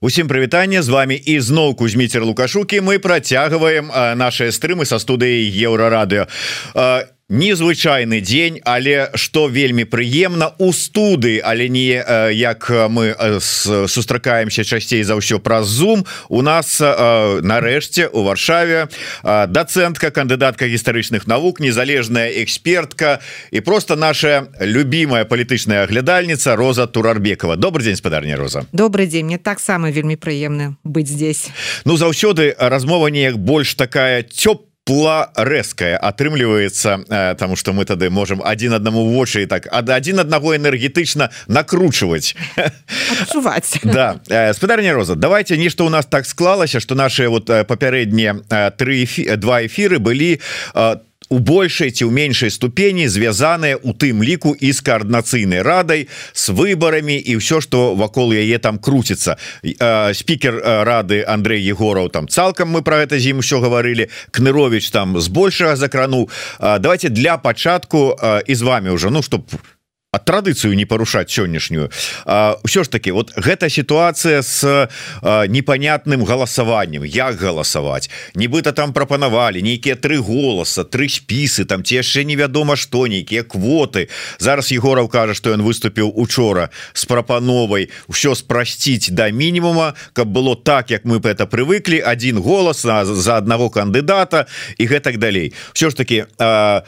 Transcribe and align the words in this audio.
Усім 0.00 0.28
прывітанне 0.28 0.78
з 0.82 0.88
вами 0.88 1.18
ізноў 1.18 1.74
кузьміцер 1.74 2.22
лукашукі 2.22 2.78
мы 2.86 3.02
працягваем 3.02 3.90
наши 4.14 4.54
стрымы 4.54 4.86
са 4.86 5.02
студыі 5.02 5.42
еўрарадыо 5.66 6.30
незвычайны 7.28 8.20
дзень 8.20 8.60
але 8.64 9.10
что 9.14 9.48
вельмі 9.48 9.84
прыемна. 9.84 10.54
У 10.58 10.72
студы 10.72 11.40
але 11.44 11.68
не 11.68 12.00
як 12.32 12.70
мы 12.88 13.14
сустракаемся 13.40 14.64
часцей 14.64 15.02
за 15.04 15.14
ўсё 15.20 15.38
праз 15.38 15.68
зум 15.68 16.06
у 16.28 16.40
нас 16.40 16.80
нарэшце 16.80 18.08
у 18.08 18.24
варшаве 18.24 18.88
дацэнтка 19.22 20.10
кандыдатка 20.10 20.66
гістарычных 20.68 21.26
навук 21.26 21.60
незалежная 21.60 22.32
экспертка 22.42 23.20
і 23.50 23.60
просто 23.60 23.96
наша 23.96 24.48
любимая 24.60 25.24
палітычная 25.24 25.84
аглядальніца 25.84 26.56
Роза 26.56 26.86
турарбекова. 26.86 27.56
Добрый 27.56 27.84
день 27.84 27.96
спадарня 27.96 28.36
Роза. 28.36 28.64
Добрый 28.72 29.06
день 29.06 29.26
мне 29.26 29.38
таксама 29.38 29.90
вельмі 29.90 30.16
прыемна 30.16 30.76
быть 30.84 31.08
здесь. 31.08 31.48
Ну 31.84 31.96
заўсёды 31.96 32.56
размова 32.58 33.08
неяк 33.08 33.36
больш 33.36 33.74
такая 33.74 34.22
цёп 34.22 34.67
пла 34.88 35.28
рэзкая 35.36 36.00
атрымліваецца 36.00 37.04
э, 37.04 37.34
тому 37.36 37.56
что 37.56 37.74
мы 37.76 37.84
тады 37.84 38.08
можем 38.08 38.40
один 38.42 38.72
аднаму 38.72 39.04
вочы 39.04 39.44
так 39.46 39.68
ад 39.70 39.90
один 39.90 40.18
аднаго 40.18 40.56
энергетычна 40.56 41.28
накручивать 41.46 42.34
да. 43.84 44.20
Э, 44.28 44.54
спадарня 44.54 44.94
Роза 44.94 45.14
давайте 45.14 45.58
нешта 45.58 45.84
у 45.84 45.90
нас 45.90 46.06
так 46.06 46.24
склалася 46.24 46.80
что 46.80 46.94
наши 46.94 47.28
вот 47.28 47.50
э, 47.50 47.64
папярэднія 47.64 48.72
три 48.78 49.06
два 49.36 49.66
эфиры 49.66 49.98
былі 49.98 50.40
там 50.72 51.07
у 51.28 51.38
большай 51.38 51.90
ці 51.90 52.08
ў 52.08 52.12
меншай 52.12 52.50
ступені 52.50 53.08
звязаная 53.08 53.76
у 53.76 53.92
тым 53.92 54.24
ліку 54.24 54.56
і 54.56 54.72
з 54.72 54.80
каарднацыйнай 54.80 55.62
радай 55.62 56.08
с 56.32 56.48
выбарамі 56.48 57.16
і 57.16 57.38
ўсё 57.38 57.60
что 57.60 57.94
вакол 57.94 58.32
яе 58.32 58.58
там 58.58 58.78
круціцца. 58.78 59.36
Спікер 60.14 60.84
рады 60.84 61.24
Андрей 61.26 61.62
егораў 61.62 62.08
там 62.08 62.28
цалкам 62.28 62.72
мы 62.72 62.82
про 62.82 63.04
гэта 63.04 63.18
зім 63.18 63.44
усё 63.44 63.60
гаварылі 63.60 64.08
кнырович 64.30 64.90
там 64.90 65.20
збольшага 65.20 65.76
закрануў 65.76 66.30
давайте 66.60 67.08
для 67.08 67.36
пачатку 67.36 68.16
і 68.46 68.54
з 68.54 68.62
вами 68.62 68.90
уже 68.90 69.10
ну 69.10 69.22
чтоб 69.22 69.44
у 69.52 69.77
а 70.10 70.18
традыцыю 70.18 70.72
не 70.72 70.86
парушаць 70.88 71.28
сённяшнюю. 71.28 71.92
Ўсё 72.64 72.80
ж 72.80 72.88
таки 72.88 73.12
вот 73.12 73.36
гэта 73.36 73.68
сітуацыя 73.68 74.40
с 74.40 74.88
непонятным 75.20 76.24
галасаваннем. 76.24 77.04
Як 77.04 77.36
галасаваць? 77.36 78.08
Нібыта 78.32 78.72
там 78.72 78.96
прапанавалі 78.96 79.60
нейкія 79.60 80.00
тры 80.00 80.16
голаса 80.16 80.88
тры 80.88 81.12
спісы 81.12 81.68
там 81.68 81.84
ці 81.84 82.00
яшчэ 82.00 82.24
невядома 82.24 82.76
што 82.80 83.04
нейкія 83.04 83.44
квоты. 83.44 84.08
Зараз 84.40 84.72
егораў 84.72 85.12
кажа 85.12 85.36
что 85.36 85.52
ён 85.52 85.60
выступіў 85.60 86.16
учора 86.16 86.72
с 86.96 87.04
прапановай 87.04 87.92
ўсё 88.08 88.32
спрасціць 88.32 89.12
до 89.12 89.28
да 89.28 89.30
мінімума 89.30 89.92
каб 90.16 90.32
было 90.32 90.56
так 90.56 90.88
як 90.90 91.04
мы 91.04 91.20
это 91.20 91.44
привыклі 91.44 92.00
один 92.00 92.40
голас 92.40 92.80
за 92.80 93.36
аднаго 93.36 93.68
кандыдата 93.68 94.48
і 94.78 94.88
гэтак 94.88 95.20
далей. 95.20 95.52
Все 95.76 95.90
ж 95.90 95.96
таки 95.96 96.24
а, 96.40 96.80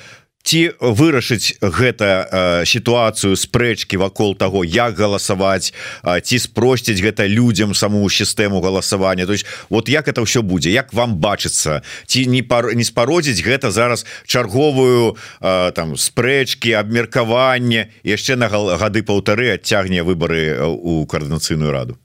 ці 0.42 0.72
вырашыць 0.80 1.60
гэта 1.60 2.08
э, 2.24 2.64
сітуацыю 2.64 3.36
спрэчкі 3.36 4.00
вакол 4.00 4.32
таго 4.36 4.64
як 4.64 4.96
галасаваць 4.96 5.72
э, 6.02 6.20
ці 6.20 6.38
спросціць 6.38 7.00
гэта 7.00 7.28
людзям 7.28 7.74
саму 7.74 8.08
сістэму 8.08 8.60
галасавання? 8.60 9.26
То 9.26 9.32
есть 9.32 9.46
вот 9.68 9.88
як 9.88 10.08
это 10.08 10.24
ўсё 10.24 10.42
будзе? 10.42 10.70
Як 10.72 10.92
вам 10.92 11.20
бачыцца? 11.20 11.82
Ці 12.06 12.26
не 12.26 12.42
пар 12.42 12.72
не 12.74 12.84
спародзіць 12.84 13.44
гэта 13.44 13.70
зараз 13.70 14.06
чарговую 14.26 15.16
э, 15.40 15.72
там 15.72 15.96
спрэчкі 15.96 16.72
абмеркаванне 16.72 17.92
яшчэ 18.02 18.36
на 18.36 18.48
гады 18.48 19.02
паўтары 19.04 19.60
адцягне 19.60 20.02
выборы 20.02 20.56
у 20.64 21.04
коаардынацыйную 21.04 21.70
раду? 21.70 21.98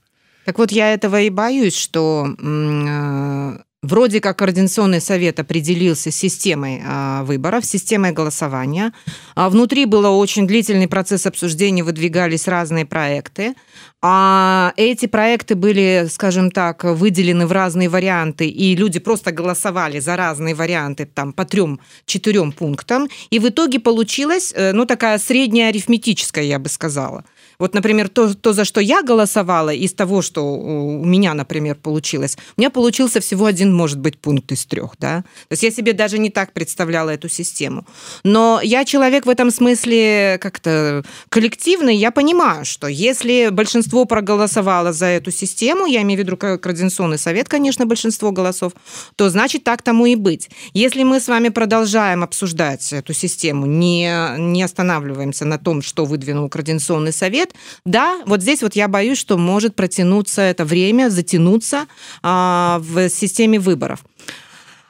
Так 0.46 0.60
вот 0.60 0.72
я 0.72 0.94
этого 0.94 1.22
и 1.22 1.30
боюсь 1.30 1.76
что 1.76 2.28
э, 2.28 3.58
Вроде 3.86 4.20
как 4.20 4.40
Координационный 4.40 5.00
совет 5.00 5.40
определился 5.40 6.10
с 6.10 6.16
системой 6.16 6.82
а, 6.84 7.24
выборов, 7.24 7.66
системой 7.66 8.14
голосования. 8.14 8.94
А 9.36 9.48
внутри 9.48 9.86
был 9.86 10.06
очень 10.20 10.48
длительный 10.48 10.88
процесс 10.88 11.28
обсуждения, 11.28 11.84
выдвигались 11.84 12.48
разные 12.48 12.88
проекты. 12.88 13.54
А 14.02 14.74
эти 14.76 15.06
проекты 15.06 15.54
были, 15.54 16.08
скажем 16.10 16.50
так, 16.50 16.84
выделены 16.84 17.46
в 17.46 17.52
разные 17.52 17.88
варианты, 17.88 18.48
и 18.48 18.76
люди 18.76 19.00
просто 19.00 19.32
голосовали 19.32 20.00
за 20.00 20.16
разные 20.16 20.56
варианты 20.56 21.06
там, 21.06 21.32
по 21.32 21.46
трем-четырем 21.46 22.54
пунктам. 22.54 23.08
И 23.30 23.38
в 23.38 23.48
итоге 23.50 23.80
получилась 23.80 24.52
э, 24.56 24.72
ну, 24.74 24.86
такая 24.86 25.20
средняя 25.20 25.70
арифметическая, 25.70 26.44
я 26.44 26.58
бы 26.58 26.70
сказала– 26.70 27.24
вот, 27.60 27.74
например, 27.74 28.10
то, 28.10 28.34
то, 28.34 28.54
за 28.54 28.66
что 28.66 28.82
я 28.82 29.02
голосовала, 29.02 29.74
из 29.74 29.94
того, 29.94 30.22
что 30.22 30.42
у 30.42 31.04
меня, 31.06 31.34
например, 31.34 31.76
получилось, 31.76 32.38
у 32.58 32.62
меня 32.62 32.70
получился 32.70 33.20
всего 33.20 33.46
один, 33.46 33.74
может 33.74 34.00
быть, 34.00 34.18
пункт 34.18 34.52
из 34.52 34.66
трех. 34.66 34.92
Да? 35.00 35.22
То 35.48 35.54
есть 35.54 35.64
я 35.64 35.72
себе 35.72 35.94
даже 35.94 36.18
не 36.18 36.30
так 36.30 36.54
представляла 36.54 37.12
эту 37.12 37.30
систему. 37.30 37.86
Но 38.24 38.60
я 38.64 38.86
человек 38.86 39.26
в 39.26 39.30
этом 39.30 39.52
смысле 39.52 40.38
как-то 40.42 41.04
коллективный. 41.30 41.96
Я 41.96 42.12
понимаю, 42.12 42.66
что 42.66 42.88
если 42.88 43.50
большинство 43.52 44.06
проголосовало 44.06 44.94
за 44.94 45.06
эту 45.08 45.32
систему, 45.32 45.86
я 45.86 46.02
имею 46.02 46.22
в 46.22 46.24
виду 46.24 46.38
Координационный 46.38 47.18
совет, 47.18 47.50
конечно, 47.50 47.86
большинство 47.86 48.32
голосов, 48.32 48.74
то 49.16 49.30
значит 49.30 49.64
так 49.64 49.82
тому 49.82 50.06
и 50.06 50.16
быть. 50.16 50.50
Если 50.74 51.04
мы 51.04 51.20
с 51.20 51.28
вами 51.28 51.50
продолжаем 51.50 52.24
обсуждать 52.24 52.94
эту 52.94 53.14
систему, 53.14 53.66
не, 53.66 54.12
не 54.38 54.64
останавливаемся 54.64 55.46
на 55.46 55.58
том, 55.58 55.82
что 55.82 56.06
выдвинул 56.06 56.50
Координационный 56.50 57.14
совет, 57.14 57.45
лет, 57.46 57.56
да, 57.86 58.22
вот 58.26 58.42
здесь 58.42 58.62
вот 58.62 58.76
я 58.76 58.88
боюсь, 58.88 59.18
что 59.18 59.38
может 59.38 59.76
протянуться 59.76 60.42
это 60.42 60.66
время, 60.66 61.10
затянуться 61.10 61.86
а, 62.24 62.80
в 62.82 63.10
системе 63.10 63.60
выборов. 63.60 64.04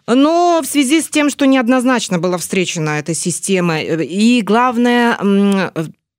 Но 0.07 0.61
в 0.63 0.67
связи 0.67 1.01
с 1.01 1.09
тем, 1.09 1.29
что 1.29 1.45
неоднозначно 1.45 2.19
была 2.19 2.37
встречена 2.37 2.99
эта 2.99 3.15
система, 3.15 3.81
и 3.81 4.41
главное, 4.41 5.17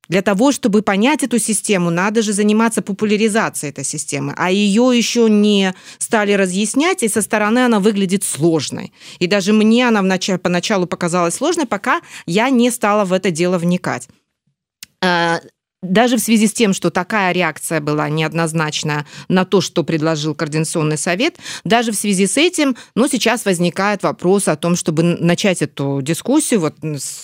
для 0.09 0.21
того, 0.21 0.51
чтобы 0.51 0.81
понять 0.81 1.23
эту 1.23 1.39
систему, 1.39 1.89
надо 1.89 2.21
же 2.21 2.33
заниматься 2.33 2.81
популяризацией 2.81 3.71
этой 3.71 3.85
системы, 3.85 4.33
а 4.35 4.51
ее 4.51 4.91
еще 4.93 5.29
не 5.29 5.73
стали 5.99 6.33
разъяснять, 6.33 7.03
и 7.03 7.07
со 7.07 7.21
стороны 7.21 7.59
она 7.59 7.79
выглядит 7.79 8.25
сложной. 8.25 8.91
И 9.19 9.27
даже 9.27 9.53
мне 9.53 9.87
она 9.87 10.01
вначале, 10.01 10.37
поначалу 10.37 10.85
показалась 10.85 11.35
сложной, 11.35 11.65
пока 11.65 12.01
я 12.25 12.49
не 12.49 12.71
стала 12.71 13.05
в 13.05 13.13
это 13.13 13.31
дело 13.31 13.57
вникать 13.57 14.09
а, 15.01 15.39
даже 15.83 16.17
в 16.17 16.19
связи 16.19 16.47
с 16.47 16.53
тем, 16.53 16.73
что 16.73 16.89
такая 16.89 17.31
реакция 17.33 17.79
была 17.79 18.09
неоднозначная 18.09 19.05
на 19.27 19.45
то, 19.45 19.61
что 19.61 19.83
предложил 19.83 20.33
Координационный 20.33 20.97
совет, 20.97 21.37
даже 21.63 21.91
в 21.91 21.95
связи 21.95 22.25
с 22.25 22.35
этим, 22.35 22.75
ну, 22.95 23.07
сейчас 23.07 23.45
возникает 23.45 24.01
вопрос 24.01 24.47
о 24.47 24.55
том, 24.55 24.75
чтобы 24.75 25.03
начать 25.03 25.61
эту 25.61 26.01
дискуссию, 26.01 26.61
вот 26.61 26.75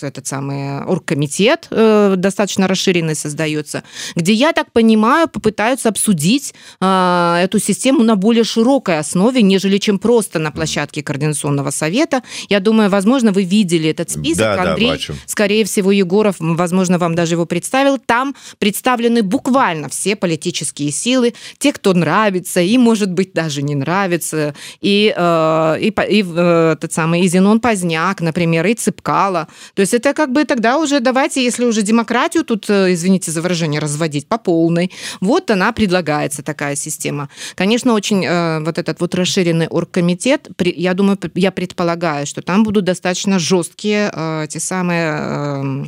этот 0.02 0.28
самый 0.28 0.84
оргкомитет 0.84 1.68
э, 1.72 2.14
достаточно 2.16 2.68
расширенный 2.68 3.16
создается, 3.16 3.84
где, 4.16 4.34
я 4.34 4.53
так 4.53 4.72
понимаю, 4.72 5.28
попытаются 5.28 5.90
обсудить 5.90 6.53
э, 6.80 7.40
эту 7.44 7.58
систему 7.58 8.03
на 8.03 8.16
более 8.16 8.44
широкой 8.44 9.00
основе, 9.00 9.41
нежели 9.41 9.80
чем 9.80 9.97
просто 9.97 10.38
на 10.38 10.52
площадке 10.52 11.02
Координационного 11.02 11.72
совета. 11.72 12.22
Я 12.50 12.59
думаю, 12.59 12.91
возможно, 12.91 13.31
вы 13.31 13.46
видели 13.46 13.90
этот 13.90 14.12
список. 14.12 14.38
Да, 14.38 14.62
Андрей, 14.62 15.03
да, 15.08 15.16
скорее 15.25 15.66
всего, 15.66 15.91
Егоров, 15.91 16.35
возможно, 16.38 17.00
вам 17.00 17.16
даже 17.16 17.34
его 17.34 17.47
представил. 17.47 17.97
Там 17.97 18.35
представлены 18.59 19.23
буквально 19.23 19.89
все 19.89 20.15
политические 20.15 20.91
силы, 20.91 21.33
те, 21.57 21.73
кто 21.73 21.93
нравится, 21.93 22.61
и, 22.61 22.77
может 22.77 23.11
быть, 23.11 23.33
даже 23.33 23.61
не 23.61 23.75
нравится, 23.75 24.55
и, 24.81 25.13
э, 25.15 25.77
и, 25.79 25.87
и 25.87 26.25
э, 26.25 26.75
тот 26.79 26.93
самый 26.93 27.21
и 27.21 27.27
Зенон 27.27 27.59
Поздняк, 27.59 28.21
например, 28.21 28.65
и 28.65 28.73
Цыпкало. 28.73 29.47
То 29.75 29.81
есть 29.81 29.93
это 29.93 30.13
как 30.13 30.31
бы 30.31 30.45
тогда 30.45 30.77
уже 30.77 30.99
давайте, 30.99 31.43
если 31.43 31.65
уже 31.65 31.81
демократию 31.81 32.43
тут, 32.43 32.69
э, 32.69 32.93
извините 32.93 33.31
за 33.31 33.41
выражение, 33.41 33.79
разводить 33.79 34.27
по 34.27 34.37
полной, 34.37 34.91
вот 35.21 35.51
она 35.51 35.71
предлагается, 35.71 36.43
такая 36.43 36.75
система. 36.75 37.29
Конечно, 37.55 37.93
очень 37.93 38.25
э, 38.25 38.59
вот 38.59 38.78
этот 38.78 38.99
вот 38.99 39.16
расширенный 39.16 39.67
оргкомитет, 39.67 40.49
я 40.59 40.93
думаю, 40.93 41.17
я 41.35 41.51
предполагаю, 41.51 42.25
что 42.25 42.41
там 42.41 42.63
будут 42.63 42.85
достаточно 42.85 43.39
жесткие 43.39 44.11
э, 44.13 44.47
те 44.49 44.59
самые... 44.59 45.17
Э, 45.19 45.85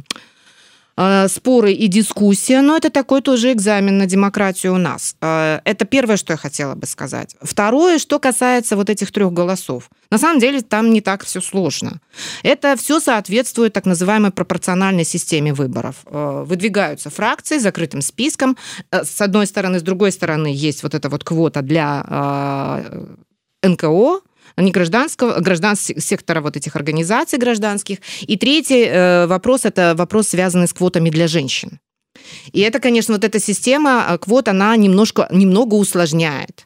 споры 1.27 1.73
и 1.73 1.87
дискуссия, 1.87 2.61
но 2.61 2.77
это 2.77 2.89
такой 2.89 3.21
тоже 3.21 3.51
экзамен 3.51 3.97
на 3.97 4.05
демократию 4.05 4.73
у 4.73 4.77
нас. 4.77 5.15
Э, 5.21 5.59
это 5.65 5.85
первое, 5.85 6.15
что 6.15 6.33
я 6.33 6.37
хотела 6.37 6.75
бы 6.75 6.87
сказать. 6.87 7.35
Второе, 7.41 7.99
что 7.99 8.17
касается 8.17 8.77
вот 8.77 8.89
этих 8.89 9.11
трех 9.11 9.33
голосов. 9.33 9.89
На 10.09 10.17
самом 10.17 10.39
деле 10.39 10.61
там 10.61 10.91
не 10.91 11.01
так 11.01 11.25
все 11.25 11.41
сложно. 11.41 11.99
Это 12.43 12.77
все 12.77 13.01
соответствует 13.01 13.73
так 13.73 13.85
называемой 13.85 14.31
пропорциональной 14.31 15.03
системе 15.03 15.53
выборов. 15.53 15.95
Э, 16.05 16.45
выдвигаются 16.47 17.09
фракции 17.09 17.57
закрытым 17.57 18.01
списком. 18.01 18.55
С 18.91 19.19
одной 19.19 19.47
стороны, 19.47 19.79
с 19.79 19.83
другой 19.83 20.13
стороны 20.13 20.47
есть 20.47 20.81
вот 20.83 20.95
эта 20.95 21.09
вот 21.09 21.25
квота 21.25 21.61
для 21.61 22.81
НКО, 23.63 24.21
не 24.57 24.71
гражданского, 24.71 25.39
гражданского 25.39 25.99
сектора 25.99 26.41
вот 26.41 26.57
этих 26.57 26.75
организаций 26.75 27.39
гражданских. 27.39 27.99
И 28.21 28.37
третий 28.37 28.85
э, 28.85 29.27
вопрос– 29.27 29.61
это 29.65 29.93
вопрос, 29.95 30.29
связанный 30.29 30.67
с 30.67 30.73
квотами 30.73 31.09
для 31.09 31.27
женщин. 31.27 31.79
И 32.53 32.61
это, 32.61 32.79
конечно, 32.79 33.13
вот 33.13 33.23
эта 33.23 33.39
система 33.39 34.05
э, 34.09 34.17
квот, 34.17 34.47
она 34.47 34.75
немножко, 34.75 35.27
немного 35.31 35.75
усложняет 35.75 36.64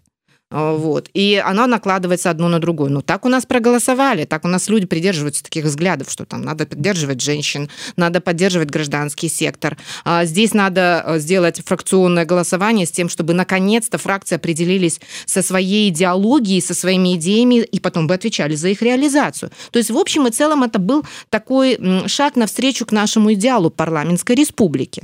вот. 0.52 1.10
И 1.14 1.42
она 1.44 1.68
накладывается 1.68 2.32
одно 2.32 2.48
на 2.48 2.60
другое. 2.60 2.90
Ну, 2.90 3.02
так 3.02 3.26
у 3.26 3.30
нас 3.30 3.46
проголосовали, 3.46 4.26
так 4.26 4.46
у 4.46 4.48
нас 4.48 4.68
люди 4.68 4.88
придерживаются 4.88 5.44
таких 5.44 5.66
взглядов, 5.66 6.10
что 6.10 6.26
там 6.26 6.42
надо 6.42 6.66
поддерживать 6.66 7.22
женщин, 7.22 7.70
надо 7.98 8.20
поддерживать 8.20 8.72
гражданский 8.72 9.30
сектор. 9.30 9.78
А 10.06 10.26
здесь 10.26 10.56
надо 10.56 11.04
э, 11.06 11.20
сделать 11.20 11.62
фракционное 11.64 12.26
голосование 12.26 12.88
с 12.88 12.92
тем, 12.92 13.10
чтобы 13.10 13.34
наконец-то 13.34 14.00
фракции 14.00 14.36
определились 14.36 15.00
со 15.28 15.44
своей 15.44 15.90
идеологией, 15.90 16.62
со 16.62 16.74
своими 16.74 17.16
идеями, 17.16 17.62
и 17.62 17.80
потом 17.80 18.08
бы 18.08 18.16
отвечали 18.16 18.56
за 18.56 18.70
их 18.70 18.82
реализацию. 18.82 19.52
То 19.70 19.78
есть, 19.78 19.92
в 19.92 19.98
общем 19.98 20.26
и 20.26 20.32
целом, 20.32 20.64
это 20.64 20.80
был 20.80 21.06
такой 21.30 21.80
шаг 22.08 22.36
навстречу 22.36 22.88
к 22.88 22.92
нашему 22.92 23.34
идеалу 23.34 23.70
парламентской 23.70 24.36
республики. 24.36 25.04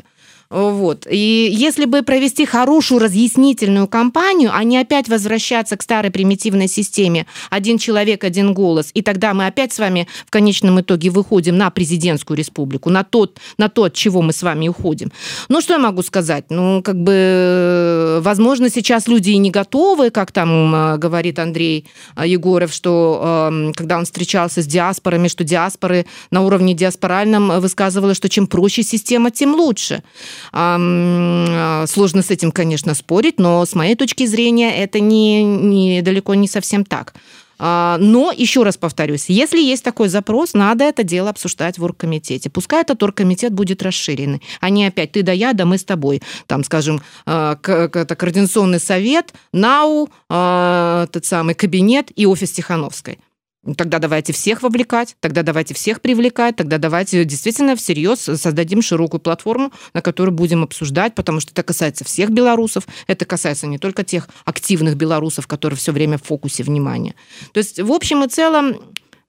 Вот. 0.50 1.08
И 1.10 1.50
если 1.52 1.86
бы 1.86 2.04
провести 2.04 2.46
хорошую 2.46 3.00
разъяснительную 3.00 3.88
кампанию, 3.88 4.52
а 4.54 4.64
не 4.64 4.78
опять 4.78 5.10
возвращаться 5.10 5.76
к 5.76 5.82
старой 5.82 6.12
примитивной 6.12 6.68
системе 6.68 7.26
«один 7.50 7.78
человек, 7.78 8.24
один 8.24 8.54
голос», 8.54 8.92
и 8.94 9.02
тогда 9.02 9.34
мы 9.34 9.48
опять 9.48 9.74
с 9.74 9.80
вами 9.80 10.08
в 10.26 10.32
конечном 10.32 10.80
итоге 10.82 11.10
выходим 11.10 11.58
на 11.58 11.70
президентскую 11.72 12.38
республику, 12.38 12.90
на, 12.90 13.04
тот, 13.04 13.40
на 13.58 13.70
то, 13.70 13.86
от 13.86 13.94
чего 13.94 14.22
мы 14.22 14.34
с 14.34 14.44
вами 14.44 14.68
уходим. 14.68 15.12
Ну, 15.50 15.62
что 15.62 15.74
я 15.74 15.80
могу 15.80 16.04
сказать? 16.04 16.46
Ну, 16.50 16.82
как 16.84 17.02
бы, 17.02 18.20
возможно, 18.22 18.70
сейчас 18.70 19.08
люди 19.08 19.32
и 19.32 19.38
не 19.38 19.50
готовы, 19.50 20.12
как 20.12 20.32
там 20.32 20.76
э, 20.76 20.98
говорит 20.98 21.40
Андрей 21.40 21.88
э, 22.16 22.28
Егоров, 22.28 22.72
что 22.72 23.50
эм, 23.50 23.74
когда 23.74 23.98
он 23.98 24.06
встречался 24.06 24.62
с 24.62 24.68
диаспорами, 24.68 25.28
что 25.28 25.44
диаспоры 25.44 26.06
на 26.30 26.42
уровне 26.42 26.74
диаспоральном 26.74 27.60
высказывали, 27.60 28.14
что 28.14 28.30
чем 28.30 28.48
проще 28.48 28.84
система, 28.84 29.32
тем 29.32 29.56
лучше. 29.56 30.04
А, 30.52 31.86
сложно 31.88 32.22
с 32.22 32.32
этим, 32.32 32.52
конечно, 32.52 32.94
спорить, 32.94 33.40
но 33.40 33.66
с 33.66 33.76
моей 33.76 33.96
точки 33.96 34.26
зрения 34.26 34.76
это 34.76 35.00
не, 35.00 35.44
не 35.44 36.02
далеко 36.02 36.34
не 36.36 36.48
совсем 36.48 36.86
так. 36.86 37.14
А, 37.58 37.98
но, 38.00 38.34
еще 38.36 38.64
раз 38.64 38.78
повторюсь, 38.78 39.26
если 39.30 39.62
есть 39.62 39.84
такой 39.84 40.10
запрос, 40.10 40.54
надо 40.54 40.84
это 40.84 41.04
дело 41.04 41.30
обсуждать 41.30 41.78
в 41.78 41.84
оргкомитете. 41.84 42.50
Пускай 42.50 42.82
этот 42.82 43.02
оргкомитет 43.02 43.54
будет 43.54 43.82
расширенный, 43.82 44.42
а 44.60 44.70
не 44.70 44.86
опять 44.86 45.14
ты 45.14 45.24
да 45.24 45.32
я, 45.32 45.54
да 45.54 45.66
мы 45.66 45.78
с 45.78 45.86
тобой. 45.86 46.22
Там, 46.48 46.64
скажем, 46.64 47.02
а, 47.26 47.58
это 47.64 48.16
координационный 48.16 48.80
совет, 48.80 49.34
НАУ, 49.54 50.10
тот 50.28 51.26
самый 51.26 51.56
кабинет 51.56 52.12
и 52.16 52.26
офис 52.26 52.52
Тихановской. 52.52 53.20
Ну, 53.66 53.74
тогда 53.74 53.98
давайте 53.98 54.32
всех 54.32 54.62
вовлекать, 54.62 55.16
тогда 55.20 55.42
давайте 55.42 55.74
всех 55.74 56.00
привлекать, 56.00 56.56
тогда 56.56 56.78
давайте 56.78 57.26
действительно 57.26 57.76
всерьез 57.76 58.20
создадим 58.20 58.84
широкую 58.84 59.20
платформу, 59.20 59.72
на 59.94 60.02
которой 60.02 60.30
будем 60.30 60.62
обсуждать, 60.64 61.16
потому 61.16 61.40
что 61.40 61.52
это 61.52 61.64
касается 61.64 62.06
всех 62.06 62.30
белорусов, 62.30 62.88
это 63.08 63.26
касается 63.26 63.66
не 63.66 63.80
только 63.80 64.04
тех 64.04 64.30
активных 64.46 64.96
белорусов, 64.96 65.48
которые 65.48 65.78
все 65.78 65.92
время 65.92 66.20
в 66.20 66.24
фокусе 66.24 66.62
внимания. 66.62 67.16
То 67.54 67.58
есть, 67.58 67.80
в 67.80 67.92
общем 67.92 68.24
и 68.24 68.28
целом, 68.28 68.78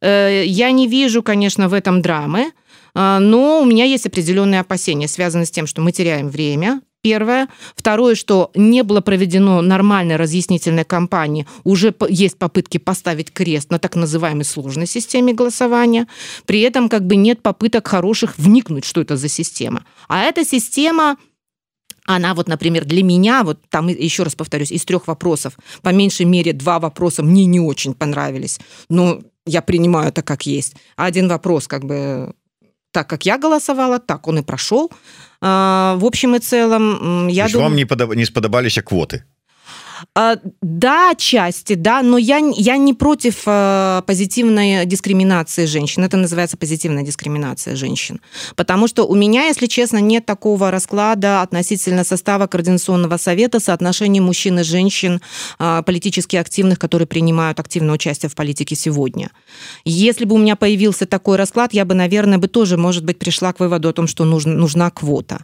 э, 0.03 0.43
я 0.45 0.71
не 0.71 0.87
вижу, 0.87 1.23
конечно, 1.23 1.71
в 1.71 1.73
этом 1.73 2.03
драмы, 2.03 2.53
э, 2.95 3.19
но 3.19 3.63
у 3.63 3.65
меня 3.65 3.85
есть 3.85 4.05
определенные 4.05 4.61
опасения, 4.61 5.09
связанные 5.09 5.47
с 5.47 5.51
тем, 5.51 5.67
что 5.67 5.81
мы 5.81 5.93
теряем 5.93 6.29
время, 6.29 6.83
Первое. 7.07 7.47
Второе, 7.77 8.17
что 8.17 8.51
не 8.57 8.83
было 8.83 9.01
проведено 9.01 9.63
нормальной 9.63 10.17
разъяснительной 10.17 10.85
кампании. 10.85 11.47
Уже 11.63 11.95
есть 12.09 12.37
попытки 12.37 12.79
поставить 12.79 13.33
крест 13.33 13.71
на 13.71 13.79
так 13.79 13.95
называемой 13.95 14.45
сложной 14.45 14.89
системе 14.89 15.33
голосования. 15.33 16.09
При 16.47 16.63
этом 16.63 16.89
как 16.89 17.07
бы 17.07 17.15
нет 17.15 17.43
попыток 17.43 17.87
хороших 17.87 18.37
вникнуть, 18.39 18.85
что 18.85 19.01
это 19.03 19.17
за 19.17 19.29
система. 19.29 19.85
А 20.09 20.23
эта 20.25 20.45
система 20.45 21.17
она 22.07 22.35
вот, 22.35 22.49
например, 22.49 22.85
для 22.85 23.05
меня, 23.05 23.45
вот 23.45 23.61
там 23.69 23.87
еще 23.87 24.25
раз 24.25 24.35
повторюсь, 24.35 24.73
из 24.73 24.85
трех 24.85 25.07
вопросов, 25.07 25.57
по 25.83 25.91
меньшей 25.91 26.27
мере 26.27 26.53
два 26.53 26.81
вопроса 26.81 27.23
мне 27.23 27.45
не 27.45 27.61
очень 27.61 27.95
понравились. 27.95 28.59
Но 28.89 29.21
я 29.47 29.63
принимаю 29.63 30.09
это 30.09 30.23
как 30.23 30.45
есть. 30.45 30.75
А 30.97 31.05
один 31.05 31.29
вопрос 31.29 31.69
как 31.69 31.85
бы 31.85 32.35
так, 32.97 33.09
как 33.09 33.27
я 33.27 33.37
голосовала, 33.37 33.99
так 33.99 34.27
он 34.27 34.39
и 34.39 34.43
прошел. 34.43 34.91
А, 35.41 35.97
в 35.99 36.05
общем 36.05 36.35
и 36.37 36.39
целом, 36.39 37.29
я 37.29 37.49
думаю... 37.49 37.69
Вам 37.69 37.77
не, 37.77 37.87
подоб... 37.87 38.17
не 38.17 38.27
сподобаліся 38.27 38.83
квоты? 38.83 39.23
А, 40.15 40.37
да, 40.63 41.15
части, 41.17 41.75
да, 41.75 42.03
но 42.03 42.19
я, 42.19 42.39
я 42.39 42.77
не 42.77 42.95
против 42.95 43.43
а, 43.47 44.03
позитивной 44.03 44.87
дискриминации 44.87 45.67
женщин. 45.67 46.05
Это 46.05 46.17
называется 46.17 46.57
позитивная 46.57 47.03
дискриминация 47.03 47.77
женщин. 47.77 48.21
Потому 48.57 48.89
что 48.89 49.05
у 49.05 49.15
меня, 49.15 49.47
если 49.47 49.67
честно, 49.67 49.99
нет 49.99 50.27
такого 50.27 50.71
расклада 50.71 51.43
относительно 51.43 52.05
состава 52.05 52.47
Координационного 52.47 53.17
совета, 53.17 53.61
соотношения 53.61 54.21
мужчин 54.21 54.61
и 54.61 54.63
женщин 54.63 55.21
а, 55.59 55.83
политически 55.83 56.37
активных, 56.37 56.79
которые 56.79 57.07
принимают 57.07 57.61
активное 57.61 57.95
участие 57.95 58.29
в 58.29 58.35
политике 58.35 58.75
сегодня. 58.75 59.31
Если 59.85 60.25
бы 60.25 60.35
у 60.35 60.39
меня 60.39 60.57
появился 60.57 61.07
такой 61.07 61.37
расклад, 61.37 61.73
я 61.73 61.85
бы, 61.85 61.95
наверное, 61.95 62.39
бы 62.39 62.49
тоже, 62.49 62.77
может 62.77 63.05
быть, 63.05 63.19
пришла 63.19 63.53
к 63.53 63.61
выводу 63.61 63.89
о 63.89 63.93
том, 63.93 64.07
что 64.07 64.25
нужна, 64.25 64.53
нужна 64.53 64.91
квота. 64.91 65.41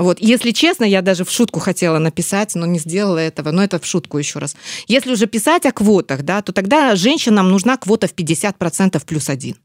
Вот, 0.00 0.18
если 0.18 0.52
честно, 0.52 0.84
я 0.84 1.02
даже 1.02 1.26
в 1.26 1.30
шутку 1.30 1.60
хотела 1.60 1.98
написать, 1.98 2.54
но 2.54 2.64
не 2.64 2.78
сделала 2.78 3.18
этого, 3.18 3.50
но 3.50 3.62
это 3.62 3.78
в 3.78 3.84
шутку 3.84 4.16
еще 4.16 4.38
раз. 4.38 4.56
Если 4.88 5.12
уже 5.12 5.26
писать 5.26 5.66
о 5.66 5.72
квотах, 5.72 6.22
да, 6.22 6.40
то 6.40 6.52
тогда 6.52 6.96
женщинам 6.96 7.50
нужна 7.50 7.76
квота 7.76 8.06
в 8.08 8.14
50% 8.14 9.04
плюс 9.04 9.28
один. 9.28 9.56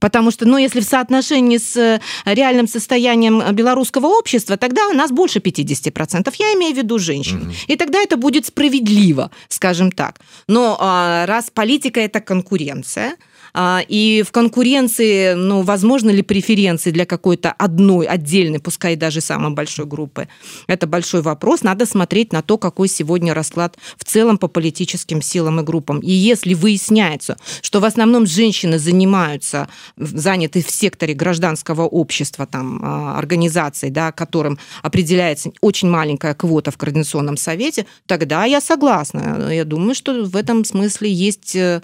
Потому 0.00 0.30
что, 0.30 0.46
ну, 0.46 0.56
если 0.56 0.80
в 0.80 0.84
соотношении 0.84 1.58
с 1.58 1.76
э, 1.76 2.00
реальным 2.24 2.66
состоянием 2.66 3.54
белорусского 3.54 4.06
общества, 4.06 4.56
тогда 4.56 4.88
у 4.88 4.94
нас 4.94 5.12
больше 5.12 5.38
50%. 5.38 6.34
Я 6.38 6.54
имею 6.54 6.74
в 6.74 6.78
виду 6.78 6.98
женщин. 6.98 7.42
Угу. 7.42 7.52
И 7.68 7.76
тогда 7.76 8.00
это 8.00 8.16
будет 8.16 8.46
справедливо, 8.46 9.30
скажем 9.48 9.92
так. 9.92 10.18
Но 10.48 10.78
а, 10.80 11.26
раз 11.26 11.50
политика 11.50 12.00
это 12.00 12.20
конкуренция, 12.20 13.16
и 13.56 14.24
в 14.26 14.32
конкуренции, 14.32 15.34
ну, 15.34 15.62
возможно 15.62 16.10
ли 16.10 16.22
преференции 16.22 16.90
для 16.90 17.04
какой-то 17.04 17.52
одной 17.52 18.06
отдельной, 18.06 18.60
пускай 18.60 18.96
даже 18.96 19.20
самой 19.20 19.52
большой 19.52 19.86
группы? 19.86 20.28
Это 20.66 20.86
большой 20.86 21.20
вопрос. 21.22 21.62
Надо 21.62 21.84
смотреть 21.84 22.32
на 22.32 22.42
то, 22.42 22.56
какой 22.56 22.88
сегодня 22.88 23.34
расклад 23.34 23.76
в 23.96 24.04
целом 24.04 24.38
по 24.38 24.48
политическим 24.48 25.20
силам 25.20 25.60
и 25.60 25.64
группам. 25.64 26.00
И 26.00 26.10
если 26.10 26.54
выясняется, 26.54 27.36
что 27.60 27.80
в 27.80 27.84
основном 27.84 28.26
женщины 28.26 28.78
занимаются, 28.78 29.68
заняты 29.96 30.62
в 30.62 30.70
секторе 30.70 31.14
гражданского 31.14 31.82
общества, 31.82 32.46
там, 32.46 32.80
а, 32.82 33.18
организаций, 33.18 33.90
да, 33.90 34.12
которым 34.12 34.58
определяется 34.82 35.52
очень 35.60 35.88
маленькая 35.88 36.34
квота 36.34 36.70
в 36.70 36.78
Координационном 36.78 37.36
совете, 37.36 37.86
тогда 38.06 38.44
я 38.44 38.60
согласна. 38.60 39.50
Я 39.52 39.64
думаю, 39.64 39.94
что 39.94 40.24
в 40.24 40.36
этом 40.36 40.64
смысле 40.64 41.12
есть 41.12 41.54
э, 41.56 41.82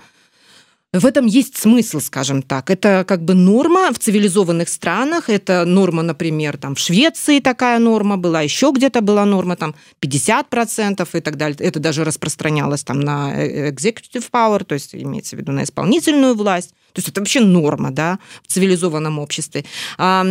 в 0.95 1.05
этом 1.05 1.27
есть 1.27 1.59
смысл, 1.59 2.01
скажем 2.01 2.41
так. 2.41 2.71
Это 2.71 3.05
как 3.07 3.23
бы 3.23 3.35
норма 3.35 3.93
в 3.93 3.99
цивилизованных 3.99 4.71
странах. 4.71 5.29
Это 5.29 5.67
норма, 5.67 6.03
например, 6.03 6.57
там 6.57 6.75
в 6.75 6.79
Швеции 6.79 7.41
такая 7.41 7.79
норма 7.79 8.17
была, 8.17 8.41
еще 8.41 8.73
где-то 8.75 9.03
была 9.03 9.27
норма 9.27 9.57
там 9.57 9.75
50% 10.01 11.07
и 11.13 11.21
так 11.21 11.37
далее. 11.37 11.59
Это 11.61 11.79
даже 11.79 12.05
распространялось 12.05 12.85
там 12.85 13.01
на 13.01 13.35
э, 13.35 13.71
executive 13.71 14.31
power, 14.33 14.65
то 14.65 14.75
есть 14.75 14.95
имеется 14.95 15.37
в 15.37 15.39
виду 15.39 15.53
на 15.53 15.65
исполнительную 15.65 16.35
власть. 16.35 16.71
То 16.95 17.01
есть 17.01 17.09
это 17.11 17.21
вообще 17.21 17.41
норма, 17.41 17.91
да, 17.91 18.19
в 18.43 18.51
цивилизованном 18.51 19.19
обществе. 19.19 19.67
А, 19.99 20.25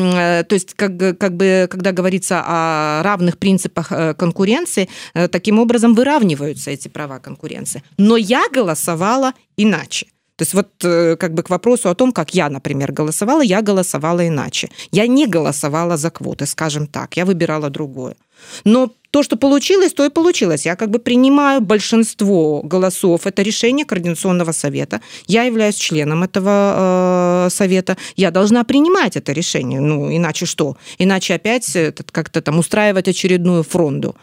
то 0.44 0.56
есть 0.56 0.74
как, 0.74 0.98
как 1.20 1.38
бы, 1.38 1.68
когда 1.70 1.92
говорится 1.92 2.44
о 2.44 3.04
равных 3.04 3.38
принципах 3.38 3.92
э, 3.92 4.16
конкуренции, 4.16 4.90
таким 5.14 5.60
образом 5.60 5.94
выравниваются 5.94 6.72
эти 6.72 6.88
права 6.88 7.20
конкуренции. 7.20 7.84
Но 8.00 8.18
я 8.18 8.50
голосовала 8.52 9.34
иначе. 9.56 10.08
То 10.38 10.44
есть 10.44 10.54
вот 10.54 10.68
э, 10.84 11.16
как 11.16 11.34
бы 11.34 11.42
к 11.42 11.50
вопросу 11.50 11.90
о 11.90 11.96
том, 11.96 12.12
как 12.12 12.36
я, 12.36 12.50
например, 12.50 12.92
голосовала, 12.92 13.42
я 13.42 13.62
голосовала 13.62 14.28
иначе. 14.28 14.70
Я 14.92 15.08
не 15.08 15.28
голосовала 15.28 15.98
за 15.98 16.12
квоты, 16.12 16.46
скажем 16.46 16.88
так, 16.88 17.18
я 17.18 17.26
выбирала 17.26 17.70
другое. 17.70 18.16
Но 18.64 18.92
то, 19.10 19.24
что 19.24 19.36
получилось, 19.36 19.94
то 19.94 20.06
и 20.06 20.10
получилось. 20.10 20.66
Я 20.66 20.76
как 20.76 20.92
бы 20.92 21.00
принимаю 21.00 21.62
большинство 21.62 22.62
голосов. 22.62 23.26
Это 23.26 23.42
решение 23.42 23.84
Координационного 23.84 24.52
совета. 24.52 25.02
Я 25.28 25.44
являюсь 25.44 25.76
членом 25.76 26.24
этого 26.24 27.48
э, 27.48 27.50
совета. 27.50 27.98
Я 28.16 28.30
должна 28.30 28.64
принимать 28.64 29.18
это 29.18 29.32
решение. 29.32 29.80
Ну, 29.80 30.16
иначе 30.16 30.46
что? 30.46 30.78
Иначе 31.00 31.34
опять 31.34 31.78
как-то 32.12 32.42
там 32.42 32.60
устраивать 32.60 33.08
очередную 33.08 33.64
фронду. 33.64 34.16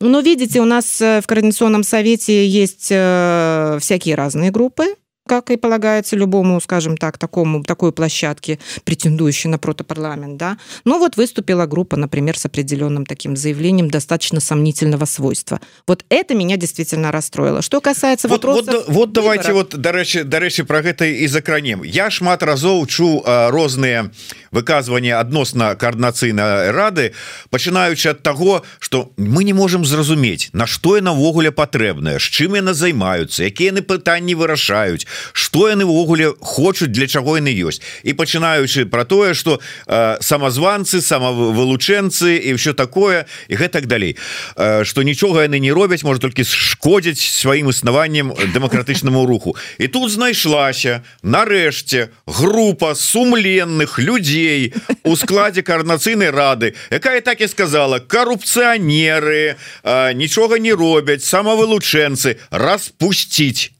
Но 0.00 0.20
видите, 0.20 0.60
у 0.60 0.64
нас 0.64 1.00
э, 1.00 1.20
в 1.20 1.26
Координационном 1.26 1.82
совете 1.82 2.46
есть 2.46 2.88
э, 2.90 3.78
всякие 3.80 4.14
разные 4.14 4.52
группы 4.52 4.94
как 5.28 5.50
и 5.50 5.56
полагается 5.56 6.16
любому, 6.16 6.60
скажем 6.60 6.96
так, 6.96 7.18
такому, 7.18 7.62
такой 7.62 7.92
площадке, 7.92 8.58
претендующей 8.84 9.50
на 9.50 9.58
протопарламент, 9.58 10.36
да. 10.36 10.58
Но 10.84 10.98
вот 10.98 11.16
выступила 11.16 11.66
группа, 11.66 11.96
например, 11.96 12.36
с 12.36 12.46
определенным 12.46 13.06
таким 13.06 13.36
заявлением 13.36 13.90
достаточно 13.90 14.40
сомнительного 14.40 15.04
свойства. 15.04 15.60
Вот 15.86 16.04
это 16.08 16.34
меня 16.34 16.56
действительно 16.56 17.12
расстроило. 17.12 17.62
Что 17.62 17.80
касается 17.80 18.26
вот, 18.26 18.44
вопросов... 18.44 18.86
Вот, 18.86 18.88
вот 18.88 19.12
давайте 19.12 19.52
вот, 19.52 19.76
дарэчы, 19.76 20.24
дарэчы, 20.24 20.64
про 20.64 20.82
гэта 20.82 21.04
и 21.04 21.26
закранем. 21.28 21.82
Я 21.82 22.10
шмат 22.10 22.42
разоў 22.42 22.86
чу 22.86 23.22
а, 23.24 23.50
розныя 23.50 24.10
выказывания 24.50 25.20
адносна 25.20 25.74
коорднацыйнай 25.74 26.70
рады, 26.70 27.12
пачынаючы 27.50 28.08
ад 28.08 28.22
таго, 28.22 28.64
что 28.78 29.12
мы 29.16 29.44
не 29.44 29.52
можем 29.52 29.84
зразумець, 29.84 30.48
на 30.52 30.66
што 30.66 30.96
яна 30.96 31.12
ўвогуле 31.12 31.52
патрэбная, 31.52 32.18
з 32.18 32.26
чым 32.32 32.56
яны 32.56 32.72
займаюцца, 32.72 33.44
якія 33.44 33.74
яны 33.74 33.82
пытанні 33.84 34.34
вырашаюць, 34.34 35.06
что 35.32 35.68
яны 35.68 35.84
ўвогуле 35.84 36.34
хочуць 36.40 36.92
для 36.92 37.06
чаго 37.06 37.38
яны 37.38 37.52
ёсць. 37.52 37.82
І 38.02 38.12
пачынаючы 38.12 38.86
про 38.86 39.04
тое 39.04 39.34
что 39.34 39.60
э, 39.86 40.16
самазванцы 40.20 41.00
самавылучэнцы 41.00 42.36
і 42.36 42.54
все 42.54 42.72
такое 42.72 43.26
і 43.48 43.54
гэтак 43.56 43.86
далей. 43.86 44.16
Что 44.56 45.00
э, 45.00 45.04
нічога 45.04 45.46
яны 45.46 45.58
не 45.58 45.72
робяць 45.72 46.02
может 46.04 46.22
толькі 46.22 46.44
шкодзіць 46.44 47.20
сваім 47.20 47.70
існаваннем 47.70 48.34
дэмакратычнаму 48.54 49.26
руху. 49.26 49.56
І 49.78 49.88
тут 49.88 50.10
знайшлася 50.10 51.02
нарэшце 51.22 52.10
група 52.26 52.94
сумленных 52.94 53.98
людзей 53.98 54.74
у 55.04 55.16
складзе 55.16 55.62
коорднацыйнай 55.62 56.30
рады 56.30 56.74
якая 56.90 57.20
так 57.20 57.40
і 57.40 57.48
сказала 57.48 57.98
коррупцыянеры 58.00 59.56
э, 59.82 60.12
нічога 60.12 60.58
не 60.58 60.72
робяць 60.72 61.24
самавылучэнцы 61.24 62.36
распусціць 62.50 63.77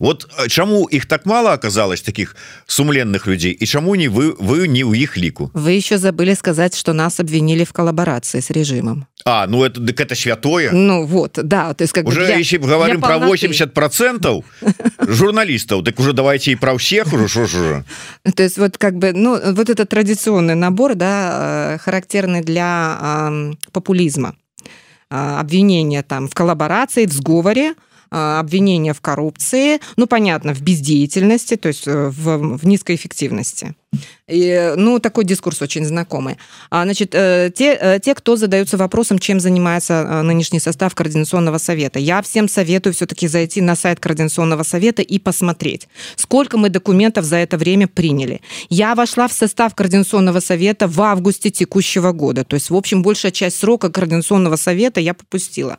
Вот 0.00 0.28
чаму 0.46 0.84
их 0.84 1.06
так 1.06 1.26
мало 1.26 1.52
оказалось 1.52 2.02
таких 2.02 2.36
сумленных 2.68 3.26
людей 3.26 3.50
и 3.50 3.66
чаму 3.66 3.96
не 3.96 4.06
вы 4.06 4.32
вы 4.38 4.68
не 4.68 4.84
у 4.84 4.92
их 4.92 5.16
лику? 5.16 5.50
Вы 5.54 5.72
еще 5.72 5.98
забыли 5.98 6.34
сказать 6.34 6.76
что 6.76 6.92
нас 6.92 7.18
обвинили 7.18 7.64
в 7.64 7.72
коллаборации 7.72 8.38
с 8.38 8.50
режимом. 8.50 9.08
А 9.24 9.48
ну 9.48 9.64
это 9.64 9.84
так 9.84 9.98
это 9.98 10.14
святое? 10.14 10.70
Ну 10.70 11.04
вот 11.04 11.40
да 11.42 11.74
то 11.74 11.82
есть 11.82 11.92
как 11.92 12.06
уже 12.06 12.26
для, 12.26 12.36
если 12.36 12.58
говорим 12.58 13.00
про 13.00 13.18
80 13.18 13.74
процентов 13.74 14.44
журналистов 15.00 15.84
так 15.84 15.98
уже 15.98 16.12
давайте 16.12 16.52
и 16.52 16.54
про 16.54 16.78
всех 16.78 17.12
уже 17.12 17.48
же? 17.48 17.84
То 18.36 18.44
есть 18.44 18.56
вот 18.56 18.78
как 18.78 18.94
бы 18.94 19.12
ну 19.12 19.52
вот 19.52 19.68
этот 19.68 19.88
традиционный 19.88 20.54
набор 20.54 20.94
да 20.94 21.74
э, 21.74 21.78
характерный 21.78 22.42
для 22.42 22.98
э, 23.00 23.52
популизма. 23.72 24.36
Обвинения 25.10 26.02
там 26.02 26.28
в 26.28 26.34
коллаборации 26.34 27.06
в 27.06 27.12
сговоре 27.12 27.72
в 27.72 27.76
А, 27.76 27.87
обвинения 28.10 28.92
в 28.92 29.00
коррупции, 29.00 29.80
ну, 29.96 30.06
понятно, 30.06 30.54
в 30.54 30.62
бездеятельности, 30.62 31.56
то 31.56 31.68
есть 31.68 31.86
э, 31.86 32.08
в, 32.08 32.58
в 32.58 32.66
низкой 32.66 32.96
эффективности. 32.96 33.74
И, 34.28 34.74
ну, 34.76 34.98
такой 34.98 35.24
дискурс 35.24 35.62
очень 35.62 35.84
знакомый. 35.84 36.36
А, 36.70 36.84
значит, 36.84 37.14
э, 37.14 37.50
те, 37.54 37.78
э, 37.80 37.98
те, 37.98 38.14
кто 38.14 38.36
задаются 38.36 38.76
вопросом, 38.76 39.18
чем 39.18 39.40
занимается 39.40 39.94
э, 39.94 40.22
нынешний 40.22 40.60
состав 40.60 40.94
Координационного 40.94 41.58
совета, 41.58 41.98
я 41.98 42.20
всем 42.20 42.48
советую 42.48 42.92
все-таки 42.92 43.26
зайти 43.26 43.62
на 43.62 43.74
сайт 43.74 44.00
Координационного 44.00 44.64
совета 44.64 45.00
и 45.00 45.18
посмотреть, 45.18 45.88
сколько 46.16 46.58
мы 46.58 46.68
документов 46.68 47.24
за 47.24 47.36
это 47.36 47.56
время 47.56 47.88
приняли. 47.88 48.42
Я 48.68 48.94
вошла 48.94 49.28
в 49.28 49.32
состав 49.32 49.74
Координационного 49.74 50.40
совета 50.40 50.86
в 50.88 51.00
августе 51.00 51.50
текущего 51.50 52.12
года. 52.12 52.44
То 52.44 52.54
есть, 52.54 52.68
в 52.68 52.76
общем, 52.76 53.02
большая 53.02 53.32
часть 53.32 53.58
срока 53.58 53.90
Координационного 53.90 54.56
совета 54.56 55.00
я 55.00 55.14
попустила. 55.14 55.78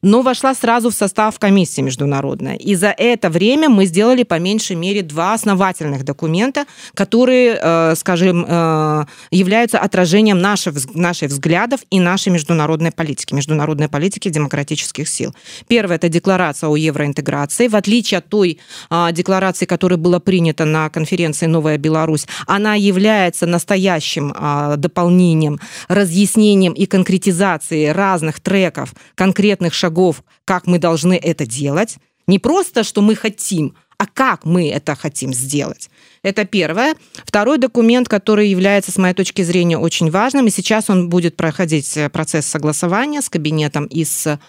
Но 0.00 0.22
вошла 0.22 0.54
сразу 0.54 0.88
в 0.88 0.94
состав 0.94 1.38
комиссии 1.38 1.82
международной. 1.82 2.56
И 2.56 2.74
за 2.76 2.94
это 2.96 3.28
время 3.28 3.68
мы 3.68 3.84
сделали 3.84 4.22
по 4.22 4.38
меньшей 4.38 4.76
мере 4.76 5.02
два 5.02 5.34
основательных 5.34 6.04
документа, 6.04 6.64
которые 6.94 7.89
скажем, 7.94 8.44
э, 8.46 9.04
являются 9.30 9.78
отражением 9.78 10.40
наших, 10.40 10.94
наших 10.94 11.30
взглядов 11.30 11.80
и 11.90 12.00
нашей 12.00 12.30
международной 12.30 12.90
политики, 12.90 13.34
международной 13.34 13.88
политики 13.88 14.28
демократических 14.28 15.08
сил. 15.08 15.34
Первое– 15.68 15.96
это 15.96 16.08
декларация 16.08 16.68
о 16.68 16.76
евроинтеграции. 16.76 17.68
В 17.68 17.76
отличие 17.76 18.18
от 18.18 18.28
той 18.28 18.58
а, 18.88 19.12
декларации, 19.12 19.66
которая 19.66 19.98
была 19.98 20.20
принята 20.20 20.64
на 20.64 20.88
конференции 20.90 21.46
«Новая 21.46 21.78
Беларусь», 21.78 22.26
она 22.46 22.74
является 22.74 23.46
настоящим 23.46 24.32
а, 24.36 24.76
дополнением, 24.76 25.58
разъяснением 25.88 26.72
и 26.72 26.86
конкретизацией 26.86 27.92
разных 27.92 28.40
треков, 28.40 28.94
конкретных 29.14 29.74
шагов, 29.74 30.22
как 30.44 30.66
мы 30.66 30.78
должны 30.78 31.14
это 31.14 31.46
делать. 31.46 31.96
Не 32.26 32.38
просто, 32.38 32.84
что 32.84 33.02
мы 33.02 33.14
хотим, 33.14 33.74
а 34.00 34.06
как 34.06 34.46
мы 34.46 34.70
это 34.70 34.94
хотим 34.94 35.34
сделать. 35.34 35.90
Это 36.22 36.46
первое. 36.46 36.94
Второй 37.26 37.58
документ, 37.58 38.08
который 38.08 38.48
является, 38.48 38.90
с 38.90 38.96
моей 38.96 39.12
точки 39.12 39.42
зрения, 39.42 39.76
очень 39.76 40.10
важным, 40.10 40.46
и 40.46 40.50
сейчас 40.50 40.88
он 40.88 41.10
будет 41.10 41.36
проходить 41.36 41.98
э, 41.98 42.08
процесс 42.08 42.46
согласования 42.46 43.20
с 43.20 43.28
кабинетом 43.28 43.84
и 43.84 44.04
с 44.04 44.40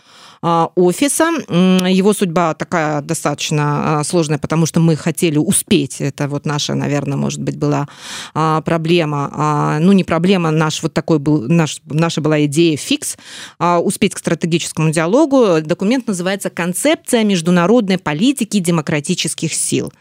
офиса. 0.42 1.30
Его 1.50 2.14
судьба 2.14 2.54
такая 2.54 3.02
достаточно 3.02 4.00
а, 4.00 4.04
сложная, 4.04 4.40
потому 4.40 4.66
что 4.66 4.80
мы 4.80 4.96
хотели 4.96 5.38
успеть. 5.38 6.02
Это 6.02 6.28
вот 6.28 6.46
наша, 6.46 6.74
наверное, 6.74 7.18
может 7.18 7.42
быть, 7.42 7.58
была 7.58 7.88
а, 8.34 8.62
проблема. 8.62 9.78
Ну, 9.80 9.92
не 9.92 10.04
проблема, 10.04 10.52
наш 10.52 10.82
вот 10.82 10.94
такой 10.94 11.20
был, 11.20 11.48
наш, 11.48 11.82
наша 11.86 12.22
была 12.22 12.44
идея 12.46 12.78
фикс, 12.78 13.18
успеть 13.60 14.16
к 14.16 14.18
стратегическому 14.18 14.92
диалогу. 14.92 15.62
Документ 15.62 16.08
называется 16.08 16.50
«Концепция 16.50 17.24
международной 17.24 17.98
политики 17.98 18.60
демократических 18.60 19.54
сил». 19.54 19.92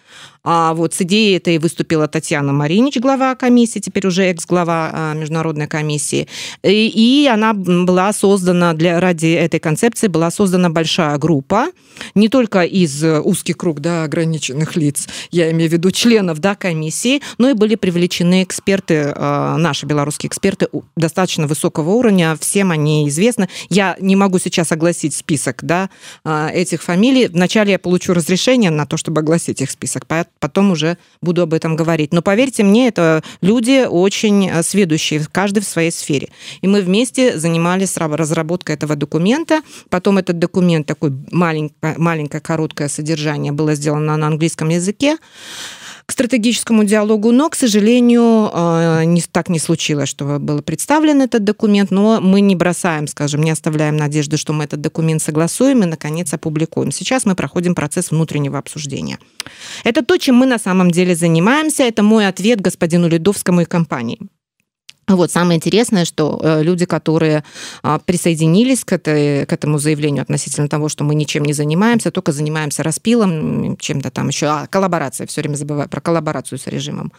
А 0.43 0.75
вот 0.75 0.95
с 0.95 1.03
идеей 1.03 1.37
этой 1.37 1.59
выступила 1.59 2.09
Татьяна 2.09 2.53
Маринич, 2.53 2.97
глава 2.97 3.35
комиссии, 3.35 3.79
теперь 3.79 4.07
уже 4.07 4.25
экс-глава 4.25 4.91
а, 4.93 5.15
международной 5.15 5.67
комиссии. 5.67 6.29
И, 6.63 6.89
и 6.89 7.29
она 7.29 7.53
была 7.53 8.13
создана 8.13 8.73
для 8.73 9.01
ради 9.01 9.33
этой 9.33 9.61
концепции 9.61 10.09
была 10.09 10.31
создана 10.31 10.71
большая 10.71 11.19
группа, 11.19 11.67
не 12.15 12.29
только 12.29 12.63
из 12.63 13.03
узких 13.03 13.57
круг 13.57 13.81
да, 13.81 14.05
ограниченных 14.05 14.77
лиц, 14.77 15.07
я 15.31 15.51
имею 15.51 15.69
в 15.69 15.73
виду 15.73 15.91
членов 15.91 16.39
да, 16.39 16.55
комиссии, 16.55 17.21
но 17.39 17.51
и 17.51 17.53
были 17.53 17.75
привлечены 17.75 18.43
эксперты, 18.43 19.13
а, 19.15 19.57
наши 19.59 19.87
белорусские 19.87 20.29
эксперты 20.29 20.69
достаточно 20.97 21.47
высокого 21.47 21.91
уровня, 21.91 22.37
всем 22.41 22.71
они 22.71 23.09
известны. 23.09 23.49
Я 23.69 23.97
не 24.01 24.17
могу 24.17 24.39
сейчас 24.39 24.73
огласить 24.73 25.15
список 25.15 25.63
да, 25.63 25.91
а, 26.25 26.49
этих 26.49 26.83
фамилий. 26.83 27.29
Вначале 27.29 27.73
я 27.73 27.79
получу 27.79 28.15
разрешение 28.15 28.71
на 28.71 28.87
то, 28.87 28.97
чтобы 28.97 29.21
огласить 29.21 29.61
их 29.61 29.71
список, 29.71 30.07
потом 30.41 30.73
уже 30.73 30.99
буду 31.21 31.43
об 31.43 31.55
этом 31.55 31.77
говорить. 31.77 32.13
Но 32.13 32.23
поверьте 32.23 32.65
мне, 32.65 32.89
это 32.89 33.23
люди 33.41 33.87
очень 33.89 34.49
э, 34.49 34.63
сведущие, 34.63 35.25
каждый 35.31 35.61
в 35.61 35.67
своей 35.67 35.93
сфере. 35.93 36.31
И 36.63 36.67
мы 36.67 36.81
вместе 36.81 37.39
занимались 37.39 37.97
разработкой 37.97 38.75
этого 38.75 38.97
документа. 38.97 39.63
Потом 39.91 40.19
этот 40.19 40.39
документ, 40.39 40.87
такой 40.87 41.13
маленькое, 41.31 41.95
маленькое 41.99 42.41
короткое 42.41 42.89
содержание, 42.89 43.53
было 43.53 43.75
сделано 43.75 44.17
на 44.17 44.27
английском 44.27 44.71
языке 44.71 45.19
к 46.11 46.13
стратегическому 46.13 46.83
диалогу, 46.83 47.31
но, 47.31 47.49
к 47.49 47.55
сожалению, 47.55 48.51
э, 48.53 49.05
не, 49.05 49.23
так 49.23 49.49
не 49.49 49.61
случилось, 49.61 50.09
что 50.09 50.41
был 50.41 50.61
представлен 50.61 51.23
этот 51.23 51.45
документ, 51.45 51.93
но 51.93 52.21
мы 52.21 52.41
не 52.41 52.57
бросаем, 52.57 53.07
скажем, 53.07 53.45
не 53.45 53.53
оставляем 53.53 53.97
надежды, 53.97 54.37
что 54.37 54.53
мы 54.53 54.65
этот 54.65 54.81
документ 54.81 55.23
согласуем 55.23 55.85
и, 55.85 55.87
наконец, 55.87 56.35
опубликуем. 56.35 56.91
Сейчас 56.91 57.27
мы 57.27 57.37
проходим 57.37 57.77
процесс 57.77 58.11
внутреннего 58.11 58.59
обсуждения. 58.59 59.21
Это 59.85 60.05
то, 60.05 60.17
чем 60.17 60.35
мы 60.35 60.47
на 60.47 60.59
самом 60.59 60.91
деле 60.91 61.15
занимаемся. 61.15 61.85
Это 61.85 62.03
мой 62.03 62.27
ответ 62.27 62.61
господину 62.61 63.09
Ледовскому 63.09 63.61
и 63.61 63.65
компании. 63.65 64.19
Вот 65.09 65.33
самое 65.33 65.57
интересное, 65.57 66.05
что 66.05 66.41
э, 66.43 66.63
люди, 66.63 66.85
которые 66.85 67.43
а, 67.83 67.99
присоединились 67.99 68.85
к, 68.85 68.93
этой, 68.93 69.45
к 69.45 69.53
этому 69.53 69.79
заявлению 69.79 70.23
относительно 70.23 70.69
того, 70.69 70.89
что 70.89 71.03
мы 71.03 71.17
ничем 71.17 71.45
не 71.45 71.53
занимаемся, 71.53 72.11
только 72.13 72.33
занимаемся 72.33 72.83
распилом, 72.85 73.77
чем-то 73.77 74.11
там 74.11 74.29
еще, 74.29 74.47
а, 74.47 74.67
коллаборация, 74.69 75.27
все 75.27 75.41
время 75.41 75.57
забываю 75.57 75.89
про 75.89 76.01
коллаборацию 76.01 76.59
с 76.59 76.67
режимом. 76.69 77.13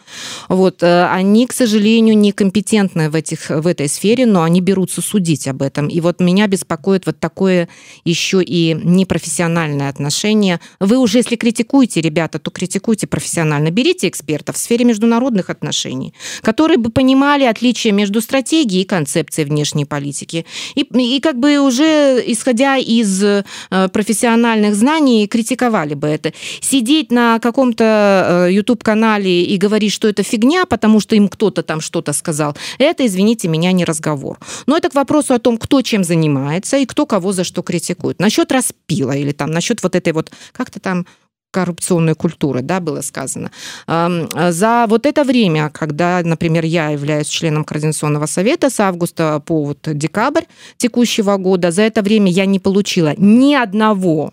Вот, 0.48 0.82
э, 0.82 1.06
они, 1.06 1.46
к 1.46 1.52
сожалению, 1.52 2.16
некомпетентны 2.16 3.10
в, 3.10 3.14
этих, 3.14 3.50
в 3.50 3.66
этой 3.66 3.88
сфере, 3.88 4.24
но 4.24 4.42
они 4.42 4.60
берутся 4.62 5.02
судить 5.02 5.46
об 5.46 5.60
этом. 5.60 5.88
И 5.88 6.00
вот 6.00 6.20
меня 6.20 6.46
беспокоит 6.46 7.04
вот 7.04 7.18
такое 7.20 7.68
еще 8.04 8.42
и 8.42 8.74
непрофессиональное 8.74 9.90
отношение. 9.90 10.60
Вы 10.80 10.96
уже, 10.96 11.18
если 11.18 11.36
критикуете, 11.36 12.00
ребята, 12.00 12.38
то 12.38 12.50
критикуйте 12.50 13.06
профессионально. 13.06 13.70
Берите 13.70 14.08
экспертов 14.08 14.56
в 14.56 14.58
сфере 14.58 14.86
международных 14.86 15.50
отношений, 15.50 16.14
которые 16.40 16.78
бы 16.78 16.90
понимали 16.90 17.44
отличие 17.44 17.81
различие 17.82 17.92
между 17.92 18.20
стратегией 18.20 18.82
и 18.82 18.86
концепцией 18.86 19.46
внешней 19.46 19.84
политики. 19.84 20.44
И, 20.74 20.82
и 20.82 21.20
как 21.20 21.38
бы 21.38 21.58
уже 21.58 22.22
исходя 22.26 22.76
из 22.76 23.22
э, 23.22 23.44
профессиональных 23.92 24.74
знаний 24.74 25.26
критиковали 25.26 25.94
бы 25.94 26.06
это. 26.06 26.32
Сидеть 26.60 27.12
на 27.12 27.38
каком-то 27.38 28.48
YouTube-канале 28.50 29.42
э, 29.42 29.44
и 29.44 29.56
говорить, 29.56 29.92
что 29.92 30.08
это 30.08 30.22
фигня, 30.22 30.64
потому 30.66 31.00
что 31.00 31.16
им 31.16 31.28
кто-то 31.28 31.62
там 31.62 31.80
что-то 31.80 32.12
сказал, 32.12 32.56
это, 32.78 33.04
извините 33.04 33.48
меня, 33.48 33.72
не 33.72 33.84
разговор. 33.84 34.38
Но 34.66 34.76
это 34.76 34.88
к 34.88 34.94
вопросу 34.94 35.34
о 35.34 35.38
том, 35.38 35.58
кто 35.58 35.82
чем 35.82 36.04
занимается 36.04 36.78
и 36.78 36.86
кто 36.86 37.06
кого 37.06 37.32
за 37.32 37.44
что 37.44 37.62
критикует. 37.62 38.20
Насчет 38.20 38.52
распила 38.52 39.12
или 39.12 39.32
там 39.32 39.50
насчет 39.50 39.82
вот 39.82 39.94
этой 39.94 40.12
вот, 40.12 40.30
как-то 40.52 40.80
там 40.80 41.06
коррупционной 41.52 42.14
культуры, 42.14 42.62
да, 42.62 42.80
было 42.80 43.02
сказано. 43.02 43.50
За 43.86 44.86
вот 44.88 45.06
это 45.06 45.22
время, 45.22 45.70
когда, 45.70 46.20
например, 46.24 46.64
я 46.64 46.88
являюсь 46.88 47.28
членом 47.28 47.64
Координационного 47.64 48.26
совета 48.26 48.70
с 48.70 48.80
августа 48.80 49.40
по 49.44 49.64
вот 49.64 49.78
декабрь 49.84 50.44
текущего 50.78 51.36
года, 51.36 51.70
за 51.70 51.82
это 51.82 52.02
время 52.02 52.30
я 52.30 52.46
не 52.46 52.58
получила 52.58 53.14
ни 53.18 53.54
одного 53.54 54.32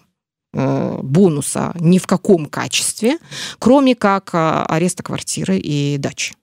э, 0.53 0.99
бонуса 1.03 1.73
ни 1.79 1.97
в 1.97 2.07
каком 2.07 2.45
качестве, 2.45 3.17
кроме 3.59 3.95
как 3.95 4.29
а, 4.33 4.65
ареста 4.65 5.03
квартиры 5.03 5.57
и 5.57 5.97
дачи 5.97 6.33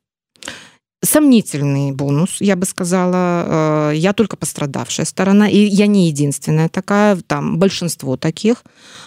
сомнительный 1.16 1.92
бонус, 1.92 2.40
я 2.40 2.56
бы 2.56 2.66
сказала. 2.66 3.90
Э, 3.90 3.92
я 3.94 4.12
только 4.12 4.36
пострадавшая 4.36 5.06
сторона, 5.06 5.48
и 5.48 5.56
я 5.56 5.86
не 5.86 6.08
единственная 6.08 6.68
такая, 6.68 7.16
там 7.26 7.58
большинство 7.58 8.18
таких. 8.18 8.64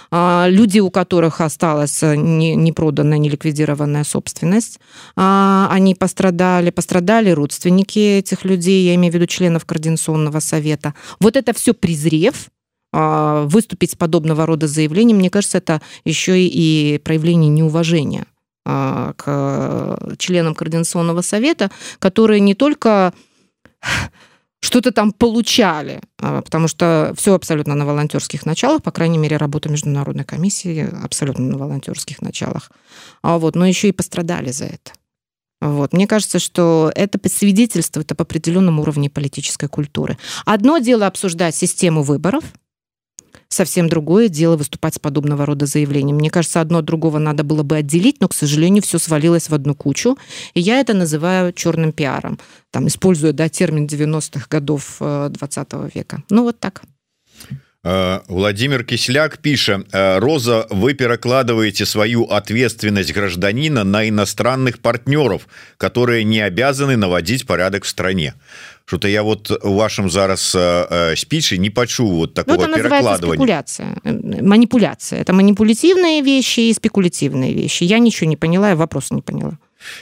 А, 0.10 0.48
люди, 0.50 0.80
у 0.80 0.90
которых 0.90 1.40
осталась 1.40 2.02
не, 2.02 2.56
не 2.56 2.72
проданная, 2.72 3.20
не 3.20 3.30
ликвидированная 3.30 4.04
собственность, 4.04 4.80
они 5.16 5.94
пострадали, 5.94 6.72
пострадали 6.72 7.30
родственники 7.30 8.00
этих 8.00 8.44
людей, 8.44 8.88
я 8.88 8.96
имею 8.96 9.12
в 9.12 9.16
виду 9.16 9.28
членов 9.28 9.66
Координационного 9.66 10.40
совета. 10.40 10.96
Вот 11.20 11.36
это 11.36 11.54
все 11.54 11.74
презрев, 11.74 12.50
выступить 12.92 13.92
с 13.92 13.96
подобного 13.96 14.48
рода 14.48 14.68
заявлением, 14.68 15.18
мне 15.18 15.30
кажется, 15.30 15.60
это 15.60 15.80
еще 16.06 16.44
и 16.44 17.00
проявление 17.04 17.52
неуважения 17.52 18.26
к 19.18 20.16
членам 20.18 20.56
Координационного 20.56 21.22
совета, 21.22 21.72
которые 22.00 22.40
не 22.40 22.56
только 22.56 23.14
что-то 24.62 24.92
там 24.92 25.12
получали, 25.12 26.02
а, 26.22 26.42
потому 26.42 26.68
что 26.68 27.14
все 27.18 27.34
абсолютно 27.34 27.76
на 27.76 27.86
волонтерских 27.86 28.46
началах, 28.46 28.84
по 28.84 28.92
крайней 28.92 29.18
мере, 29.18 29.38
работа 29.38 29.70
международной 29.70 30.26
комиссии 30.26 30.90
абсолютно 31.04 31.46
на 31.46 31.58
волонтерских 31.58 32.22
началах, 32.22 32.72
а 33.22 33.38
вот, 33.38 33.56
но 33.56 33.66
еще 33.66 33.88
и 33.88 33.94
пострадали 33.94 34.52
за 34.52 34.66
это. 34.66 34.92
Вот. 35.62 35.92
Мне 35.92 36.08
кажется, 36.08 36.40
что 36.40 36.92
это 36.96 37.20
свидетельствует 37.30 38.12
об 38.12 38.22
определенном 38.22 38.80
уровне 38.80 39.10
политической 39.10 39.68
культуры. 39.68 40.18
Одно 40.46 40.78
дело 40.78 41.06
обсуждать 41.08 41.56
систему 41.56 42.04
выборов– 42.04 42.44
совсем 43.48 43.90
другое 43.90 44.30
дело 44.30 44.56
выступать 44.56 44.96
с 44.96 45.00
подобного 45.00 45.46
рода 45.46 45.66
заявлением. 45.66 46.18
Мне 46.18 46.30
кажется, 46.30 46.62
одно 46.62 46.80
от 46.80 46.86
другого 46.86 47.20
надо 47.20 47.44
было 47.44 47.64
бы 47.64 47.78
отделить, 47.78 48.22
но, 48.22 48.28
к 48.28 48.34
сожалению, 48.34 48.84
все 48.84 49.00
свалилось 49.00 49.50
в 49.50 49.54
одну 49.54 49.76
кучу. 49.76 50.18
И 50.54 50.60
я 50.60 50.80
это 50.80 50.94
называю 50.94 51.54
черным 51.54 51.92
пиаром, 51.92 52.40
там, 52.72 52.88
используя 52.88 53.34
да, 53.34 53.50
термин 53.50 53.86
90-х 53.86 54.48
годов 54.50 54.98
20 55.00 55.68
э, 55.72 55.90
века. 55.94 56.24
Ну, 56.30 56.44
вот 56.44 56.60
так. 56.60 56.82
Э, 57.84 58.20
Владимир 58.28 58.84
Кисляк 58.84 59.38
пишет 59.38 59.88
«Э, 59.94 60.20
Роза 60.20 60.68
вы 60.70 60.94
перекладываете 60.94 61.86
свою 61.86 62.26
ответственность 62.26 63.14
гражданина 63.14 63.84
на 63.84 64.08
иностранных 64.08 64.80
партнеров 64.80 65.48
которые 65.78 66.26
не 66.26 66.42
обязаны 66.42 66.98
наводить 66.98 67.48
порядок 67.48 67.86
в 67.86 67.88
стране 67.88 68.34
что-то 68.90 69.08
я 69.08 69.22
вот 69.22 69.52
у 69.64 69.74
вашем 69.76 70.10
зараз 70.10 70.56
э, 70.56 71.16
спичи 71.16 71.58
не 71.58 71.70
почу 71.70 72.08
вот 72.08 72.34
такого 72.34 72.66
ну, 72.66 72.76
перекладывания. 72.76 73.34
спекуляция 73.34 73.96
манипуляция. 74.42 75.22
Это 75.22 75.32
манипулятивные 75.34 76.22
вещи 76.22 76.62
и 76.62 76.74
спекулятивные 76.74 77.54
вещи. 77.54 77.84
Я 77.84 78.00
ничего 78.00 78.28
не 78.30 78.36
поняла 78.36 78.70
я 78.70 78.76
вопрос 78.76 79.12
не 79.12 79.22
поняла 79.22 79.60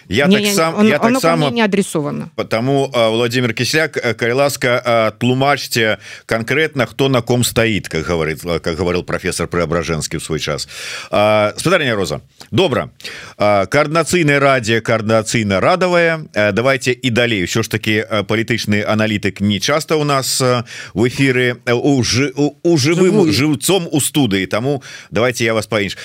я 0.09 0.27
не, 0.27 0.39
так 0.39 0.47
сам 0.55 0.75
он, 0.75 0.87
я 0.87 0.99
так 0.99 1.21
само 1.21 1.51
не 1.51 1.63
адресовано 1.63 2.31
потому 2.37 2.91
владимир 2.93 3.53
кисляк 3.55 3.93
кайласка 4.17 5.15
тлумачьте 5.19 5.99
конкретно 6.27 6.87
кто 6.87 7.09
на 7.09 7.23
ком 7.23 7.45
стоит 7.45 7.89
как 7.89 8.07
говорит 8.07 8.41
как 8.43 8.77
говорил 8.77 9.03
профессор 9.03 9.47
преображенский 9.47 10.19
в 10.19 10.25
свой 10.25 10.39
час 10.39 10.69
спадарня 11.07 11.95
роза 11.95 12.21
добра 12.51 12.91
коорднацыйная 13.37 14.41
радио 14.41 14.81
коорднацыйна 14.81 15.61
радавая 15.61 16.21
давайте 16.53 16.93
і 16.93 17.11
далей 17.11 17.45
все 17.45 17.63
ж 17.63 17.71
таки 17.71 18.07
палітычны 18.29 18.85
аналітык 18.85 19.41
не 19.41 19.61
часто 19.61 19.97
у 19.97 20.05
нас 20.05 20.41
в 20.41 21.09
эфиры 21.09 21.57
у, 21.67 22.03
у, 22.03 22.57
у 22.63 22.77
живым 22.77 23.31
жыўцом 23.31 23.89
у 23.91 24.01
студыі 24.01 24.47
тому 24.47 24.83
давайте 25.11 25.45
я 25.45 25.55
вас 25.55 25.67
па-інш 25.67 25.97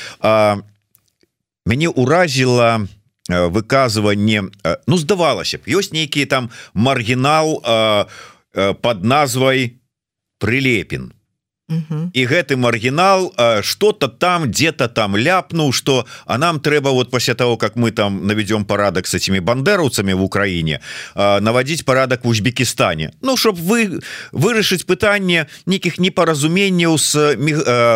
мяне 1.65 1.89
уразіла 1.89 2.79
у 2.81 2.87
Э, 3.30 3.46
выказыванне 3.46 4.50
э, 4.64 4.76
Ну 4.86 4.98
здавалася 4.98 5.58
б 5.62 5.70
ёсць 5.70 5.94
нейкі 5.94 6.26
там 6.26 6.50
маргінал 6.74 7.62
э, 7.62 8.04
под 8.82 9.04
назвай 9.06 9.78
прилепін 10.42 11.14
і 12.12 12.22
гэты 12.26 12.58
маргінал 12.58 13.32
что-то 13.62 14.08
там 14.08 14.50
где-то 14.50 14.88
там 14.88 15.16
ляпнуў 15.16 15.72
что 15.72 16.04
а 16.26 16.36
нам 16.36 16.58
трэба 16.58 16.90
вот 16.90 17.10
пасля 17.10 17.34
того 17.34 17.56
как 17.56 17.76
мы 17.76 17.92
там 17.92 18.26
наведем 18.26 18.64
парадак 18.64 19.06
с 19.06 19.14
этими 19.14 19.38
бандераўцамі 19.38 20.12
в 20.14 20.22
Украине 20.22 20.80
наводить 21.14 21.84
парадак 21.84 22.24
в 22.24 22.28
Узбекистане 22.28 23.12
Ну 23.22 23.36
чтоб 23.36 23.56
вы 23.56 24.02
вырашыць 24.32 24.84
пытанне 24.84 25.46
нейкіх 25.64 25.98
непаразуменняў 25.98 26.98
с 26.98 27.14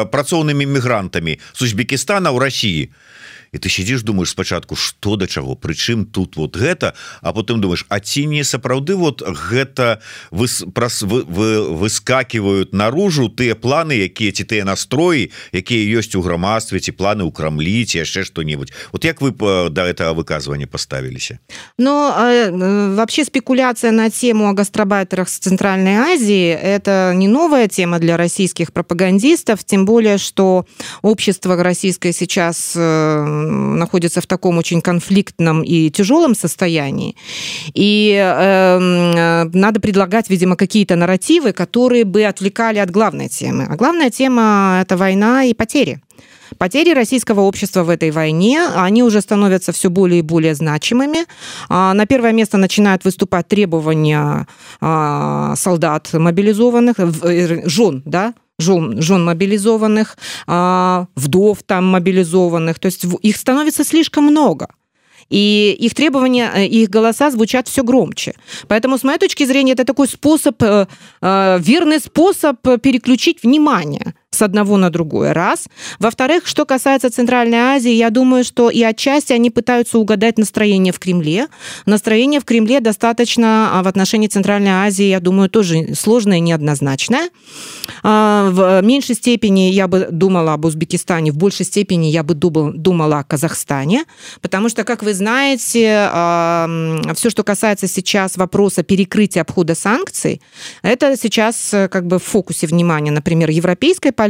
працоўнымі 0.08 0.64
мігрантамі 0.64 1.40
с 1.52 1.62
Узбекистана 1.62 2.30
в 2.30 2.38
России. 2.38 2.86
то 2.86 3.15
і 3.51 3.57
ты 3.57 3.69
сидишь 3.69 4.01
думаешь 4.03 4.29
спачатку 4.29 4.75
что 4.75 5.15
да 5.15 5.27
чаго 5.27 5.55
прычым 5.55 6.05
тут 6.05 6.35
вот 6.37 6.55
гэта 6.55 6.93
а 7.21 7.33
потым 7.33 7.61
думаешь 7.61 7.85
а 7.89 7.99
ці 7.99 8.25
не 8.25 8.43
сапраўды 8.43 8.95
вот 8.95 9.21
гэта 9.21 10.01
вы 10.31 10.47
праз 10.73 11.01
вы, 11.01 11.23
вы 11.23 11.69
выскакивают 11.75 12.73
наружу 12.73 13.29
тыя 13.29 13.55
планы 13.55 13.93
якія 13.93 14.31
ці 14.31 14.43
тыя 14.43 14.63
настроі 14.63 15.31
якія 15.51 15.99
ёсць 15.99 16.15
у 16.15 16.21
грамадстве 16.21 16.79
ці 16.79 16.91
планы 16.91 17.27
ў 17.27 17.31
крамлі 17.31 17.85
ці 17.85 18.03
яшчэ 18.03 18.23
что-нибудь 18.23 18.71
вот 18.91 19.05
як 19.05 19.21
вы 19.21 19.31
до 19.31 19.69
да 19.69 19.87
этого 19.87 20.13
выказывания 20.13 20.67
поставіліся 20.67 21.39
но 21.77 22.15
э, 22.17 22.95
вообще 22.95 23.25
спекуляция 23.25 23.91
на 23.91 24.09
тему 24.09 24.49
о 24.49 24.53
гастробайтерах 24.53 25.29
с 25.29 25.39
центральной 25.39 25.95
Азии 25.95 26.51
это 26.51 27.13
не 27.15 27.27
новая 27.27 27.67
тема 27.67 27.99
для 27.99 28.17
российских 28.17 28.71
пропагандистов 28.71 29.63
тем 29.63 29.85
более 29.85 30.17
что 30.17 30.65
общество 31.01 31.61
российское 31.61 32.13
сейчас 32.13 32.73
э, 32.75 33.34
находится 33.78 34.20
в 34.20 34.26
таком 34.26 34.58
очень 34.58 34.80
конфликтном 34.80 35.62
и 35.62 35.90
тяжелом 35.90 36.34
состоянии. 36.34 37.16
И 37.74 38.12
э, 38.16 39.44
надо 39.52 39.80
предлагать, 39.80 40.30
видимо, 40.30 40.56
какие-то 40.56 40.96
нарративы, 40.96 41.52
которые 41.52 42.04
бы 42.04 42.24
отвлекали 42.24 42.78
от 42.78 42.90
главной 42.90 43.28
темы. 43.28 43.66
А 43.68 43.76
главная 43.76 44.10
тема– 44.10 44.78
это 44.82 44.96
война 44.96 45.44
и 45.44 45.54
потери. 45.54 46.00
Потери 46.58 46.94
российского 46.94 47.40
общества 47.40 47.82
в 47.82 47.90
этой 47.90 48.10
войне, 48.10 48.66
они 48.74 49.02
уже 49.02 49.20
становятся 49.20 49.72
все 49.72 49.90
более 49.90 50.20
и 50.20 50.22
более 50.22 50.54
значимыми. 50.54 51.26
А, 51.68 51.92
на 51.94 52.06
первое 52.06 52.32
место 52.32 52.56
начинают 52.56 53.04
выступать 53.04 53.48
требования 53.48 54.46
а, 54.80 55.54
солдат 55.56 56.12
мобилизованных, 56.12 56.96
э, 56.98 57.68
жен, 57.68 58.02
да, 58.04 58.34
жен, 58.58 59.00
жен 59.02 59.24
мобилизованных, 59.24 60.16
а, 60.46 61.06
вдов 61.14 61.62
там 61.64 61.86
мобилизованных. 61.86 62.78
То 62.78 62.86
есть 62.86 63.04
их 63.22 63.36
становится 63.36 63.84
слишком 63.84 64.24
много 64.24 64.68
и 65.28 65.76
их 65.80 65.94
требования, 65.94 66.50
э, 66.54 66.66
их 66.66 66.88
голоса 66.88 67.30
звучат 67.30 67.68
все 67.68 67.82
громче. 67.82 68.34
Поэтому, 68.68 68.96
с 68.96 69.04
моей 69.04 69.18
точки 69.18 69.44
зрения, 69.44 69.72
это 69.72 69.84
такой 69.84 70.08
способ, 70.08 70.62
э, 70.62 70.86
э, 71.22 71.58
верный 71.60 71.98
способ 71.98 72.60
переключить 72.80 73.42
внимание 73.42 74.14
с 74.36 74.42
одного 74.42 74.76
на 74.76 74.90
другое. 74.90 75.32
Раз. 75.32 75.66
Во-вторых, 75.98 76.46
что 76.46 76.64
касается 76.64 77.10
Центральной 77.10 77.58
Азии, 77.58 77.92
я 77.92 78.10
думаю, 78.10 78.44
что 78.44 78.70
и 78.70 78.82
отчасти 78.82 79.32
они 79.32 79.50
пытаются 79.50 79.98
угадать 79.98 80.38
настроение 80.38 80.92
в 80.92 80.98
Кремле. 80.98 81.48
Настроение 81.86 82.40
в 82.40 82.44
Кремле 82.44 82.80
достаточно 82.80 83.70
а, 83.72 83.82
в 83.82 83.88
отношении 83.88 84.28
Центральной 84.28 84.70
Азии, 84.70 85.06
я 85.06 85.20
думаю, 85.20 85.48
тоже 85.48 85.94
сложное 85.94 86.38
и 86.38 86.40
неоднозначное. 86.40 87.30
А, 88.02 88.50
в 88.50 88.82
меньшей 88.82 89.14
степени 89.14 89.70
я 89.70 89.88
бы 89.88 90.08
думала 90.10 90.52
об 90.52 90.64
Узбекистане, 90.64 91.32
в 91.32 91.36
большей 91.36 91.64
степени 91.66 92.06
я 92.06 92.22
бы 92.22 92.34
думала 92.34 93.20
о 93.20 93.24
Казахстане, 93.24 94.04
потому 94.40 94.68
что, 94.68 94.84
как 94.84 95.02
вы 95.02 95.14
знаете, 95.14 96.08
а, 96.12 96.68
все, 97.14 97.30
что 97.30 97.42
касается 97.42 97.88
сейчас 97.88 98.36
вопроса 98.36 98.82
перекрытия 98.82 99.42
обхода 99.42 99.74
санкций, 99.74 100.40
это 100.82 101.16
сейчас 101.16 101.72
э, 101.72 101.88
как 101.88 102.06
бы 102.06 102.18
в 102.18 102.24
фокусе 102.24 102.66
внимания, 102.66 103.10
например, 103.10 103.50
европейской 103.50 104.10
политики, 104.10 104.25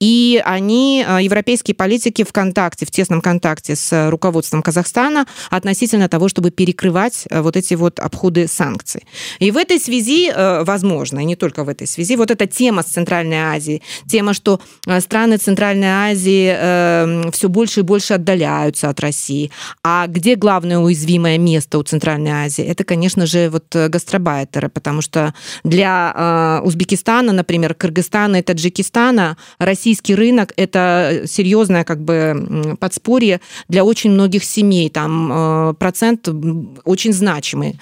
и 0.00 0.42
они, 0.44 1.04
э, 1.06 1.22
европейские 1.22 1.74
политики 1.74 2.24
в 2.24 2.32
контакте, 2.32 2.86
в 2.86 2.90
тесном 2.90 3.20
контакте 3.20 3.76
с 3.76 4.10
руководством 4.10 4.62
Казахстана 4.62 5.26
относительно 5.50 6.08
того, 6.08 6.28
чтобы 6.28 6.50
перекрывать 6.50 7.24
э, 7.30 7.40
вот 7.40 7.56
эти 7.56 7.74
вот 7.74 8.00
обходы 8.00 8.48
санкций. 8.48 9.02
И 9.38 9.50
в 9.50 9.56
этой 9.56 9.78
связи, 9.78 10.30
э, 10.30 10.64
возможно, 10.64 11.20
и 11.20 11.24
не 11.24 11.36
только 11.36 11.64
в 11.64 11.68
этой 11.68 11.86
связи, 11.86 12.16
вот 12.16 12.30
эта 12.30 12.46
тема 12.46 12.82
с 12.82 12.86
Центральной 12.86 13.38
Азией, 13.38 13.82
тема, 14.06 14.34
что 14.34 14.60
страны 15.00 15.38
Центральной 15.38 15.88
Азии 15.88 17.30
все 17.30 17.48
больше 17.48 17.80
и 17.80 17.82
больше 17.82 18.14
отдаляются 18.14 18.88
от 18.88 19.00
России. 19.00 19.50
А 19.82 20.06
где 20.06 20.36
главное 20.36 20.78
уязвимое 20.78 21.38
место 21.38 21.78
у 21.78 21.82
Центральной 21.82 22.30
Азии? 22.30 22.64
Это, 22.64 22.84
конечно 22.84 23.26
же, 23.26 23.50
вот 23.50 23.74
гастробайтеры, 23.74 24.68
потому 24.68 25.02
что 25.02 25.34
для 25.64 26.60
Узбекистана, 26.64 27.32
например, 27.32 27.74
Кыргызстана 27.74 28.36
и 28.36 28.42
Таджикистана 28.42 28.95
Казахстана 28.96 29.36
российский 29.58 30.14
рынок– 30.14 30.54
это 30.56 31.24
серьезное 31.26 31.84
как 31.84 32.00
бы 32.00 32.76
подспорье 32.80 33.42
для 33.68 33.84
очень 33.84 34.10
многих 34.10 34.42
семей. 34.42 34.88
Там 34.88 35.76
процент 35.78 36.28
очень 36.84 37.12
значимый 37.12 37.78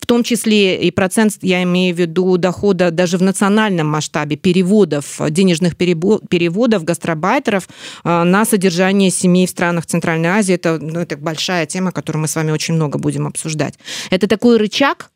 в 0.00 0.06
том 0.06 0.24
числе 0.24 0.82
и 0.82 0.90
процент, 0.90 1.38
я 1.42 1.62
имею 1.62 1.94
в 1.94 1.98
виду, 1.98 2.36
дохода 2.36 2.90
даже 2.90 3.18
в 3.18 3.22
национальном 3.22 3.86
масштабе 3.86 4.36
переводов, 4.36 5.20
денежных 5.30 5.76
переводов 5.76 6.82
гастробайтеров 6.82 7.68
э, 8.02 8.24
на 8.24 8.44
содержание 8.44 9.10
семей 9.10 9.46
в 9.46 9.50
странах 9.50 9.86
Центральной 9.86 10.30
Азии. 10.30 10.56
Это, 10.56 10.78
ну, 10.80 10.98
это 10.98 11.16
большая 11.16 11.66
тема, 11.66 11.92
которую 11.92 12.22
мы 12.22 12.26
с 12.26 12.34
вами 12.34 12.50
очень 12.50 12.74
много 12.74 12.98
будем 12.98 13.28
обсуждать. 13.28 13.74
Это 14.10 14.26
такой 14.26 14.56
рычаг, 14.56 15.12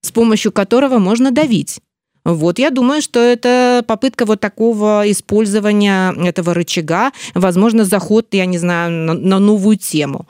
с 0.00 0.10
помощью 0.10 0.50
которого 0.50 0.98
можно 0.98 1.30
давить. 1.30 1.80
Вот, 2.24 2.58
я 2.58 2.70
думаю, 2.70 3.02
что 3.02 3.18
это 3.18 3.84
попытка 3.86 4.24
вот 4.26 4.40
такого 4.40 5.02
использования 5.06 6.12
этого 6.12 6.54
рычага, 6.54 7.10
возможно, 7.34 7.84
заход, 7.84 8.28
я 8.32 8.46
не 8.46 8.58
знаю, 8.58 8.92
на, 8.92 9.14
на 9.14 9.38
новую 9.38 9.76
тему. 9.76 10.26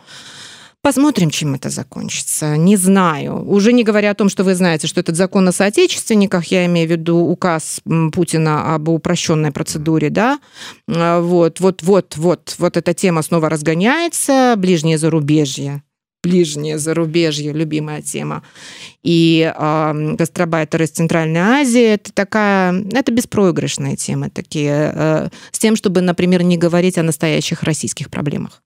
Посмотрим, 0.82 1.30
чем 1.30 1.54
это 1.54 1.70
закончится. 1.70 2.56
Не 2.56 2.76
знаю. 2.76 3.48
Уже 3.48 3.72
не 3.72 3.84
говоря 3.84 4.10
о 4.10 4.14
том, 4.14 4.28
что 4.28 4.42
вы 4.42 4.56
знаете, 4.56 4.88
что 4.88 4.98
этот 4.98 5.14
закон 5.14 5.46
о 5.46 5.52
соотечественниках, 5.52 6.46
я 6.46 6.66
имею 6.66 6.88
в 6.88 6.90
виду 6.90 7.18
указ 7.18 7.80
Путина 8.12 8.74
об 8.74 8.88
упрощенной 8.88 9.52
процедуре, 9.52 10.10
да, 10.10 10.40
а, 10.88 11.20
вот, 11.20 11.60
вот, 11.60 11.84
вот, 11.84 12.16
вот, 12.16 12.56
вот 12.58 12.76
эта 12.76 12.94
тема 12.94 13.22
снова 13.22 13.48
разгоняется, 13.48 14.54
ближнее 14.56 14.98
зарубежье 14.98 15.82
ближнее 16.22 16.78
зарубежье, 16.78 17.52
любимая 17.52 18.02
тема. 18.02 18.42
И 19.02 19.52
э, 19.54 20.14
гастробайтеры 20.18 20.84
из 20.84 20.90
Центральной 20.90 21.40
Азии 21.40 21.94
это 21.94 22.12
такая, 22.12 22.84
это 22.92 23.12
беспроигрышная 23.12 23.96
тема, 23.96 24.30
такие, 24.30 24.92
э, 24.94 25.28
с 25.50 25.58
тем, 25.58 25.76
чтобы, 25.76 26.00
например, 26.00 26.42
не 26.42 26.56
говорить 26.56 26.98
о 26.98 27.02
настоящих 27.02 27.62
российских 27.62 28.10
проблемах. 28.10 28.62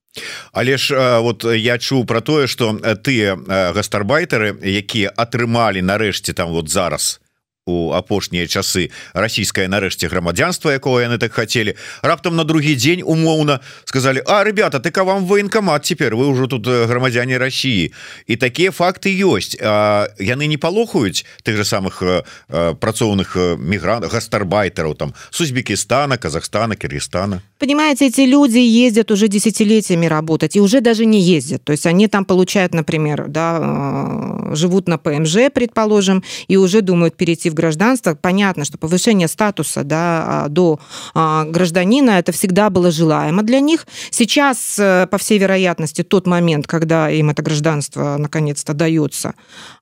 Але 0.53 0.79
ж 0.79 1.21
вот 1.21 1.45
я 1.45 1.79
чуў 1.79 2.07
про 2.07 2.21
тое 2.21 2.47
что 2.47 2.73
тыя 3.05 3.37
гастарбайтары 3.77 4.57
якія 4.65 5.13
атрымалі 5.13 5.85
нарэшце 5.85 6.33
там 6.33 6.57
вот 6.57 6.73
зараз 6.73 7.21
у 7.67 7.91
апошнія 7.93 8.47
часы. 8.47 8.95
Расійскае 9.13 9.67
нарэшце 9.67 10.07
грамадзянства 10.07 10.71
якого 10.71 11.03
яны 11.03 11.19
так 11.19 11.35
хотели 11.35 11.75
раптам 12.01 12.37
на 12.39 12.45
другі 12.45 12.79
дзень 12.79 13.03
умоўна 13.03 13.61
сказали 13.85 14.23
А 14.25 14.45
ребята 14.45 14.79
ты 14.79 14.95
вам 15.03 15.27
военкомат 15.27 15.83
теперь 15.83 16.15
вы 16.15 16.29
уже 16.29 16.47
тут 16.47 16.67
грамадзяне 16.67 17.39
России 17.39 17.93
і 18.27 18.37
такія 18.37 18.71
факты 18.71 19.11
ёсць. 19.11 19.59
А, 19.61 20.07
яны 20.19 20.47
не 20.47 20.57
палохаюць 20.57 21.27
тых 21.43 21.57
же 21.57 21.65
самых 21.65 22.03
працоўных 22.49 23.59
мігрантов 23.59 24.13
гастарбайтераў 24.13 24.95
там 24.95 25.15
с 25.31 25.41
Узбекистана 25.41 26.19
Казахстана 26.19 26.77
Киргизстана 26.77 27.43
понимаете 27.59 28.07
эти 28.07 28.21
люди 28.21 28.59
ездят 28.59 29.11
уже 29.11 29.27
десятилетиями 29.27 30.07
работать 30.07 30.55
и 30.55 30.61
уже 30.61 30.81
даже 30.81 31.05
не 31.05 31.21
ездят. 31.21 31.65
То 31.65 31.73
есть 31.73 31.87
они 31.87 32.07
там 32.07 32.25
получают 32.25 32.75
например 32.75 33.27
да 33.27 34.53
живут 34.53 34.87
на 34.87 34.99
ПМЖ 34.99 35.51
предположим 35.53 36.23
и 36.47 36.57
уже 36.57 36.81
думают 36.81 37.17
перейти 37.17 37.51
в 37.51 37.56
гражданство, 37.57 38.15
понятно, 38.15 38.65
что 38.65 38.79
повышение 38.79 39.27
статуса 39.27 39.83
да, 39.83 40.45
а, 40.45 40.49
до 40.49 40.79
а, 41.15 41.45
гражданина 41.45 42.13
это 42.13 42.31
всегда 42.33 42.71
было 42.71 42.91
желаемо 42.91 43.43
для 43.43 43.61
них. 43.61 43.87
Сейчас, 44.11 44.79
э, 44.79 45.09
по 45.11 45.19
всей 45.19 45.39
вероятности, 45.39 46.03
тот 46.03 46.27
момент, 46.27 46.67
когда 46.67 47.11
им 47.11 47.31
это 47.31 47.43
гражданство 47.43 48.17
наконец-то 48.17 48.75
дается. 48.75 49.35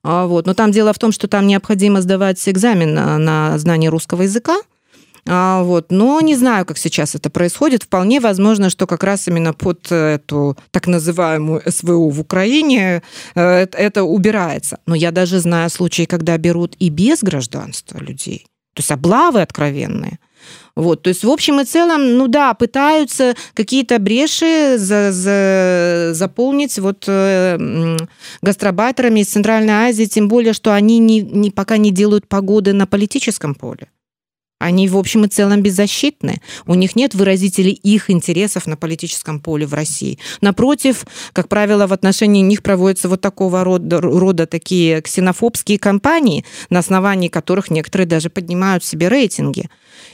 А, 0.03 0.25
вот. 0.25 0.47
Но 0.47 0.53
там 0.53 0.71
дело 0.71 0.93
в 0.93 0.99
том, 0.99 1.11
что 1.11 1.27
там 1.27 1.45
необходимо 1.47 2.01
сдавать 2.01 2.41
экзамен 2.49 2.93
на 2.93 3.57
знание 3.57 3.89
русского 3.89 4.23
языка, 4.23 4.57
вот. 5.25 5.91
Но 5.91 6.21
не 6.21 6.35
знаю, 6.35 6.65
как 6.65 6.77
сейчас 6.77 7.15
это 7.15 7.29
происходит. 7.29 7.83
Вполне 7.83 8.19
возможно, 8.19 8.69
что 8.69 8.85
как 8.85 9.03
раз 9.03 9.27
именно 9.27 9.53
под 9.53 9.91
эту 9.91 10.57
так 10.71 10.87
называемую 10.87 11.63
СВО 11.67 12.09
в 12.09 12.19
Украине 12.19 13.01
э, 13.33 13.67
это 13.73 14.03
убирается. 14.03 14.79
Но 14.85 14.95
я 14.95 15.11
даже 15.11 15.39
знаю 15.39 15.69
случаи, 15.69 16.05
когда 16.05 16.37
берут 16.37 16.75
и 16.79 16.89
без 16.89 17.23
гражданства 17.23 17.97
людей. 17.97 18.45
То 18.75 18.81
есть 18.81 18.91
облавы 18.91 19.41
откровенные. 19.41 20.19
Вот, 20.75 21.03
то 21.03 21.07
есть 21.07 21.23
в 21.23 21.29
общем 21.29 21.61
и 21.61 21.65
целом, 21.65 22.17
ну 22.17 22.27
да, 22.27 22.53
пытаются 22.53 23.33
какие-то 23.53 23.97
бреши 23.97 24.77
за, 24.77 25.11
за, 25.11 26.09
заполнить 26.13 26.77
вот 26.77 27.05
э, 27.07 27.97
гастробайтерами 28.41 29.21
из 29.21 29.27
Центральной 29.27 29.73
Азии, 29.73 30.03
тем 30.03 30.27
более, 30.27 30.51
что 30.51 30.73
они 30.73 30.99
не, 30.99 31.21
не, 31.21 31.49
пока 31.49 31.77
не 31.77 31.91
делают 31.91 32.27
погоды 32.27 32.73
на 32.73 32.85
политическом 32.85 33.55
поле. 33.55 33.87
Они, 34.65 34.89
в 34.89 34.97
общем 34.97 35.25
и 35.25 35.27
целом, 35.27 35.61
беззащитны. 35.61 36.41
У 36.65 36.73
них 36.73 36.95
нет 36.95 37.13
выразителей 37.13 37.71
их 37.71 38.09
интересов 38.09 38.65
на 38.65 38.75
политическом 38.75 39.39
поле 39.39 39.67
в 39.67 39.75
России. 39.75 40.17
Напротив, 40.41 41.05
как 41.33 41.49
правило, 41.49 41.85
в 41.85 41.93
отношении 41.93 42.41
них 42.41 42.63
проводятся 42.63 43.07
вот 43.07 43.21
такого 43.21 43.63
рода, 43.63 44.01
рода 44.01 44.47
такие 44.47 45.01
ксенофобские 45.01 45.77
кампании, 45.77 46.45
на 46.71 46.79
основании 46.79 47.27
которых 47.27 47.69
некоторые 47.69 48.07
даже 48.07 48.31
поднимают 48.31 48.83
себе 48.83 49.07
рейтинги. 49.07 49.69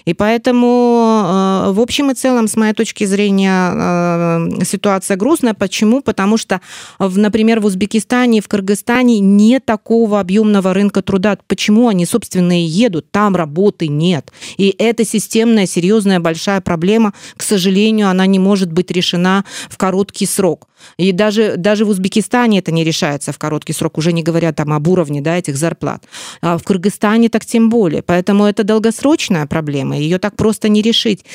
И 0.05 0.13
поэтому, 0.13 1.67
э, 1.67 1.71
в 1.71 1.79
общем 1.79 2.11
и 2.11 2.13
целом, 2.13 2.47
с 2.47 2.55
моей 2.55 2.73
точки 2.73 3.05
зрения, 3.05 3.71
э, 3.73 4.65
ситуация 4.65 5.17
грустная. 5.17 5.53
Почему? 5.53 6.01
Потому 6.01 6.37
что, 6.37 6.59
например, 6.99 7.59
в 7.59 7.65
Узбекистане 7.65 8.39
и 8.39 8.41
в 8.41 8.47
Кыргызстане 8.47 9.19
нет 9.19 9.65
такого 9.65 10.19
объемного 10.19 10.73
рынка 10.73 11.01
труда. 11.01 11.37
Почему 11.47 11.87
они, 11.87 12.05
собственно, 12.05 12.59
и 12.59 12.63
едут? 12.63 13.11
Там 13.11 13.35
работы 13.35 13.87
нет. 13.87 14.31
И 14.57 14.75
это 14.77 15.05
системная, 15.05 15.65
серьезная, 15.65 16.19
большая 16.19 16.61
проблема. 16.61 17.13
К 17.35 17.43
сожалению, 17.43 18.09
она 18.09 18.25
не 18.25 18.39
может 18.39 18.71
быть 18.71 18.91
решена 18.91 19.45
в 19.69 19.77
короткий 19.77 20.25
срок. 20.25 20.67
И 20.97 21.11
даже, 21.11 21.55
даже 21.57 21.85
в 21.85 21.89
Узбекистане 21.89 22.59
это 22.59 22.71
не 22.71 22.83
решается 22.83 23.31
в 23.31 23.37
короткий 23.37 23.73
срок, 23.73 23.97
уже 23.97 24.13
не 24.13 24.23
говоря 24.23 24.53
там 24.53 24.73
об 24.73 24.87
уровне 24.87 25.21
да, 25.21 25.37
этих 25.37 25.57
зарплат. 25.57 26.05
А 26.41 26.57
в 26.57 26.63
Кыргызстане 26.63 27.29
так 27.29 27.45
тем 27.45 27.69
более. 27.69 28.01
Поэтому 28.01 28.45
это 28.45 28.63
долгосрочная 28.63 29.45
проблема, 29.45 29.97
ее 29.97 30.19
так 30.19 30.35
просто 30.35 30.69
не 30.69 30.81
решить. 30.81 31.25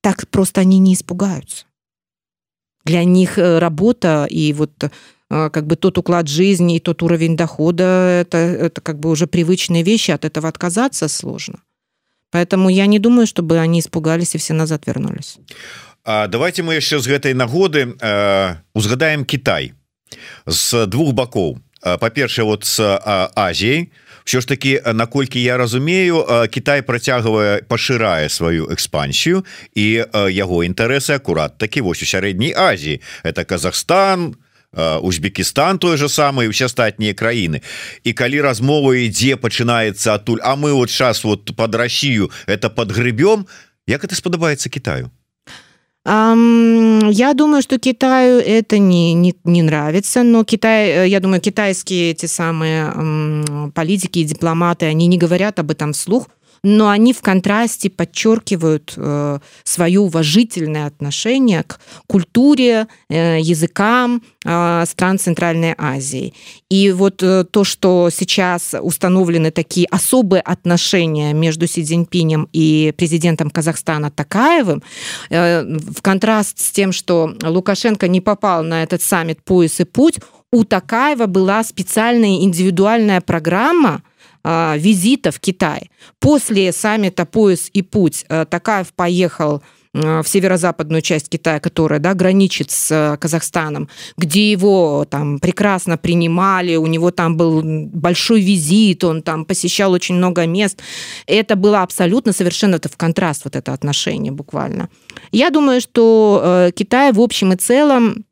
Так 0.00 0.28
просто 0.28 0.60
они 0.60 0.78
не 0.78 0.94
испугаются. 0.94 1.64
Для 2.84 3.02
них 3.02 3.36
э, 3.38 3.58
работа 3.58 4.26
и 4.30 4.52
вот 4.52 4.84
э, 4.84 4.88
как 5.28 5.66
бы 5.66 5.74
тот 5.74 5.98
уклад 5.98 6.28
жизни 6.28 6.76
и 6.76 6.80
тот 6.80 7.02
уровень 7.02 7.36
дохода, 7.36 8.20
это, 8.20 8.38
это 8.38 8.80
как 8.80 9.00
бы 9.00 9.10
уже 9.10 9.26
привычные 9.26 9.82
вещи, 9.82 10.12
от 10.12 10.24
этого 10.24 10.48
отказаться 10.48 11.08
сложно. 11.08 11.58
Поэтому 12.36 12.68
я 12.68 12.86
не 12.86 12.98
думаю, 12.98 13.26
чтобы 13.26 13.58
они 13.58 13.80
испугались 13.80 14.34
и 14.34 14.38
все 14.38 14.52
назад 14.52 14.82
вернулись. 14.86 15.38
А 16.04 16.26
давайте 16.28 16.62
мы 16.62 16.74
яшчэ 16.74 17.00
з 17.00 17.08
гэтай 17.08 17.32
нагоды 17.32 17.96
э, 17.98 18.54
узгадаем 18.74 19.24
Кітай 19.24 19.72
з 20.46 20.86
двух 20.86 21.14
бакоў 21.14 21.58
па-першае 21.80 22.44
вот 22.44 22.64
с 22.64 22.78
Азіяй 23.34 23.88
все 24.24 24.40
ж 24.40 24.48
таки 24.48 24.82
наколькі 24.92 25.40
я 25.42 25.56
разумею 25.56 26.26
Кітай 26.50 26.82
працягвае 26.82 27.62
пашырае 27.62 28.28
сваю 28.28 28.68
экспансію 28.68 29.44
і 29.74 30.04
яго 30.30 30.62
інтарэсы 30.62 31.16
акурат 31.16 31.58
такі 31.58 31.80
вось 31.80 32.02
у 32.02 32.06
сярэдняй 32.06 32.52
Азіі 32.52 33.00
это 33.24 33.44
Казахстан 33.44 34.36
Узбекістан 34.76 35.78
той 35.78 35.96
же 35.96 36.08
самый 36.08 36.48
все 36.48 36.66
астатнія 36.66 37.14
краіны 37.14 37.62
і 38.04 38.12
калі 38.12 38.40
размова 38.40 38.92
ідзе 38.92 39.36
пачынаецца 39.36 40.14
адтуль 40.14 40.40
А 40.42 40.56
мы 40.56 40.72
вот 40.72 40.90
час 40.90 41.24
вот 41.24 41.56
под 41.56 41.74
Россию 41.74 42.30
это 42.46 42.68
под 42.68 42.92
грыбем 42.92 43.46
як 43.86 44.04
это 44.04 44.14
спадабаецца 44.14 44.68
Китаю? 44.68 45.10
Я 46.06 47.32
думаю, 47.34 47.62
что 47.62 47.78
Китаю 47.78 48.38
это 48.38 48.78
не, 48.78 49.12
не, 49.14 49.34
не 49.44 49.62
нравится, 49.62 50.22
но 50.22 50.44
Китай, 50.44 50.88
э, 50.88 51.08
я 51.08 51.18
думаю, 51.18 51.40
китайские 51.40 52.12
эти 52.12 52.26
самые 52.26 53.72
политики 53.74 54.20
и 54.20 54.24
дипломаты, 54.24 54.86
они 54.86 55.08
не 55.08 55.18
говорят 55.18 55.58
об 55.58 55.72
этом 55.72 55.92
вслух, 55.92 56.28
но 56.62 56.88
они 56.88 57.12
в 57.12 57.20
контрасте 57.20 57.90
подчеркивают 57.90 58.94
э, 58.96 59.38
свое 59.64 60.00
уважительное 60.00 60.86
отношение 60.86 61.62
к 61.62 61.80
культуре, 62.06 62.86
э, 63.08 63.38
языкам 63.40 64.22
э, 64.44 64.84
стран 64.86 65.18
Центральной 65.18 65.74
Азии. 65.78 66.34
И 66.68 66.90
вот 66.90 67.16
то, 67.18 67.64
что 67.64 68.10
сейчас 68.12 68.74
установлены 68.80 69.50
такие 69.50 69.86
особые 69.90 70.40
отношения 70.40 71.32
между 71.32 71.66
Си 71.66 71.84
Цзиньпинем 71.84 72.48
и 72.52 72.92
президентом 72.96 73.50
Казахстана 73.50 74.10
Такаевым, 74.10 74.82
в 75.30 76.02
контраст 76.02 76.58
с 76.58 76.70
тем, 76.72 76.92
что 76.92 77.34
Лукашенко 77.42 78.08
не 78.08 78.20
попал 78.20 78.64
на 78.64 78.82
этот 78.82 79.02
саммит 79.02 79.44
«Пояс 79.44 79.80
и 79.80 79.84
путь», 79.84 80.18
у 80.52 80.64
Такаева 80.64 81.26
была 81.26 81.62
специальная 81.64 82.42
индивидуальная 82.42 83.20
программа– 83.20 84.02
визита 84.76 85.30
в 85.30 85.40
Китай. 85.40 85.90
После 86.20 86.72
саммита 86.72 87.24
«Пояс 87.26 87.68
и 87.72 87.82
путь» 87.82 88.24
Такаев 88.28 88.92
поехал 88.94 89.62
в 89.92 90.24
северо-западную 90.26 91.00
часть 91.00 91.30
Китая, 91.30 91.58
которая 91.58 91.98
да, 92.00 92.12
граничит 92.12 92.70
с 92.70 93.16
Казахстаном, 93.18 93.88
где 94.18 94.50
его 94.50 95.06
там 95.08 95.38
прекрасно 95.38 95.96
принимали, 95.96 96.76
у 96.76 96.86
него 96.86 97.10
там 97.10 97.36
был 97.38 97.62
большой 97.64 98.42
визит, 98.42 99.04
он 99.04 99.22
там 99.22 99.46
посещал 99.46 99.92
очень 99.92 100.16
много 100.16 100.46
мест. 100.46 100.80
Это 101.26 101.56
было 101.56 101.82
абсолютно 101.82 102.32
совершенно 102.32 102.74
это 102.74 102.90
в 102.90 102.96
контраст 102.98 103.44
вот 103.44 103.56
это 103.56 103.72
отношение 103.72 104.32
буквально. 104.32 104.90
Я 105.32 105.48
думаю, 105.48 105.80
что 105.80 106.70
Китай 106.76 107.12
в 107.12 107.20
общем 107.20 107.54
и 107.54 107.56
целом 107.56 108.26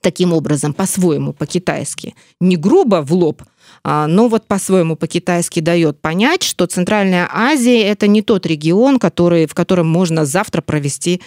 таким 0.00 0.32
образом, 0.32 0.72
по-своему, 0.72 1.32
по-китайски, 1.32 2.14
не 2.40 2.56
грубо 2.56 3.02
в 3.02 3.12
лоб, 3.12 3.42
а, 3.42 3.46
но 3.84 4.28
вот 4.28 4.46
по-своему 4.46 4.96
по-китайски 4.96 5.60
дает 5.60 6.00
понять, 6.00 6.42
что 6.42 6.66
Центральная 6.66 7.28
Азия– 7.32 7.82
это 7.84 8.06
не 8.06 8.22
тот 8.22 8.46
регион, 8.46 8.98
который, 8.98 9.46
в 9.46 9.54
котором 9.54 9.88
можно 9.88 10.24
завтра 10.24 10.60
провести 10.62 11.20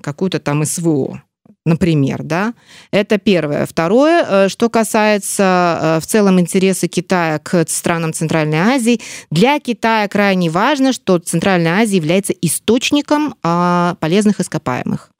какую-то 0.00 0.38
там 0.38 0.64
СВО 0.64 1.22
например, 1.64 2.22
да, 2.22 2.54
это 2.90 3.18
первое. 3.18 3.66
Второе, 3.66 4.24
э, 4.28 4.48
что 4.48 4.68
касается 4.68 5.78
э, 5.80 6.00
в 6.00 6.06
целом 6.06 6.40
интереса 6.40 6.88
Китая 6.88 7.38
к 7.38 7.68
странам 7.68 8.12
Центральной 8.12 8.58
Азии, 8.58 9.00
для 9.30 9.58
Китая 9.60 10.08
крайне 10.08 10.50
важно, 10.50 10.92
что 10.92 11.18
Центральная 11.18 11.80
Азия 11.80 11.96
является 11.96 12.32
источником 12.32 13.34
а, 13.42 13.96
полезных 14.00 14.40
ископаемых. 14.40 15.10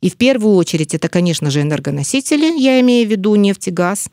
И 0.00 0.10
в 0.10 0.16
первую 0.16 0.54
очередь 0.54 0.94
это, 0.94 1.08
конечно 1.08 1.50
же, 1.50 1.62
энергоносители, 1.62 2.58
я 2.58 2.80
имею 2.80 3.06
в 3.06 3.10
виду 3.10 3.34
нефть 3.34 3.68
и 3.68 3.70
газ, 3.70 4.08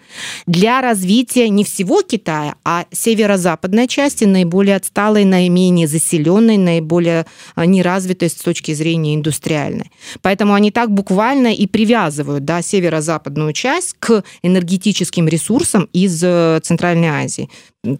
для 0.46 0.82
развития 0.82 1.50
не 1.50 1.64
всего 1.64 2.02
Китая, 2.02 2.56
а 2.64 2.86
северо-западной 2.92 3.88
части, 3.88 4.26
наиболее 4.26 4.76
отсталой, 4.76 5.26
наименее 5.26 5.88
заселенной, 5.88 6.58
наиболее 6.58 7.26
а, 7.56 7.66
неразвитой 7.66 8.30
с 8.30 8.36
точки 8.36 8.74
зрения 8.74 9.16
индустриальной. 9.16 9.92
Поэтому 10.22 10.54
они 10.54 10.72
так 10.72 10.92
буквально 10.92 11.54
и 11.54 11.68
привязывают 11.68 12.46
да, 12.46 12.62
северо-западную 12.62 13.54
часть 13.54 13.96
к 14.00 14.24
энергетическим 14.44 15.28
ресурсам 15.28 15.90
из 15.94 16.22
э, 16.24 16.60
Центральной 16.64 17.10
Азии. 17.10 17.50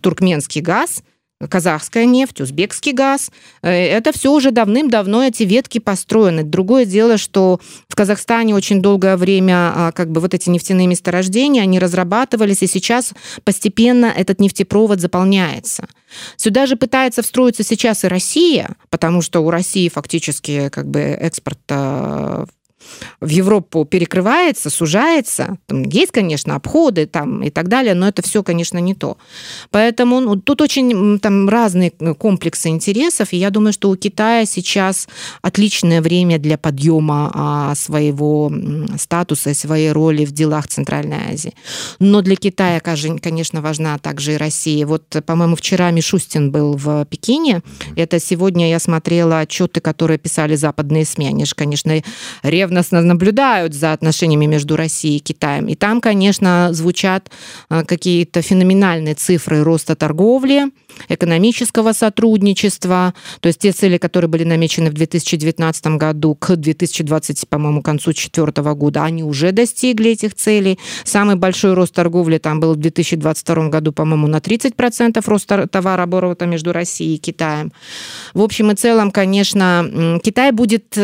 Туркменский 0.02 0.62
газ– 0.62 1.04
казахская 1.50 2.06
нефть, 2.06 2.42
узбекский 2.42 2.92
газ. 2.92 3.32
Э, 3.62 3.72
это 3.72 4.12
все 4.12 4.32
уже 4.32 4.52
давным-давно 4.52 5.24
эти 5.24 5.44
ветки 5.44 5.80
построены. 5.80 6.44
Другое 6.44 6.86
дело, 6.86 7.18
что 7.18 7.60
в 7.88 7.96
Казахстане 7.96 8.56
очень 8.56 8.82
долгое 8.82 9.18
время 9.18 9.72
а, 9.74 9.92
как 9.92 10.12
бы 10.12 10.22
вот 10.22 10.34
эти 10.34 10.50
нефтяные 10.50 10.88
месторождения, 10.88 11.62
они 11.62 11.80
разрабатывались, 11.80 12.64
и 12.64 12.68
сейчас 12.68 13.14
постепенно 13.44 14.06
этот 14.06 14.40
нефтепровод 14.40 15.00
заполняется. 15.00 15.88
Сюда 16.36 16.66
же 16.66 16.76
пытается 16.76 17.22
встроиться 17.22 17.64
сейчас 17.64 18.04
и 18.04 18.08
Россия, 18.08 18.76
потому 18.90 19.22
что 19.22 19.42
у 19.42 19.50
России 19.50 19.90
фактически 19.90 20.70
как 20.70 20.88
бы 20.88 21.00
экспорт 21.00 21.60
э, 21.70 22.46
в 23.20 23.30
Европу 23.30 23.86
перекрывается, 23.86 24.70
сужается. 24.70 25.58
Там 25.68 25.84
есть, 25.84 26.12
конечно, 26.12 26.56
обходы 26.56 27.06
там 27.06 27.44
и 27.44 27.50
так 27.50 27.68
далее, 27.68 27.94
но 27.94 28.08
это 28.08 28.22
все, 28.22 28.44
конечно, 28.44 28.78
не 28.78 28.96
то. 28.96 29.18
Поэтому 29.70 30.20
ну, 30.20 30.36
тут 30.36 30.62
очень 30.62 31.20
там 31.20 31.48
разные 31.48 31.92
комплексы 31.92 32.70
интересов, 32.70 33.34
и 33.34 33.38
я 33.38 33.50
думаю, 33.50 33.74
что 33.74 33.90
у 33.90 33.96
Китая 33.96 34.46
сейчас 34.46 35.08
отличное 35.42 36.02
время 36.02 36.40
для 36.40 36.58
подъема 36.58 37.32
а, 37.34 37.76
своего 37.76 38.52
статуса 38.98 39.54
своей 39.62 39.92
роли 39.92 40.26
в 40.26 40.32
делах 40.32 40.68
Центральной 40.68 41.34
Азии. 41.34 41.54
Но 42.00 42.22
для 42.22 42.36
Китая, 42.36 42.80
конечно, 42.80 43.62
важна 43.62 43.98
также 44.00 44.34
и 44.34 44.38
Россия. 44.38 44.86
Вот, 44.86 45.04
по-моему, 45.26 45.56
вчера 45.56 45.92
Мишустин 45.92 46.52
был 46.52 46.76
в 46.76 47.06
Пекине. 47.06 47.62
Это 47.96 48.20
сегодня 48.20 48.70
я 48.70 48.80
смотрела 48.80 49.40
отчеты, 49.40 49.80
которые 49.82 50.18
писали 50.18 50.56
западные 50.56 51.06
СМИ. 51.06 51.28
Они 51.28 51.46
же, 51.46 51.56
конечно, 51.56 52.02
ревно 52.44 52.71
ревностно 52.72 53.02
наблюдают 53.02 53.74
за 53.74 53.94
отношениями 53.94 54.46
между 54.46 54.76
Россией 54.76 55.18
и 55.18 55.20
Китаем. 55.20 55.68
И 55.68 55.76
там, 55.76 56.00
конечно, 56.00 56.70
звучат 56.72 57.30
э, 57.70 57.84
какие-то 57.86 58.42
феноменальные 58.42 59.16
цифры 59.16 59.64
роста 59.64 59.96
торговли, 59.96 60.72
экономического 61.10 61.94
сотрудничества, 61.94 63.14
то 63.40 63.48
есть 63.48 63.60
те 63.60 63.72
цели, 63.72 63.98
которые 63.98 64.30
были 64.30 64.44
намечены 64.44 64.90
в 64.90 64.94
2019 64.94 65.88
году 65.98 66.36
к 66.36 66.56
2020, 66.56 67.50
по-моему, 67.50 67.82
концу 67.82 68.14
четвертого 68.14 68.74
года, 68.74 69.04
они 69.04 69.24
уже 69.24 69.52
достигли 69.52 70.12
этих 70.12 70.34
целей. 70.36 70.80
Самый 71.04 71.36
большой 71.36 71.74
рост 71.74 71.94
торговли 71.94 72.38
там 72.38 72.60
был 72.60 72.74
в 72.74 72.78
2022 72.78 73.70
году, 73.70 73.92
по-моему, 73.92 74.28
на 74.28 74.38
30% 74.38 75.22
рост 75.26 75.52
товарооборота 75.72 76.46
между 76.46 76.72
Россией 76.72 77.16
и 77.16 77.18
Китаем. 77.18 77.72
В 78.34 78.42
общем 78.42 78.72
и 78.72 78.76
целом, 78.76 79.12
конечно, 79.12 80.20
Китай 80.24 80.52
будет 80.52 80.98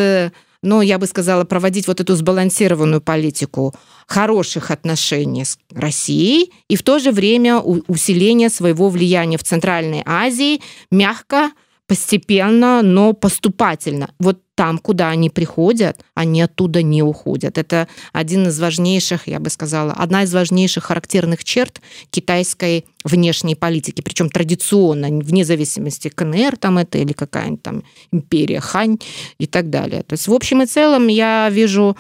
но 0.62 0.82
я 0.82 0.98
бы 0.98 1.08
сказала, 1.08 1.44
проводить 1.44 1.88
вот 1.88 2.00
эту 2.00 2.16
сбалансированную 2.16 3.02
политику 3.02 3.74
хороших 4.08 4.72
отношений 4.72 5.46
с 5.46 5.58
Россией 5.72 6.52
и 6.70 6.76
в 6.76 6.84
то 6.84 7.00
же 7.00 7.12
время 7.12 7.60
усиление 7.60 8.50
своего 8.50 8.90
влияния 8.90 9.38
в 9.38 9.44
Центральной 9.44 10.04
Азии 10.06 10.62
мягко, 10.92 11.52
постепенно, 11.88 12.82
но 12.84 13.14
поступательно. 13.14 14.10
Вот 14.20 14.42
там, 14.56 14.78
куда 14.78 15.10
они 15.10 15.30
приходят, 15.30 16.04
они 16.16 16.42
оттуда 16.42 16.82
не 16.82 17.02
уходят. 17.02 17.58
Это 17.58 17.88
один 18.12 18.48
из 18.48 18.60
важнейших, 18.60 19.28
я 19.28 19.40
бы 19.40 19.50
сказала, 19.50 19.94
одна 19.94 20.24
из 20.24 20.34
важнейших 20.34 20.84
характерных 20.84 21.44
черт 21.44 21.82
китайской 22.10 22.86
внешней 23.06 23.56
политики, 23.56 24.02
причем 24.02 24.30
традиционно, 24.30 25.08
вне 25.08 25.46
зависимости 25.46 26.10
КНР 26.10 26.58
там 26.58 26.78
это 26.78 26.98
или 26.98 27.14
какая-нибудь 27.14 27.64
там 27.64 27.84
империя 28.12 28.60
Хань 28.60 28.98
и 29.40 29.48
так 29.48 29.70
далее. 29.70 30.04
То 30.04 30.14
есть 30.14 30.28
в 30.28 30.34
общем 30.34 30.62
и 30.64 30.66
целом 30.66 31.08
я 31.08 31.50
вижу 31.50 31.96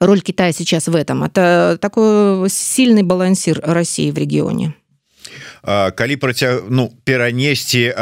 роль 0.00 0.20
Китая 0.20 0.52
сейчас 0.52 0.88
в 0.88 0.96
этом. 0.96 1.22
Это 1.22 1.78
такой 1.80 2.48
сильный 2.50 3.02
балансир 3.02 3.60
России 3.62 4.10
в 4.10 4.18
регионе 4.18 4.74
калі 5.62 6.16
працяг 6.16 6.62
ну 6.68 6.92
перанесці 7.04 7.94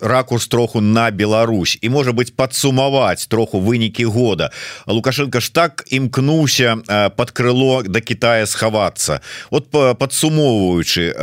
ракурс 0.00 0.48
троху 0.48 0.80
на 0.80 1.10
Беларусь 1.10 1.78
і 1.80 1.88
можа 1.88 2.12
быть 2.12 2.36
падсумаваць 2.36 3.26
троху 3.26 3.60
вынікі 3.60 4.04
года. 4.04 4.50
Лукашенко 4.86 5.40
ж 5.40 5.52
так 5.52 5.84
імкнуўся 5.90 6.76
под 7.16 7.30
крыло 7.30 7.82
до 7.82 8.00
Китая 8.00 8.46
схавацца. 8.46 9.20
Вот 9.50 9.70
падсумоўваючы 9.70 11.14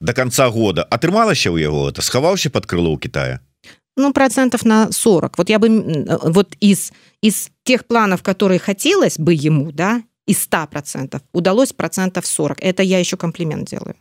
до 0.00 0.12
конца 0.12 0.50
года 0.50 0.82
атрымалася 0.82 1.50
у 1.50 1.56
яго 1.56 1.88
это 1.88 2.02
схаваўся 2.02 2.50
под 2.50 2.66
крыло 2.66 2.92
у 2.92 2.98
Китая 2.98 3.40
ну 3.96 4.12
процентов 4.12 4.64
на 4.64 4.92
40 4.92 5.38
вот 5.38 5.48
я 5.48 5.58
бы 5.58 6.06
вот 6.22 6.54
из 6.60 6.92
из 7.22 7.50
тех 7.62 7.86
планов 7.86 8.22
которые 8.22 8.58
хотелось 8.58 9.18
бы 9.18 9.34
ему 9.34 9.72
да 9.72 10.02
из 10.26 10.42
100 10.42 10.66
процентов 10.66 11.22
удалось 11.32 11.72
процентов 11.72 12.26
40 12.26 12.58
это 12.60 12.82
я 12.82 12.98
еще 12.98 13.16
комплимент 13.16 13.68
делаю 13.68 13.96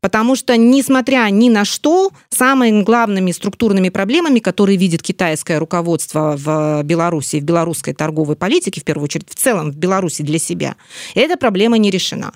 Потому 0.00 0.36
что, 0.36 0.56
несмотря 0.56 1.28
ни 1.30 1.48
на 1.48 1.64
что, 1.64 2.10
самыми 2.30 2.82
главными 2.82 3.32
структурными 3.32 3.88
проблемами, 3.88 4.38
которые 4.38 4.78
видит 4.78 5.02
китайское 5.02 5.58
руководство 5.58 6.36
в 6.36 6.82
Беларуси, 6.84 7.36
в 7.40 7.44
белорусской 7.44 7.94
торговой 7.94 8.36
политике, 8.36 8.80
в 8.80 8.84
первую 8.84 9.04
очередь, 9.04 9.28
в 9.28 9.34
целом 9.34 9.72
в 9.72 9.76
Беларуси 9.76 10.22
для 10.22 10.38
себя, 10.38 10.76
эта 11.14 11.36
проблема 11.36 11.78
не 11.78 11.90
решена. 11.90 12.32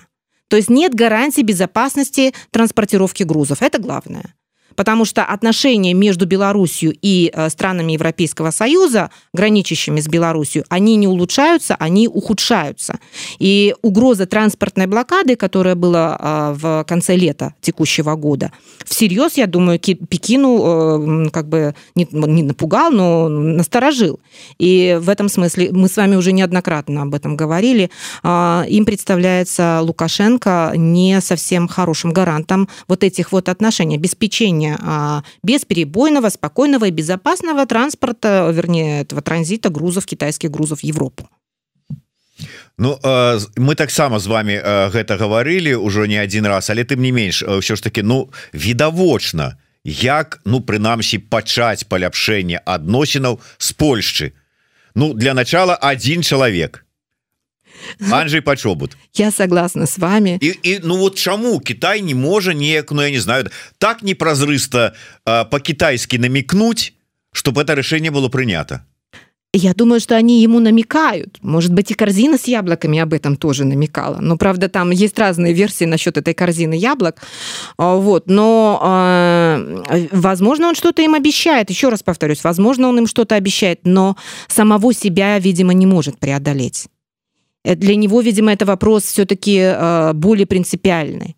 То 0.49 0.57
есть 0.57 0.69
нет 0.69 0.93
гарантии 0.93 1.41
безопасности 1.41 2.33
транспортировки 2.51 3.23
грузов. 3.23 3.61
Это 3.61 3.79
главное 3.79 4.35
потому 4.75 5.05
что 5.05 5.23
отношения 5.23 5.93
между 5.93 6.25
Белоруссией 6.25 6.97
и 7.01 7.31
э, 7.33 7.49
странами 7.49 7.93
Европейского 7.93 8.51
Союза, 8.51 9.09
граничащими 9.33 9.99
с 9.99 10.07
Белоруссией, 10.07 10.65
они 10.69 10.95
не 10.95 11.07
улучшаются, 11.07 11.75
они 11.75 12.07
ухудшаются. 12.07 12.99
И 13.39 13.75
угроза 13.81 14.25
транспортной 14.25 14.87
блокады, 14.87 15.35
которая 15.35 15.75
была 15.75 16.17
э, 16.19 16.53
в 16.57 16.85
конце 16.87 17.15
лета 17.15 17.53
текущего 17.61 18.15
года, 18.15 18.51
всерьез, 18.85 19.37
я 19.37 19.47
думаю, 19.47 19.79
Пекину 19.79 21.25
э, 21.25 21.29
как 21.29 21.47
бы 21.47 21.75
не, 21.95 22.07
не 22.11 22.43
напугал, 22.43 22.91
но 22.91 23.29
насторожил. 23.29 24.19
И 24.59 24.97
в 24.99 25.09
этом 25.09 25.29
смысле 25.29 25.69
мы 25.71 25.87
с 25.87 25.97
вами 25.97 26.15
уже 26.15 26.31
неоднократно 26.31 27.03
об 27.03 27.13
этом 27.13 27.35
говорили. 27.35 27.89
Им 28.23 28.85
представляется 28.85 29.79
Лукашенко 29.81 30.73
не 30.75 31.19
совсем 31.21 31.67
хорошим 31.67 32.11
гарантом 32.13 32.69
вот 32.87 33.03
этих 33.03 33.31
вот 33.31 33.49
отношений, 33.49 33.95
обеспечения 33.95 34.62
обеспечения 34.63 34.79
а, 34.81 35.23
бесперебойного, 35.43 36.29
спокойного 36.29 36.85
и 36.85 36.91
безопасного 36.91 37.65
транспорта, 37.65 38.49
вернее, 38.53 39.01
этого 39.01 39.21
транзита 39.21 39.69
грузов, 39.69 40.05
китайских 40.05 40.51
грузов 40.51 40.79
в 40.79 40.83
Европу. 40.83 41.29
Ну 42.77 42.99
мы 43.55 43.75
таксама 43.75 44.19
з 44.19 44.27
вами 44.27 44.57
гэта 44.89 45.17
гаварылі 45.17 45.75
ўжо 45.77 46.07
не 46.07 46.17
один 46.17 46.47
раз 46.47 46.69
але 46.73 46.81
тым 46.81 47.05
не 47.05 47.11
менш 47.11 47.45
ўсё 47.45 47.75
ж 47.75 47.83
таки 47.83 48.01
ну 48.01 48.33
відавочна 48.51 49.61
як 49.85 50.41
ну 50.43 50.57
прынамсі 50.59 51.21
пачаць 51.29 51.85
паляпшэнне 51.85 52.65
адносінаў 52.65 53.39
з 53.59 53.69
Польшчы 53.77 54.33
Ну 54.95 55.13
для 55.13 55.33
начала 55.33 55.75
один 55.75 56.23
чалавек 56.23 56.82
Анжей 58.11 58.41
пачобут 58.41 58.97
я 59.13 59.31
согласна 59.31 59.85
с 59.87 59.97
вами 59.97 60.39
і, 60.41 60.53
і 60.63 60.79
ну 60.83 60.97
вот 60.97 61.15
чаму 61.15 61.59
Китай 61.59 62.01
не 62.01 62.15
можа 62.15 62.53
неяк 62.53 62.91
ну 62.91 63.01
я 63.01 63.09
не 63.09 63.19
знаю 63.19 63.49
так 63.77 64.03
непразрыста 64.03 64.93
по-китайски 65.25 66.17
намекнуть 66.17 66.93
чтобы 67.31 67.61
это 67.61 67.75
решение 67.75 68.11
было 68.11 68.29
принято 68.29 68.81
Я 69.55 69.75
думаю, 69.75 69.99
что 69.99 70.15
они 70.15 70.41
ему 70.41 70.59
намекают. 70.59 71.37
Может 71.43 71.73
быть, 71.73 71.91
и 71.91 71.93
корзина 71.93 72.39
с 72.39 72.45
яблоками 72.45 72.97
об 72.97 73.13
этом 73.13 73.35
тоже 73.35 73.65
намекала. 73.65 74.17
Но, 74.19 74.35
правда, 74.35 74.67
там 74.67 74.89
есть 74.89 75.19
разные 75.19 75.53
версии 75.53 75.85
насчет 75.85 76.17
этой 76.17 76.33
корзины 76.33 76.73
яблок. 76.73 77.21
А, 77.77 77.95
вот. 77.95 78.23
Но, 78.25 78.81
э, 78.81 80.07
возможно, 80.11 80.69
он 80.69 80.75
что-то 80.75 81.03
им 81.03 81.13
обещает. 81.13 81.69
Еще 81.69 81.89
раз 81.89 82.01
повторюсь, 82.01 82.43
возможно, 82.43 82.89
он 82.89 82.97
им 82.97 83.07
что-то 83.07 83.35
обещает, 83.35 83.81
но 83.83 84.17
самого 84.47 84.91
себя, 84.91 85.37
видимо, 85.37 85.73
не 85.73 85.85
может 85.85 86.17
преодолеть. 86.17 86.87
Э, 87.63 87.75
для 87.75 87.95
него, 87.95 88.21
видимо, 88.21 88.51
это 88.51 88.65
вопрос 88.65 89.03
все-таки 89.03 89.57
э, 89.57 90.13
более 90.13 90.45
принципиальный. 90.45 91.35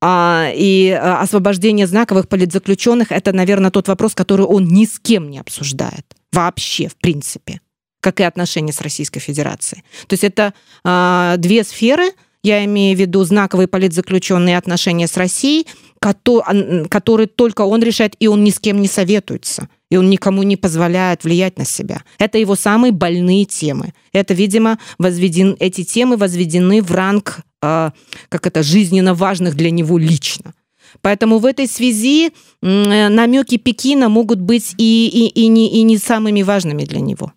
А, 0.00 0.50
и 0.54 0.90
освобождение 0.90 1.86
знаковых 1.88 2.28
политзаключенных– 2.28 3.08
это, 3.10 3.32
наверное, 3.32 3.72
тот 3.72 3.88
вопрос, 3.88 4.14
который 4.14 4.46
он 4.46 4.68
ни 4.68 4.84
с 4.84 5.00
кем 5.00 5.28
не 5.28 5.40
обсуждает 5.40 6.06
вообще, 6.32 6.88
в 6.88 6.96
принципе, 6.96 7.60
как 8.00 8.20
и 8.20 8.22
отношения 8.22 8.72
с 8.72 8.80
Российской 8.80 9.18
Федерацией. 9.18 9.82
То 10.06 10.14
есть 10.14 10.22
это 10.24 10.54
э, 10.84 11.34
две 11.38 11.64
сферы, 11.64 12.12
я 12.44 12.64
имею 12.64 12.96
в 12.96 13.00
виду 13.00 13.24
знаковые 13.24 13.66
политзаключенные 13.66 14.56
отношения 14.56 15.08
с 15.08 15.16
Россией, 15.16 15.66
которые 15.98 17.26
только 17.26 17.62
он 17.62 17.82
решает, 17.82 18.14
и 18.20 18.28
он 18.28 18.44
ни 18.44 18.50
с 18.50 18.60
кем 18.60 18.80
не 18.80 18.86
советуется, 18.86 19.68
и 19.90 19.96
он 19.96 20.10
никому 20.10 20.42
не 20.42 20.56
позволяет 20.56 21.24
влиять 21.24 21.58
на 21.58 21.64
себя. 21.64 22.02
Это 22.18 22.38
его 22.38 22.54
самые 22.56 22.92
больные 22.92 23.44
темы. 23.44 23.92
Это, 24.12 24.34
видимо, 24.34 24.78
возведен, 24.98 25.56
эти 25.60 25.84
темы 25.84 26.16
возведены 26.16 26.82
в 26.82 26.90
ранг, 26.92 27.40
э, 27.62 27.90
как 28.28 28.46
это, 28.46 28.62
жизненно 28.62 29.14
важных 29.14 29.54
для 29.54 29.70
него 29.70 29.98
лично. 29.98 30.54
Поэтому 31.02 31.38
в 31.38 31.44
этой 31.44 31.66
связи 31.66 32.32
намеки 32.62 33.58
Пекина 33.58 34.08
могут 34.08 34.40
быть 34.40 34.74
и, 34.78 35.08
и, 35.08 35.42
и, 35.42 35.46
не, 35.48 35.70
и 35.70 35.82
не 35.82 35.98
самыми 35.98 36.42
важными 36.42 36.84
для 36.84 37.00
него. 37.00 37.32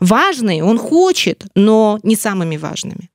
Важные 0.00 0.64
он 0.64 0.78
хочет, 0.78 1.46
но 1.54 2.00
не 2.02 2.16
самыми 2.16 2.56
важными. 2.56 3.10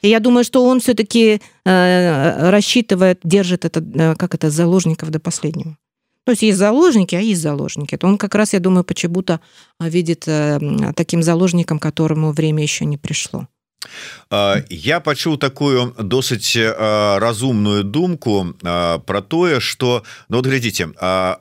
И 0.00 0.08
я 0.08 0.20
думаю, 0.20 0.44
что 0.44 0.64
он 0.64 0.80
все-таки 0.80 1.40
э, 1.64 2.50
рассчитывает, 2.50 3.20
держит 3.24 3.64
это, 3.64 3.80
э, 3.80 4.14
как 4.14 4.34
это, 4.34 4.48
заложников 4.48 5.10
до 5.10 5.20
последнего. 5.20 5.76
То 6.24 6.32
есть 6.32 6.42
есть 6.42 6.58
заложники, 6.58 7.14
а 7.14 7.20
есть 7.20 7.40
заложники. 7.40 7.94
Это 7.94 8.06
он 8.06 8.18
как 8.18 8.34
раз, 8.34 8.52
я 8.52 8.60
думаю, 8.60 8.84
почему-то 8.84 9.40
видит 9.80 10.24
э, 10.28 10.58
таким 10.94 11.22
заложником, 11.22 11.78
которому 11.78 12.32
время 12.32 12.62
еще 12.62 12.84
не 12.84 12.98
пришло. 12.98 13.46
я 14.68 15.00
пачуў 15.00 15.38
такую 15.38 15.94
досыць 15.98 16.56
разумную 16.56 17.84
думку 17.84 18.54
про 18.60 19.20
тое 19.22 19.60
что 19.60 20.04
ну, 20.28 20.36
вот 20.36 20.46
глядзіце 20.46 20.92
а 21.00 21.40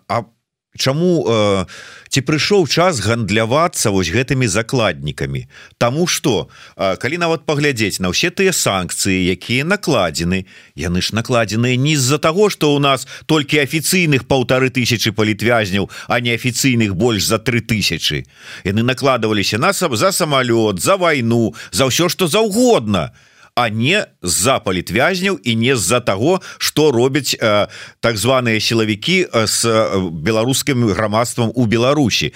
Чаму 0.78 1.26
э, 1.26 1.66
ці 2.14 2.22
прыйшоў 2.22 2.68
час 2.70 3.02
гандлявацца 3.02 3.90
вось 3.90 4.14
гэтымі 4.14 4.46
закладнікамі? 4.46 5.50
Таму 5.82 6.06
что 6.06 6.46
э, 6.78 6.94
калі 7.02 7.18
нават 7.18 7.50
паглядзець 7.50 7.98
на 7.98 8.14
ўсе 8.14 8.30
тыя 8.30 8.54
санкцыі 8.54 9.34
якія 9.34 9.66
накладзены 9.66 10.46
яны 10.78 11.02
ж 11.02 11.18
накладзеныя 11.18 11.74
не 11.74 11.98
з-за 11.98 12.22
таго 12.22 12.54
что 12.54 12.78
у 12.78 12.80
нас 12.80 13.10
толькі 13.26 13.66
афіцыйных 13.66 14.30
паўтары 14.30 14.70
тысячи 14.70 15.10
палітвязняў 15.10 15.90
а 16.06 16.22
не 16.22 16.38
афіцыйных 16.38 16.94
больш 16.94 17.26
за 17.26 17.42
тры 17.42 17.66
тысячи 17.66 18.30
яны 18.62 18.86
накладываліся 18.86 19.58
нас 19.58 19.82
за 19.82 20.12
самолет 20.12 20.78
за 20.78 21.02
войну 21.02 21.58
за 21.72 21.90
ўсё 21.90 22.14
что 22.14 22.30
заўгодна. 22.30 23.10
то 23.10 23.29
а 23.60 23.68
не 23.68 24.08
з-за 24.24 24.60
палітвязняў 24.64 25.36
і 25.44 25.56
не 25.60 25.76
з-за 25.76 26.00
таго 26.00 26.40
что 26.58 26.92
робяць 26.96 27.36
э, 27.36 27.68
так 28.00 28.16
званыя 28.16 28.56
сілавікі 28.56 29.28
с 29.36 29.68
беларускім 30.12 30.88
грамадствам 30.96 31.52
у 31.56 31.66
Беларусі. 31.66 32.32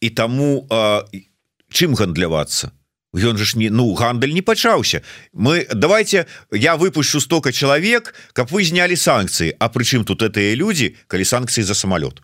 І 0.00 0.10
таму 0.10 0.68
э, 0.68 1.24
чым 1.72 1.96
гандлявацца? 1.96 2.76
Ён 3.16 3.40
же 3.40 3.48
ж 3.48 3.56
не 3.56 3.70
ну 3.70 3.94
гандаль 3.94 4.36
не 4.36 4.42
пачаўся. 4.42 5.00
Мы 5.32 5.64
давайте 5.72 6.26
я 6.52 6.76
выпущу 6.76 7.20
стока 7.20 7.52
чалавек 7.52 8.12
каб 8.34 8.52
вы 8.52 8.60
знялі 8.60 9.00
санкцыі. 9.00 9.56
А 9.58 9.72
прычым 9.72 10.04
тут 10.04 10.20
этыя 10.20 10.52
людзі 10.52 10.92
калі 11.08 11.24
санкцыі 11.24 11.64
за 11.64 11.72
самолет 11.72 12.20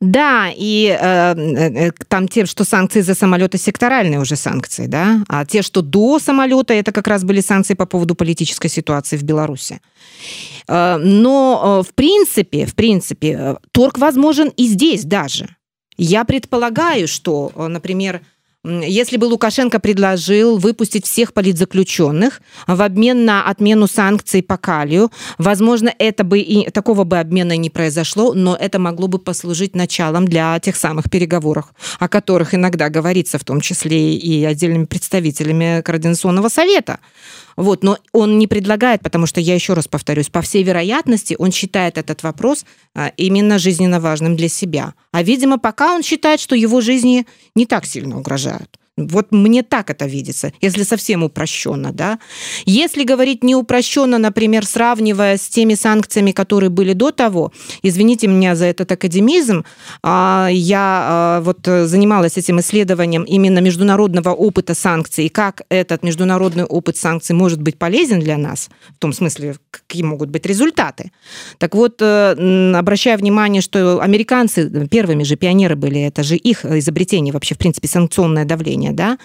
Да, 0.00 0.50
и 0.54 0.96
э, 1.00 1.34
э, 1.34 1.90
там 2.08 2.28
те, 2.28 2.46
что 2.46 2.64
санкции 2.64 3.00
за 3.00 3.14
самолеты 3.14 3.58
секторальные 3.58 4.20
уже 4.20 4.36
санкции, 4.36 4.86
да, 4.86 5.24
а 5.28 5.44
те, 5.44 5.62
что 5.62 5.82
до 5.82 6.18
самолета, 6.18 6.74
это 6.74 6.92
как 6.92 7.06
раз 7.08 7.24
были 7.24 7.40
санкции 7.40 7.74
по 7.74 7.86
поводу 7.86 8.14
политической 8.14 8.68
ситуации 8.68 9.16
в 9.16 9.22
Беларуси. 9.22 9.80
Э, 10.68 10.96
но 10.96 11.80
э, 11.80 11.88
в 11.88 11.94
принципе, 11.94 12.66
в 12.66 12.74
принципе, 12.74 13.36
э, 13.38 13.56
торг 13.72 13.98
возможен 13.98 14.48
и 14.56 14.66
здесь 14.66 15.04
даже. 15.04 15.48
Я 15.98 16.24
предполагаю, 16.24 17.06
что, 17.06 17.52
например, 17.56 18.22
если 18.64 19.16
бы 19.16 19.24
Лукашенко 19.24 19.80
предложил 19.80 20.56
выпустить 20.56 21.04
всех 21.04 21.32
политзаключенных 21.32 22.40
в 22.68 22.80
обмен 22.80 23.24
на 23.24 23.44
отмену 23.44 23.88
санкций 23.88 24.40
по 24.40 24.56
Калию, 24.56 25.10
возможно, 25.36 25.92
это 25.98 26.22
бы 26.22 26.38
и 26.38 26.70
такого 26.70 27.02
бы 27.02 27.18
обмена 27.18 27.56
не 27.56 27.70
произошло, 27.70 28.34
но 28.34 28.54
это 28.54 28.78
могло 28.78 29.08
бы 29.08 29.18
послужить 29.18 29.74
началом 29.74 30.28
для 30.28 30.56
тех 30.60 30.76
самых 30.76 31.10
переговоров, 31.10 31.74
о 31.98 32.08
которых 32.08 32.54
иногда 32.54 32.88
говорится, 32.88 33.36
в 33.38 33.44
том 33.44 33.60
числе 33.60 34.14
и 34.14 34.44
отдельными 34.44 34.84
представителями 34.84 35.82
Координационного 35.82 36.48
совета. 36.48 37.00
Вот, 37.56 37.82
но 37.82 37.98
он 38.12 38.38
не 38.38 38.46
предлагает, 38.46 39.02
потому 39.02 39.26
что, 39.26 39.40
я 39.40 39.54
еще 39.54 39.74
раз 39.74 39.88
повторюсь, 39.88 40.28
по 40.28 40.42
всей 40.42 40.62
вероятности, 40.62 41.36
он 41.38 41.52
считает 41.52 41.98
этот 41.98 42.22
вопрос 42.22 42.64
а, 42.94 43.12
именно 43.16 43.58
жизненно 43.58 44.00
важным 44.00 44.36
для 44.36 44.48
себя. 44.48 44.94
А, 45.12 45.22
видимо, 45.22 45.58
пока 45.58 45.94
он 45.94 46.02
считает, 46.02 46.40
что 46.40 46.54
его 46.54 46.80
жизни 46.80 47.26
не 47.54 47.66
так 47.66 47.86
сильно 47.86 48.18
угрожают. 48.18 48.78
Вот 48.98 49.32
мне 49.32 49.62
так 49.62 49.88
это 49.88 50.04
видится, 50.04 50.52
если 50.60 50.82
совсем 50.82 51.22
упрощенно, 51.22 51.92
да. 51.92 52.18
Если 52.66 53.04
говорить 53.04 53.42
не 53.42 53.54
упрощенно, 53.54 54.18
например, 54.18 54.66
сравнивая 54.66 55.38
с 55.38 55.48
теми 55.48 55.72
санкциями, 55.74 56.32
которые 56.32 56.68
были 56.68 56.92
до 56.92 57.10
того, 57.10 57.52
извините 57.82 58.26
меня 58.26 58.54
за 58.54 58.66
этот 58.66 58.92
академизм, 58.92 59.64
а, 60.02 60.48
я 60.52 60.78
а, 60.78 61.40
вот 61.40 61.60
занималась 61.64 62.36
этим 62.36 62.60
исследованием 62.60 63.22
именно 63.22 63.60
международного 63.60 64.30
опыта 64.30 64.74
санкций, 64.74 65.30
как 65.30 65.62
этот 65.70 66.02
международный 66.02 66.64
опыт 66.64 66.98
санкций 66.98 67.34
может 67.34 67.62
быть 67.62 67.78
полезен 67.78 68.20
для 68.20 68.36
нас, 68.36 68.68
в 68.90 68.98
том 68.98 69.14
смысле, 69.14 69.56
какие 69.70 70.02
могут 70.02 70.28
быть 70.28 70.44
результаты. 70.44 71.12
Так 71.56 71.74
вот, 71.74 72.02
э, 72.02 72.74
обращая 72.76 73.16
внимание, 73.16 73.62
что 73.62 74.00
американцы 74.00 74.86
первыми 74.88 75.22
же 75.22 75.36
пионеры 75.36 75.76
были, 75.76 76.02
это 76.02 76.22
же 76.22 76.36
их 76.36 76.66
изобретение 76.66 77.32
вообще, 77.32 77.54
в 77.54 77.58
принципе, 77.58 77.88
санкционное 77.88 78.44
давление, 78.44 78.81
образования, 78.82 78.92
да. 78.92 79.18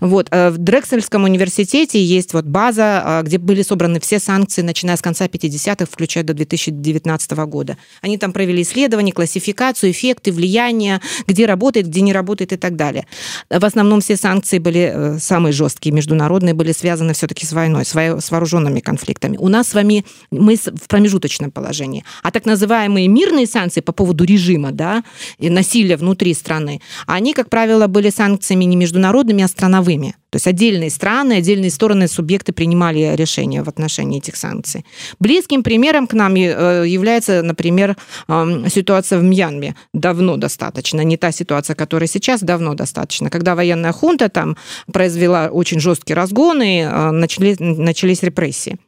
Вот. 0.00 0.28
Э, 0.30 0.50
в 0.50 0.58
Дрексельском 0.58 1.24
университете 1.24 2.02
есть 2.02 2.32
вот 2.32 2.44
база, 2.44 3.20
э, 3.20 3.22
где 3.24 3.38
были 3.38 3.62
собраны 3.62 4.00
все 4.00 4.18
санкции, 4.18 4.62
начиная 4.62 4.96
с 4.96 5.02
конца 5.02 5.26
50-х, 5.26 5.86
включая 5.90 6.24
до 6.24 6.34
2019 6.34 7.30
года. 7.46 7.76
Они 8.00 8.18
там 8.18 8.32
провели 8.32 8.62
исследования, 8.62 9.12
классификацию, 9.12 9.90
эффекты, 9.90 10.32
влияние, 10.32 11.00
где 11.26 11.46
работает, 11.46 11.86
где 11.86 12.00
не 12.00 12.12
работает 12.12 12.52
и 12.52 12.56
так 12.56 12.76
далее. 12.76 13.06
В 13.50 13.64
основном 13.64 14.00
все 14.00 14.16
санкции 14.16 14.58
были 14.58 14.92
э, 14.94 15.18
самые 15.18 15.52
жесткие, 15.52 15.94
международные, 15.94 16.54
были 16.54 16.72
связаны 16.72 17.12
все-таки 17.12 17.46
с 17.46 17.52
войной, 17.52 17.84
с 17.84 18.30
вооруженными 18.30 18.80
конфликтами. 18.80 19.36
У 19.36 19.48
нас 19.48 19.68
с 19.68 19.74
вами, 19.74 20.04
мы 20.30 20.56
в 20.56 20.88
промежуточном 20.88 21.50
положении. 21.50 22.04
А 22.22 22.30
так 22.30 22.46
называемые 22.46 23.08
мирные 23.08 23.46
санкции 23.46 23.80
по 23.80 23.92
поводу 23.92 24.24
режима, 24.24 24.72
да, 24.72 25.02
и 25.38 25.50
насилия 25.50 25.96
внутри 25.96 26.34
страны, 26.34 26.80
они, 27.06 27.32
как 27.32 27.50
правило, 27.50 27.86
были 27.86 28.10
санкциями 28.10 28.64
не 28.64 28.76
международными, 28.76 28.99
международными, 29.00 29.42
а 29.42 29.48
страновыми. 29.48 30.14
То 30.30 30.36
есть 30.36 30.46
отдельные 30.46 30.90
страны, 30.90 31.34
отдельные 31.34 31.70
стороны, 31.70 32.06
субъекты 32.06 32.52
принимали 32.52 33.16
решения 33.16 33.62
в 33.62 33.68
отношении 33.68 34.18
этих 34.18 34.36
санкций. 34.36 34.84
Близким 35.18 35.62
примером 35.62 36.06
к 36.06 36.12
нам 36.14 36.34
э, 36.34 36.84
является, 36.86 37.42
например, 37.42 37.96
ситуация 38.68 39.18
в 39.18 39.22
Мьянме. 39.22 39.74
Давно 39.92 40.36
достаточно. 40.36 41.00
Не 41.02 41.16
та 41.16 41.32
ситуация, 41.32 41.74
которая 41.74 42.08
сейчас, 42.08 42.42
давно 42.42 42.74
достаточно. 42.74 43.30
Когда 43.30 43.54
военная 43.54 43.92
хунта 43.92 44.28
там 44.28 44.56
произвела 44.92 45.48
очень 45.48 45.80
жесткие 45.80 46.16
разгоны, 46.16 46.82
э, 46.82 47.10
начались, 47.10 47.56
начались 47.58 48.22
репрессии 48.22 48.78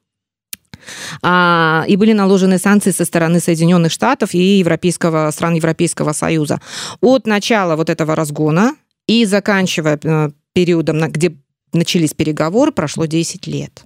и 1.23 1.97
были 1.97 2.13
наложены 2.13 2.59
санкции 2.59 2.91
со 2.91 3.05
стороны 3.05 3.39
Соединенных 3.41 3.93
Штатов 3.93 4.35
и 4.35 4.59
европейского, 4.59 5.31
стран 5.31 5.55
Европейского 5.55 6.13
Союза. 6.13 6.61
От 7.01 7.27
начала 7.27 7.77
вот 7.77 7.89
этого 7.89 8.17
разгона 8.17 8.75
и 9.07 9.25
заканчивая 9.25 9.99
э, 10.03 10.31
периодом, 10.53 11.01
где 11.11 11.37
начались 11.73 12.15
переговоры, 12.15 12.73
прошло 12.73 13.07
10 13.07 13.47
лет. 13.47 13.85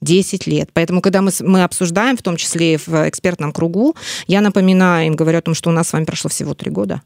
10 0.00 0.46
лет. 0.46 0.70
Поэтому, 0.72 1.00
когда 1.00 1.22
мы, 1.22 1.30
мы 1.40 1.62
обсуждаем, 1.62 2.16
в 2.16 2.22
том 2.22 2.36
числе 2.36 2.74
и 2.74 2.76
в 2.76 3.08
экспертном 3.08 3.52
кругу, 3.52 3.94
я 4.26 4.40
напоминаю 4.40 5.06
им, 5.06 5.14
говорю 5.14 5.38
о 5.38 5.42
том, 5.42 5.54
что 5.54 5.70
у 5.70 5.72
нас 5.72 5.88
с 5.88 5.92
вами 5.92 6.04
прошло 6.04 6.28
всего 6.28 6.54
3 6.54 6.70
года. 6.70 7.02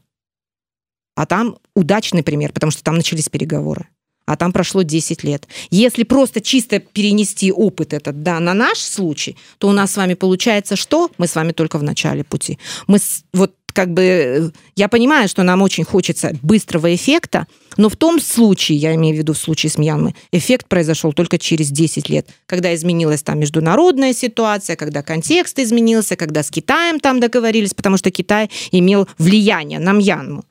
А 1.15 1.25
там 1.25 1.57
удачный 1.75 2.23
пример, 2.23 2.51
потому 2.53 2.71
что 2.71 2.83
там 2.83 2.95
начались 2.95 3.29
переговоры. 3.29 3.87
А 4.27 4.35
там 4.35 4.51
прошло 4.51 4.83
10 4.83 5.23
лет. 5.23 5.47
Если 5.71 6.03
просто 6.03 6.41
чисто 6.41 6.79
перенести 6.79 7.51
опыт 7.51 7.93
этот 7.93 8.21
да, 8.21 8.39
на 8.39 8.53
наш 8.53 8.77
случай, 8.77 9.37
то 9.57 9.69
у 9.69 9.71
нас 9.71 9.93
с 9.93 9.97
вами 9.97 10.13
получается 10.13 10.75
что? 10.75 11.09
Мы 11.17 11.27
с 11.27 11.35
вами 11.35 11.53
только 11.53 11.79
в 11.79 11.83
начале 11.83 12.23
пути. 12.23 12.59
Мы 12.87 12.99
вот 13.33 13.55
как 13.73 13.93
бы 13.93 14.01
э, 14.01 14.49
я 14.75 14.89
понимаю, 14.89 15.29
что 15.29 15.43
нам 15.43 15.61
очень 15.61 15.83
хочется 15.83 16.35
быстрого 16.41 16.93
эффекта, 16.93 17.45
но 17.77 17.89
в 17.89 17.95
том 17.95 18.19
случае, 18.19 18.77
я 18.79 18.95
имею 18.95 19.15
в 19.15 19.19
виду 19.19 19.33
в 19.33 19.37
случае 19.37 19.69
с 19.69 19.77
Мьянмой, 19.77 20.15
эффект 20.31 20.67
произошел 20.67 21.13
только 21.13 21.37
через 21.37 21.69
10 21.69 22.09
лет, 22.09 22.27
когда 22.47 22.73
изменилась 22.73 23.21
там 23.21 23.39
международная 23.39 24.13
ситуация, 24.13 24.75
когда 24.75 25.03
контекст 25.03 25.59
изменился, 25.59 26.15
когда 26.15 26.41
с 26.41 26.49
Китаем 26.49 26.99
там 26.99 27.19
договорились, 27.19 27.75
потому 27.75 27.97
что 27.97 28.09
Китай 28.09 28.49
имел 28.71 29.07
влияние 29.19 29.79
на 29.79 29.93
Мьянму. 29.93 30.43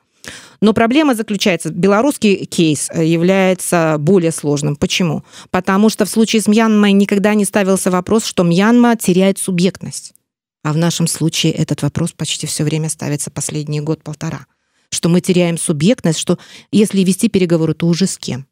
Но 0.61 0.73
проблема 0.73 1.15
заключается, 1.15 1.71
белорусский 1.71 2.45
кейс 2.47 2.89
э, 2.91 3.05
является 3.05 3.97
более 3.99 4.33
сложным. 4.33 4.77
Почему? 4.77 5.25
Потому 5.51 5.89
что 5.89 6.05
в 6.05 6.09
случае 6.09 6.43
с 6.43 6.47
Мьянмой 6.47 6.93
никогда 6.93 7.35
не 7.35 7.45
ставился 7.45 7.91
вопрос, 7.91 8.25
что 8.25 8.43
Мьянма 8.43 8.97
теряет 8.97 9.39
субъектность. 9.39 10.15
А 10.63 10.73
в 10.73 10.77
нашем 10.77 11.07
случае 11.07 11.53
этот 11.53 11.83
вопрос 11.83 12.13
почти 12.13 12.47
все 12.47 12.65
время 12.65 12.89
ставится 12.89 13.31
последний 13.31 13.81
год-полтора. 13.81 14.47
Что 14.91 15.09
мы 15.09 15.21
теряем 15.21 15.59
субъектность, 15.59 16.19
что 16.19 16.39
если 16.73 17.01
вести 17.01 17.29
переговоры, 17.29 17.75
то 17.75 17.87
уже 17.87 18.07
с 18.07 18.19
кем? 18.19 18.47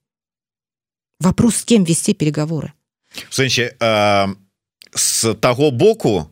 Вопрос, 1.21 1.57
с 1.57 1.65
кем 1.65 1.85
вести 1.85 2.13
переговоры? 2.13 2.73
В 3.31 3.35
смысле, 3.35 3.77
э, 3.81 4.27
с 4.95 5.35
того 5.35 5.71
боку? 5.71 6.31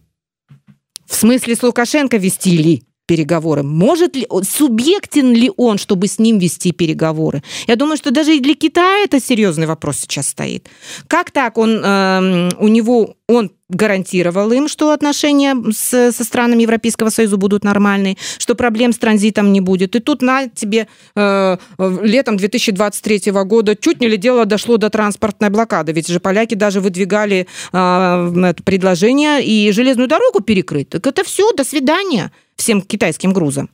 В 1.07 1.15
смысле, 1.15 1.57
с 1.57 1.63
Лукашенко 1.63 2.17
вести 2.17 2.57
ли? 2.57 2.85
Переговоры? 3.07 3.63
Может 3.63 4.17
ли, 4.17 4.27
субъектен 4.43 5.33
ли 5.33 5.51
он, 5.57 5.79
чтобы 5.79 6.07
с 6.07 6.19
ним 6.19 6.39
вести 6.39 6.73
переговоры? 6.73 7.43
Я 7.67 7.77
думаю, 7.77 7.97
что 7.97 8.11
даже 8.11 8.37
и 8.37 8.41
для 8.41 8.55
Китая 8.55 9.05
это 9.05 9.21
серьезный 9.21 9.67
вопрос 9.67 9.99
сейчас 9.99 10.29
стоит. 10.29 10.69
Как 11.09 11.31
так 11.31 11.59
он, 11.59 11.81
э, 11.85 12.51
у 12.59 12.69
него, 12.69 13.17
он 13.29 13.51
гарантировал 13.69 14.53
им, 14.53 14.69
что 14.69 14.91
отношения 14.91 15.57
с, 15.73 16.13
со 16.13 16.25
странами 16.25 16.63
Европейского 16.63 17.09
Союза 17.11 17.37
будут 17.37 17.65
нормальные, 17.65 18.17
что 18.39 18.55
проблем 18.55 18.93
с 18.93 18.99
транзитом 18.99 19.53
не 19.53 19.61
будет. 19.61 19.97
И 19.97 20.01
тут 20.01 20.23
на 20.23 20.49
тебе 20.49 20.87
э, 21.17 21.57
летом 22.03 22.37
2023 22.37 23.33
года 23.45 23.75
чуть 23.75 24.01
не 24.01 24.09
ли 24.09 24.17
дело 24.17 24.45
дошло 24.45 24.77
до 24.77 24.91
транспортной 24.91 25.51
блокады. 25.51 25.93
Ведь 25.93 26.09
же 26.09 26.21
поляки 26.21 26.55
даже 26.55 26.81
выдвигали 26.81 27.47
э, 27.73 28.55
предложение 28.65 29.45
и 29.45 29.73
железную 29.73 30.09
дорогу 30.09 30.41
перекрыть. 30.41 30.91
Так 30.91 31.07
это 31.07 31.25
все, 31.25 31.53
до 31.53 31.65
свидания 31.65 32.31
всем 32.57 32.83
китайским 32.83 33.33
грузам. 33.33 33.71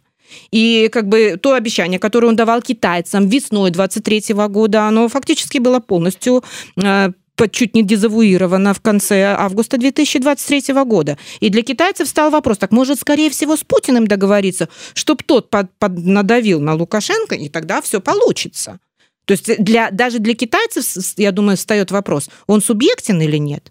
И 0.50 0.88
как 0.92 1.08
бы 1.08 1.38
то 1.40 1.54
обещание, 1.54 1.98
которое 1.98 2.28
он 2.28 2.36
давал 2.36 2.62
китайцам 2.62 3.28
весной 3.28 3.70
23 3.70 4.34
года, 4.48 4.86
оно 4.86 5.08
фактически 5.08 5.58
было 5.58 5.80
полностью 5.80 6.44
э, 6.76 7.10
чуть 7.50 7.74
не 7.74 7.82
дезавуировано 7.82 8.74
в 8.74 8.80
конце 8.80 9.34
августа 9.38 9.78
2023 9.78 10.74
года. 10.84 11.16
И 11.40 11.50
для 11.50 11.62
китайцев 11.62 12.08
стал 12.08 12.30
вопрос, 12.30 12.58
так 12.58 12.72
может, 12.72 12.98
скорее 12.98 13.30
всего, 13.30 13.56
с 13.56 13.62
Путиным 13.62 14.06
договориться, 14.06 14.68
чтобы 14.94 15.22
тот 15.24 15.50
под, 15.50 15.70
под 15.78 15.98
надавил 16.04 16.60
на 16.60 16.74
Лукашенко, 16.74 17.36
и 17.36 17.48
тогда 17.48 17.80
все 17.80 18.00
получится. 18.00 18.80
То 19.24 19.32
есть 19.32 19.62
для, 19.62 19.90
даже 19.90 20.18
для 20.18 20.34
китайцев, 20.34 20.84
я 21.16 21.32
думаю, 21.32 21.56
встает 21.56 21.90
вопрос, 21.90 22.30
он 22.46 22.62
субъектен 22.62 23.20
или 23.20 23.36
нет? 23.36 23.70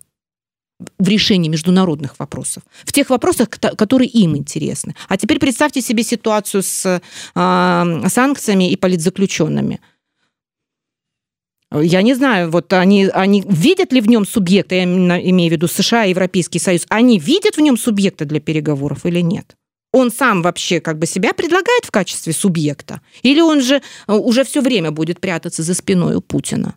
В 0.99 1.07
решении 1.07 1.49
международных 1.49 2.19
вопросов, 2.19 2.63
в 2.85 2.91
тех 2.91 3.09
вопросах, 3.09 3.49
которые 3.49 4.09
им 4.09 4.35
интересны. 4.37 4.95
А 5.07 5.17
теперь 5.17 5.39
представьте 5.39 5.81
себе 5.81 6.03
ситуацию 6.03 6.61
с 6.61 7.01
э, 7.35 8.09
санкциями 8.09 8.71
и 8.71 8.75
политзаключенными. 8.75 9.79
Я 11.71 12.01
не 12.01 12.13
знаю, 12.13 12.49
вот 12.49 12.71
они, 12.71 13.07
они 13.07 13.43
видят 13.45 13.91
ли 13.91 13.99
в 13.99 14.07
нем 14.07 14.25
субъекта, 14.25 14.75
я 14.75 14.83
имею 14.83 15.49
в 15.49 15.51
виду 15.51 15.67
США 15.67 16.05
и 16.05 16.11
Европейский 16.11 16.59
Союз, 16.59 16.85
они 16.87 17.19
видят 17.19 17.57
в 17.57 17.61
нем 17.61 17.77
субъекта 17.77 18.23
для 18.25 18.39
переговоров 18.39 19.05
или 19.05 19.19
нет? 19.19 19.57
Он 19.91 20.11
сам 20.11 20.41
вообще 20.41 20.79
как 20.79 20.97
бы 20.99 21.07
себя 21.07 21.33
предлагает 21.33 21.83
в 21.83 21.91
качестве 21.91 22.33
субъекта? 22.33 23.01
Или 23.21 23.41
он 23.41 23.61
же 23.61 23.81
э, 24.07 24.13
уже 24.13 24.43
все 24.43 24.61
время 24.61 24.91
будет 24.91 25.19
прятаться 25.19 25.63
за 25.63 25.73
спиной 25.73 26.15
у 26.15 26.21
Путина? 26.21 26.75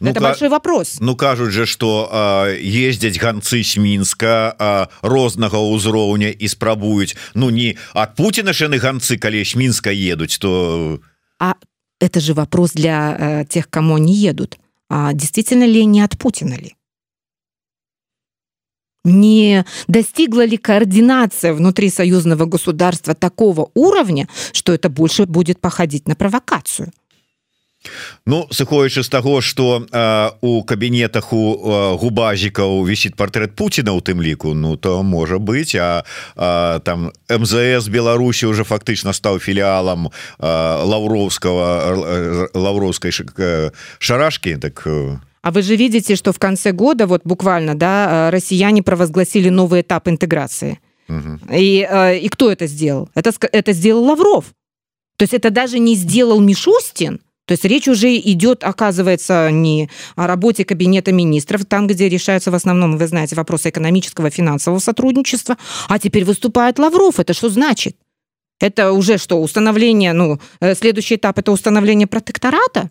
Ну, 0.00 0.10
это 0.10 0.20
большой 0.20 0.48
вопрос 0.48 0.98
Ну 1.00 1.16
кажуць 1.16 1.50
же 1.50 1.66
что 1.66 2.08
ездзяць 2.58 3.18
ганцы 3.18 3.62
з 3.62 3.76
мінска 3.76 4.88
рознага 5.02 5.58
ўзроўня 5.58 6.30
і 6.30 6.46
спрабуюць 6.48 7.16
Ну 7.34 7.50
не 7.50 7.76
от 7.94 8.14
Путина 8.14 8.52
ж 8.52 8.68
яны 8.70 8.78
ганцы 8.78 9.18
калі 9.18 9.44
з 9.44 9.56
мінска 9.56 9.90
едуць 9.90 10.38
то 10.38 11.00
А 11.40 11.54
это 12.00 12.20
же 12.20 12.32
вопрос 12.34 12.72
для 12.72 13.16
э, 13.18 13.44
тех 13.46 13.68
кому 13.68 13.98
не 13.98 14.14
едут 14.14 14.58
А 14.88 15.12
действительно 15.12 15.66
ли 15.66 15.84
не 15.84 16.04
от 16.04 16.16
Путина 16.16 16.54
ли 16.54 16.76
не 19.06 19.64
достигла 19.86 20.44
ли 20.44 20.56
координация 20.56 21.54
внутри 21.54 21.90
союзного 21.90 22.44
государства 22.44 23.14
такого 23.14 23.70
уровня, 23.74 24.28
что 24.52 24.72
это 24.74 24.88
больше 24.88 25.26
будет 25.26 25.60
походить 25.60 26.08
на 26.08 26.16
провокацию? 26.16 26.90
Ну 28.26 28.46
сыходзячы 28.50 29.02
з 29.02 29.08
таго 29.08 29.40
что 29.40 29.86
э, 29.86 30.30
у 30.40 30.62
кабінетах 30.62 31.32
у 31.32 31.54
э, 31.54 31.96
губазікаў 31.96 32.82
вісіць 32.86 33.14
портрет 33.14 33.54
Путина 33.54 33.92
у 33.92 34.00
тым 34.00 34.22
ліку 34.22 34.54
Ну 34.54 34.76
то 34.76 35.02
можа 35.02 35.38
быть 35.38 35.74
а, 35.74 36.04
а 36.36 36.80
там 36.80 37.12
МЗС 37.30 37.88
Беларусі 37.88 38.46
уже 38.46 38.64
фактычна 38.64 39.12
стаў 39.12 39.38
філіалам 39.38 40.08
э, 40.08 40.10
лаўроўского 40.82 42.50
лаўроўскай 42.54 43.12
шарашки 43.98 44.56
так 44.56 44.86
А 45.42 45.50
вы 45.52 45.62
же 45.62 45.76
видите 45.76 46.16
что 46.16 46.32
в 46.32 46.38
конце 46.38 46.72
года 46.72 47.06
вот 47.06 47.22
буквально 47.24 47.74
да 47.74 48.30
россияне 48.30 48.82
провозгласили 48.82 49.48
новый 49.48 49.82
этап 49.82 50.08
интеграции 50.08 50.80
угу. 51.08 51.38
и 51.52 51.86
и 52.22 52.28
кто 52.28 52.50
это 52.50 52.66
сделал 52.66 53.08
это 53.14 53.30
это 53.52 53.72
сделал 53.72 54.04
Лавров 54.04 54.46
то 55.16 55.22
есть 55.22 55.34
это 55.34 55.50
даже 55.50 55.78
не 55.78 55.94
сделал 55.94 56.40
Мишустин 56.40 57.20
то 57.51 57.53
есть 57.53 57.65
речь 57.65 57.89
уже 57.89 58.15
идет, 58.15 58.63
оказывается, 58.63 59.51
не 59.51 59.89
о 60.15 60.25
работе 60.25 60.63
кабинета 60.63 61.11
министров, 61.11 61.65
там, 61.65 61.85
где 61.85 62.07
решаются 62.07 62.49
в 62.49 62.55
основном, 62.55 62.95
вы 62.95 63.07
знаете, 63.07 63.35
вопросы 63.35 63.67
экономического, 63.67 64.29
финансового 64.29 64.79
сотрудничества, 64.79 65.57
а 65.89 65.99
теперь 65.99 66.23
выступает 66.23 66.79
Лавров. 66.79 67.19
Это 67.19 67.33
что 67.33 67.49
значит? 67.49 67.97
Это 68.61 68.93
уже 68.93 69.17
что, 69.17 69.41
установление, 69.41 70.13
ну, 70.13 70.39
э, 70.61 70.75
следующий 70.75 71.15
этап– 71.15 71.37
это 71.39 71.51
установление 71.51 72.07
протектората? 72.07 72.89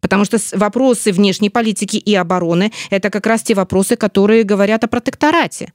Потому 0.00 0.24
что 0.24 0.38
вопросы 0.54 1.12
внешней 1.12 1.50
политики 1.50 1.98
и 1.98 2.14
обороны– 2.14 2.72
это 2.88 3.10
как 3.10 3.26
раз 3.26 3.42
те 3.42 3.54
вопросы, 3.54 3.96
которые 3.96 4.44
говорят 4.44 4.84
о 4.84 4.88
протекторате. 4.88 5.74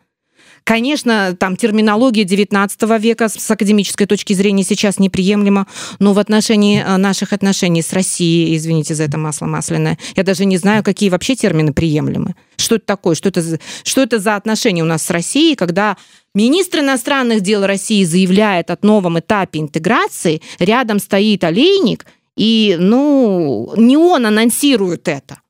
Конечно, 0.63 1.35
там 1.37 1.55
терминология 1.55 2.23
19 2.23 2.81
века 2.99 3.29
с 3.29 3.49
академической 3.49 4.05
точки 4.05 4.33
зрения 4.33 4.63
сейчас 4.63 4.99
неприемлема, 4.99 5.67
но 5.99 6.13
в 6.13 6.19
отношении 6.19 6.81
э, 6.81 6.97
наших 6.97 7.33
отношений 7.33 7.81
с 7.81 7.93
Россией, 7.93 8.55
извините 8.55 8.93
за 8.93 9.03
это 9.03 9.17
масло 9.17 9.47
масляное, 9.47 9.97
я 10.15 10.23
даже 10.23 10.45
не 10.45 10.57
знаю, 10.57 10.83
какие 10.83 11.09
вообще 11.09 11.35
термины 11.35 11.73
приемлемы. 11.73 12.35
Что 12.57 12.75
это 12.75 12.85
такое? 12.85 13.15
Что 13.15 13.29
это, 13.29 13.59
что 13.83 14.01
это 14.01 14.19
за 14.19 14.35
отношения 14.35 14.83
у 14.83 14.85
нас 14.85 15.03
с 15.03 15.09
Россией, 15.09 15.55
когда 15.55 15.97
Министр 16.35 16.79
иностранных 16.79 17.41
дел 17.41 17.65
России 17.65 18.03
заявляет 18.03 18.69
о 18.69 18.77
новом 18.81 19.19
этапе 19.19 19.59
интеграции, 19.59 20.41
рядом 20.59 20.99
стоит 20.99 21.43
олейник, 21.43 22.05
и, 22.37 22.77
ну, 22.79 23.73
не 23.75 23.97
он 23.97 24.25
анонсирует 24.25 25.07
это 25.07 25.41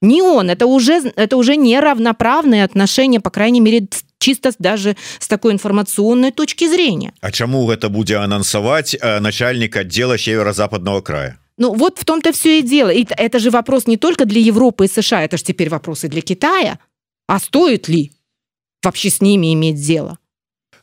не 0.00 0.22
он, 0.22 0.50
это 0.50 0.66
уже, 0.66 1.12
это 1.16 1.36
уже 1.36 1.56
неравноправные 1.56 2.64
отношения, 2.64 3.20
по 3.20 3.30
крайней 3.30 3.60
мере, 3.60 3.88
чисто 4.18 4.52
даже 4.58 4.96
с 5.18 5.26
такой 5.26 5.52
информационной 5.52 6.30
точки 6.30 6.68
зрения. 6.68 7.12
А 7.20 7.32
чему 7.32 7.70
это 7.70 7.88
будет 7.88 8.18
анонсовать 8.18 8.94
э, 8.94 9.20
начальник 9.20 9.76
отдела 9.76 10.16
северо-западного 10.16 11.00
края? 11.00 11.38
Ну 11.56 11.74
вот 11.74 11.98
в 11.98 12.04
том-то 12.04 12.32
все 12.32 12.60
и 12.60 12.62
дело. 12.62 12.90
И 12.90 13.04
это 13.08 13.40
же 13.40 13.50
вопрос 13.50 13.86
не 13.86 13.96
только 13.96 14.24
для 14.24 14.40
Европы 14.40 14.84
и 14.84 14.88
США, 14.88 15.24
это 15.24 15.36
же 15.36 15.44
теперь 15.44 15.68
вопросы 15.68 16.08
для 16.08 16.20
Китая. 16.20 16.78
А 17.26 17.40
стоит 17.40 17.88
ли 17.88 18.12
вообще 18.82 19.10
с 19.10 19.20
ними 19.20 19.52
иметь 19.54 19.84
дело? 19.84 20.18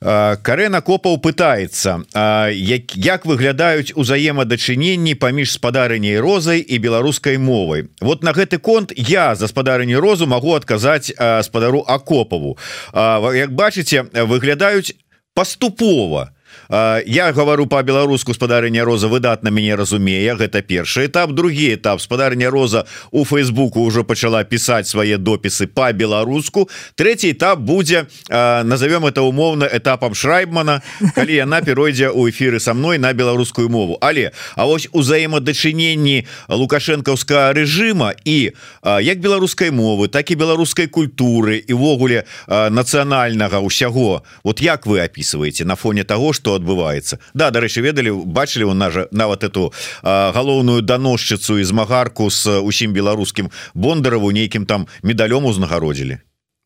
Карена 0.05 0.81
копаў 0.85 1.17
пытаецца 1.17 2.05
як, 2.53 2.93
як 2.93 3.25
выглядаюць 3.25 3.97
узаемадачыненні 3.97 5.15
паміж 5.17 5.57
спадарыняй 5.57 6.19
розай 6.21 6.61
і 6.61 6.77
беларускай 6.77 7.41
мовай. 7.41 7.89
Вот 8.01 8.21
на 8.21 8.29
гэты 8.29 8.61
конт 8.61 8.93
я 8.93 9.33
за 9.33 9.47
спадарыні 9.49 9.97
розу 9.97 10.27
магу 10.29 10.53
адказаць 10.53 11.09
спадару 11.41 11.81
акопаву 11.87 12.57
Як 12.93 13.57
бачыце 13.57 14.05
выглядаюць 14.13 14.93
паступова 15.33 16.34
я 16.69 17.31
говорю 17.33 17.67
по-беларуску 17.67 18.33
спадарыня 18.33 18.85
роза 18.85 19.07
выдатна 19.07 19.49
мяне 19.49 19.75
разумее 19.75 20.35
гэта 20.35 20.61
першы 20.61 21.05
этап. 21.05 21.31
Другі 21.31 21.75
этап. 21.75 22.01
Спадарня 22.01 22.49
роза 22.49 22.85
у 23.11 23.25
фейсбуку 23.25 23.81
уже 23.81 24.03
пачала 24.03 24.43
пісаць 24.43 24.87
свае 24.87 25.17
допісы 25.17 25.67
по-беларуску 25.67 26.69
третий 26.95 27.31
этап 27.31 27.59
будзе 27.59 28.07
назовем 28.29 29.05
это 29.05 29.21
умоўна 29.21 29.65
этапам 29.65 30.15
шрайбмана 30.15 30.81
калі 31.15 31.35
яна 31.35 31.61
перайдзе 31.61 32.09
у 32.09 32.29
эфиры 32.29 32.59
со 32.59 32.73
мной 32.73 32.97
на 32.97 33.13
беларускую 33.13 33.69
мову. 33.69 33.97
Але 34.01 34.31
А 34.55 34.65
вось 34.65 34.87
узаемадачыненні 34.91 36.25
лукашэнкаўскага 36.49 37.53
режима 37.53 38.13
і 38.25 38.51
як 38.83 39.19
беларускай 39.19 39.71
мовы 39.71 40.07
так 40.07 40.31
і 40.31 40.35
беларускай 40.35 40.87
культуры 40.87 41.61
івогуле 41.67 42.25
нацыянальнага 42.47 43.59
ўсяго. 43.61 44.23
Вот 44.43 44.61
як 44.61 44.85
вы 44.85 45.03
опісваеце 45.03 45.65
на 45.65 45.75
фоне 45.75 46.03
того 46.03 46.33
что 46.33 46.54
адбываецца. 46.55 47.19
Да 47.33 47.51
дарэчы 47.51 47.81
ведалі 47.81 48.11
бачылі 48.25 48.71
у 48.71 48.73
нас 48.73 48.93
же 48.93 49.07
нават 49.11 49.43
эту 49.43 49.73
галоўную 50.03 50.81
даносчыцу 50.81 51.59
і 51.59 51.63
змагарку 51.63 52.29
с 52.29 52.47
усім 52.59 52.93
беларускім 52.93 53.51
бондарову 53.73 54.31
нейкім 54.31 54.65
там 54.65 54.87
медалём 55.03 55.45
узнагародзілі. 55.45 56.19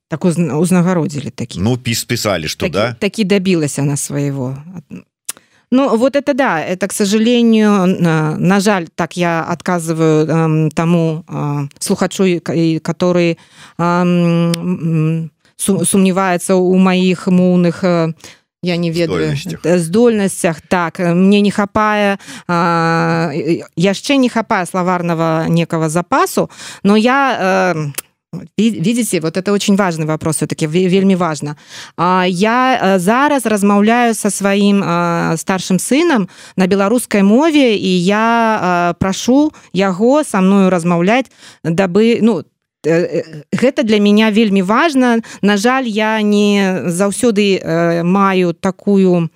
Так 0.10 0.26
узнагародзілі 0.26 1.30
такі. 1.30 1.60
Ну 1.60 1.78
піс 1.78 2.04
писали 2.04 2.48
что 2.48 2.66
такі, 2.66 2.74
да? 2.74 2.96
такі 3.00 3.24
добілася 3.24 3.84
на 3.84 3.98
своего 3.98 4.58
Ну, 5.72 5.98
вот 5.98 6.16
это 6.16 6.34
да, 6.34 6.60
это, 6.60 6.88
к 6.88 6.94
сожалению, 6.94 7.86
на 8.40 8.60
жаль, 8.60 8.88
так 8.96 9.18
я 9.18 9.44
отказываю 9.44 10.26
э, 10.26 10.70
тому 10.74 11.24
э, 11.28 11.68
слухачу, 11.80 12.42
который 12.82 13.38
э, 13.78 15.28
сумневается 15.58 16.56
у 16.56 16.76
моих 16.78 17.28
моўных 17.28 17.84
э, 17.84 18.14
я 18.64 18.78
не 18.78 18.92
ведаю. 18.92 19.36
здольнасцях 19.64 20.62
так 20.62 21.00
мне 21.00 21.42
не 21.42 21.52
хапае 21.52 22.20
яшчэ 23.76 24.18
не 24.18 24.30
хапае 24.30 24.66
славарного 24.66 25.46
некого 25.48 25.90
запасу 25.90 26.50
но 26.84 26.98
я 26.98 27.74
э, 27.74 27.92
видите 28.58 29.22
вот 29.22 29.38
это 29.38 29.54
очень 29.54 29.76
важный 29.76 30.06
вопрос 30.06 30.36
все-таки 30.36 30.68
вельмі 30.68 31.16
важно. 31.16 31.56
Я 32.28 32.80
э, 32.84 33.00
зараз 33.00 33.46
размаўляю 33.46 34.14
со 34.14 34.30
сваім 34.30 34.84
старшим 35.38 35.80
сынам 35.80 36.28
на 36.58 36.68
беларускай 36.68 37.24
мове 37.24 37.76
і 37.76 38.04
я 38.04 38.96
прашу 39.00 39.52
яго 39.74 40.24
со 40.24 40.42
мною 40.42 40.70
размаўляць 40.70 41.32
дабы 41.64 42.20
ну 42.22 42.44
там 42.44 42.59
гэта 42.84 43.84
для 43.84 44.00
меня 44.00 44.32
вельмі 44.32 44.62
важно. 44.62 45.22
На 45.42 45.58
жаль 45.58 45.88
я 45.88 46.22
не 46.22 46.84
заўсёды 46.88 47.60
маю 48.04 48.54
такую 48.54 49.30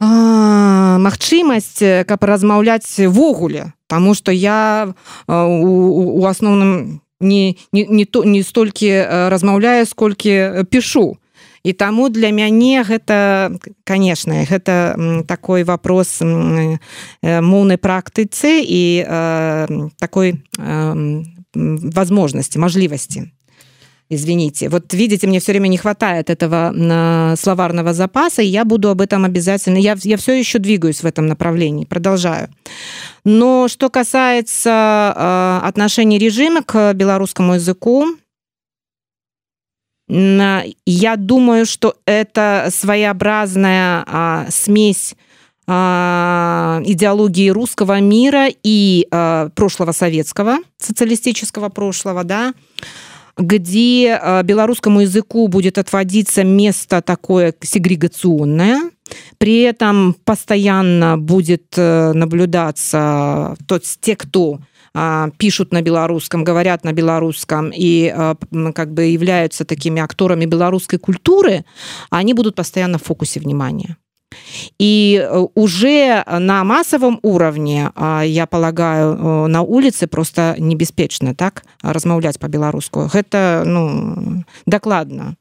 магчымасць 0.00 2.06
каб 2.06 2.22
размаўляць-ввогуле 2.22 3.72
тому 3.88 4.14
что 4.14 4.30
я 4.30 4.94
у, 5.26 6.24
асноўным 6.24 7.00
не 7.20 7.56
не, 7.72 7.86
не 7.86 8.04
то 8.04 8.24
не 8.24 8.42
столькі 8.42 9.06
размаўляю 9.28 9.86
сколькі 9.86 10.64
пишу 10.70 11.18
і 11.64 11.72
таму 11.72 12.10
для 12.10 12.30
мяне 12.30 12.84
гэта 12.86 13.58
конечно 13.82 14.46
гэта 14.46 14.94
такой 15.26 15.64
вопрос 15.64 16.22
моўнай 16.22 17.78
практыцы 17.78 18.62
і 18.62 19.02
такой 19.98 20.38
возможности, 21.58 22.58
можливости. 22.58 23.32
Извините. 24.10 24.70
Вот 24.70 24.94
видите, 24.94 25.26
мне 25.26 25.38
все 25.38 25.52
время 25.52 25.68
не 25.68 25.76
хватает 25.76 26.30
этого 26.30 26.72
э, 26.74 27.36
словарного 27.36 27.92
запаса, 27.92 28.40
и 28.40 28.46
я 28.46 28.64
буду 28.64 28.88
об 28.88 29.02
этом 29.02 29.26
обязательно... 29.26 29.76
Я, 29.76 29.96
я 30.02 30.16
все 30.16 30.32
еще 30.32 30.58
двигаюсь 30.58 31.02
в 31.02 31.06
этом 31.06 31.26
направлении, 31.26 31.84
продолжаю. 31.84 32.48
Но 33.24 33.68
что 33.68 33.90
касается 33.90 35.12
э, 35.14 35.66
отношений 35.66 36.18
режима 36.18 36.62
к 36.62 36.94
белорусскому 36.94 37.54
языку, 37.54 38.06
я 40.10 41.16
думаю, 41.16 41.66
что 41.66 41.94
это 42.06 42.68
своеобразная 42.70 44.04
а, 44.06 44.46
смесь 44.48 45.14
идеологии 45.68 47.50
русского 47.50 48.00
мира 48.00 48.46
и 48.62 49.06
а, 49.10 49.50
прошлого 49.50 49.92
советского, 49.92 50.56
социалистического 50.78 51.68
прошлого, 51.68 52.24
да, 52.24 52.54
где 53.36 54.18
а, 54.18 54.42
белорусскому 54.42 55.00
языку 55.00 55.46
будет 55.48 55.76
отводиться 55.76 56.42
место 56.42 57.02
такое 57.02 57.54
сегрегационное, 57.60 58.90
при 59.36 59.60
этом 59.60 60.16
постоянно 60.24 61.18
будет 61.18 61.74
э, 61.76 62.12
наблюдаться 62.12 63.56
тот, 63.66 63.84
те, 64.00 64.16
кто 64.16 64.60
пишут 65.36 65.72
на 65.72 65.80
белорусском, 65.80 66.44
говорят 66.44 66.82
на 66.82 66.92
белорусском 66.92 67.70
и 67.74 68.12
как 68.74 68.92
бы 68.92 69.04
являются 69.04 69.64
такими 69.64 70.02
акторами 70.02 70.44
белорусской 70.44 70.98
культуры, 70.98 71.64
они 72.10 72.34
будут 72.34 72.56
постоянно 72.56 72.98
в 72.98 73.04
фокусе 73.04 73.38
внимания. 73.38 73.96
И 74.78 75.20
э, 75.20 75.46
уже 75.54 76.24
на 76.26 76.64
массовом 76.64 77.18
уровне, 77.22 77.90
я 78.24 78.46
полагаю, 78.46 79.14
э, 79.14 79.46
на 79.48 79.62
улице 79.62 80.06
просто 80.06 80.54
небеспечна 80.58 81.34
так 81.34 81.64
размаўляць 81.82 82.38
по-беларуску. 82.38 83.08
Гэта 83.12 83.62
ну, 83.66 84.44
дакладна. 84.66 85.36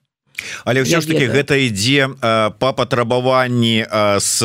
Але 0.65 0.83
ўсё 0.83 1.01
ж 1.01 1.07
таки 1.07 1.27
гэта 1.27 1.57
ідзе 1.57 2.07
э, 2.07 2.51
па 2.59 2.73
патрабаванні 2.73 3.85
с 4.19 4.43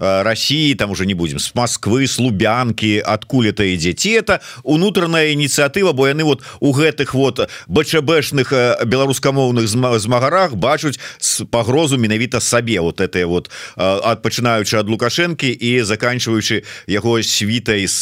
России 0.00 0.74
там 0.74 0.90
уже 0.90 1.06
не 1.06 1.14
будем 1.14 1.38
с 1.38 1.54
Москвы 1.54 2.06
с 2.06 2.18
лубянки 2.18 3.02
адкуль 3.04 3.52
это 3.52 3.68
ідзе 3.68 3.92
ці 3.92 4.10
это 4.16 4.40
унутраная 4.64 5.36
ініцыятыва 5.36 5.92
бо 5.92 6.08
яны 6.08 6.24
вот 6.24 6.42
у 6.60 6.72
гэтых 6.72 7.12
вот 7.12 7.50
бчбшных 7.68 8.52
беларускамоўных 8.86 9.68
змагарах 9.68 10.54
бачуць 10.56 10.98
с 11.18 11.44
пагрозу 11.44 11.98
менавіта 11.98 12.40
сабе. 12.40 12.80
Вот 12.80 13.00
это 13.00 13.26
вот 13.26 13.50
ад 13.76 14.22
пачынаючы 14.22 14.80
ад 14.80 14.88
лукашэнкі 14.88 15.52
і 15.52 15.82
заканчиваючы 15.82 16.64
яго 16.86 17.22
світай 17.22 17.84
с 17.84 18.00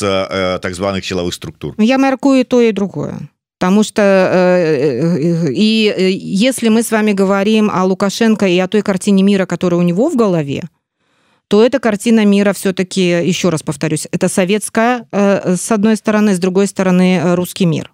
так 0.63 0.75
званых 0.75 1.05
сілавых 1.05 1.35
структур. 1.35 1.75
Я 1.79 1.99
мяркую 1.99 2.45
тое 2.45 2.73
другое 2.73 3.29
Потому 3.59 3.83
что 3.83 5.19
и 5.51 6.19
если 6.21 6.69
мы 6.69 6.85
с 6.85 6.93
вами 6.93 7.13
говорим 7.13 7.71
о 7.73 7.85
Лукашенко 7.85 8.47
и 8.47 8.57
о 8.59 8.69
той 8.69 8.83
картине 8.83 9.25
мира, 9.25 9.47
которая 9.47 9.81
у 9.81 9.83
него 9.83 10.09
в 10.09 10.17
голове, 10.17 10.63
то 11.49 11.65
эта 11.65 11.81
картина 11.81 12.25
мира 12.25 12.53
все-таки, 12.53 13.01
еще 13.01 13.49
раз 13.49 13.63
повторюсь, 13.63 14.07
это 14.13 14.29
советская 14.29 15.09
э, 15.11 15.57
с 15.57 15.73
одной 15.73 15.97
стороны, 15.97 16.35
с 16.35 16.39
другой 16.39 16.67
стороны 16.67 17.17
э, 17.17 17.35
русский 17.35 17.65
мир. 17.65 17.91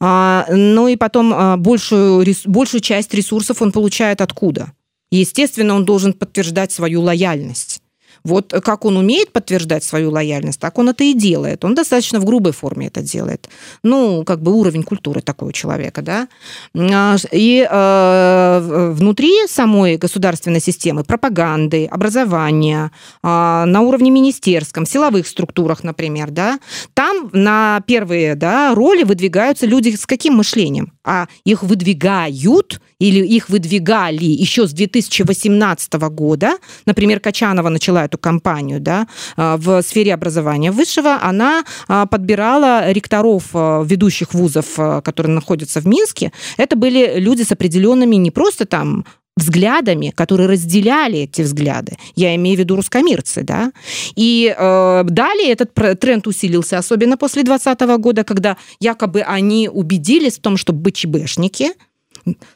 А, 0.00 0.46
ну 0.48 0.86
и 0.86 0.94
потом 0.94 1.60
большую, 1.60 2.24
большую 2.46 2.80
часть 2.80 3.12
ресурсов 3.14 3.60
он 3.60 3.72
получает 3.72 4.20
откуда? 4.20 4.72
Естественно, 5.10 5.74
он 5.74 5.84
должен 5.84 6.12
подтверждать 6.12 6.70
свою 6.70 7.02
лояльность. 7.02 7.77
Вот 8.24 8.52
как 8.64 8.84
он 8.84 8.96
умеет 8.96 9.32
подтверждать 9.32 9.84
свою 9.84 10.10
лояльность, 10.10 10.60
так 10.60 10.78
он 10.78 10.88
это 10.88 11.04
и 11.04 11.14
делает. 11.14 11.64
Он 11.64 11.74
достаточно 11.74 12.20
в 12.20 12.24
грубой 12.24 12.52
форме 12.52 12.88
это 12.88 13.02
делает. 13.02 13.48
Ну, 13.82 14.24
как 14.24 14.42
бы 14.42 14.52
уровень 14.52 14.82
культуры 14.82 15.20
такого 15.20 15.52
человека, 15.52 16.02
да. 16.02 16.28
А, 16.74 17.16
и 17.32 17.66
э, 17.68 18.92
внутри 18.94 19.46
самой 19.48 19.96
государственной 19.96 20.60
системы 20.60 21.04
пропаганды, 21.04 21.86
образования, 21.86 22.90
э, 23.22 23.26
на 23.28 23.80
уровне 23.80 24.10
министерском, 24.10 24.86
силовых 24.86 25.26
структурах, 25.26 25.84
например, 25.84 26.30
да, 26.30 26.58
там 26.94 27.30
на 27.32 27.80
первые 27.86 28.34
да, 28.34 28.74
роли 28.74 29.02
выдвигаются 29.04 29.66
люди 29.66 29.94
с 29.94 30.06
каким 30.06 30.34
мышлением? 30.34 30.92
А 31.04 31.26
их 31.44 31.62
выдвигают 31.62 32.80
или 32.98 33.24
их 33.24 33.48
выдвигали 33.48 34.24
еще 34.24 34.66
с 34.66 34.72
2018 34.72 35.92
года. 36.10 36.58
Например, 36.86 37.20
Качанова 37.20 37.68
начала 37.68 38.04
эту 38.04 38.18
кампанию 38.18 38.80
да, 38.80 39.06
а, 39.36 39.56
в 39.56 39.82
сфере 39.82 40.14
образования 40.14 40.72
высшего, 40.72 41.18
она 41.22 41.64
а, 41.86 42.06
подбирала 42.06 42.90
ректоров 42.90 43.44
а, 43.54 43.82
ведущих 43.82 44.34
вузов, 44.34 44.74
которые 45.04 45.34
находятся 45.34 45.80
в 45.80 45.86
Минске. 45.86 46.32
Это 46.56 46.76
были 46.76 47.18
люди 47.18 47.42
с 47.42 47.52
определенными 47.52 48.16
не 48.16 48.30
просто 48.30 48.66
там 48.66 49.04
взглядами, 49.38 50.12
которые 50.14 50.48
разделяли 50.48 51.20
эти 51.20 51.42
взгляды. 51.42 51.96
Я 52.16 52.34
имею 52.34 52.56
в 52.56 52.60
виду 52.60 52.76
русскомирцы, 52.76 53.42
да. 53.42 53.72
И 54.16 54.54
э, 54.56 55.04
далее 55.04 55.52
этот 55.52 55.72
тренд 56.00 56.26
усилился, 56.26 56.78
особенно 56.78 57.16
после 57.16 57.44
2020 57.44 58.00
года, 58.00 58.24
когда 58.24 58.56
якобы 58.80 59.20
они 59.20 59.68
убедились 59.68 60.38
в 60.38 60.40
том, 60.40 60.56
что 60.56 60.72
БЧБшники, 60.72 61.72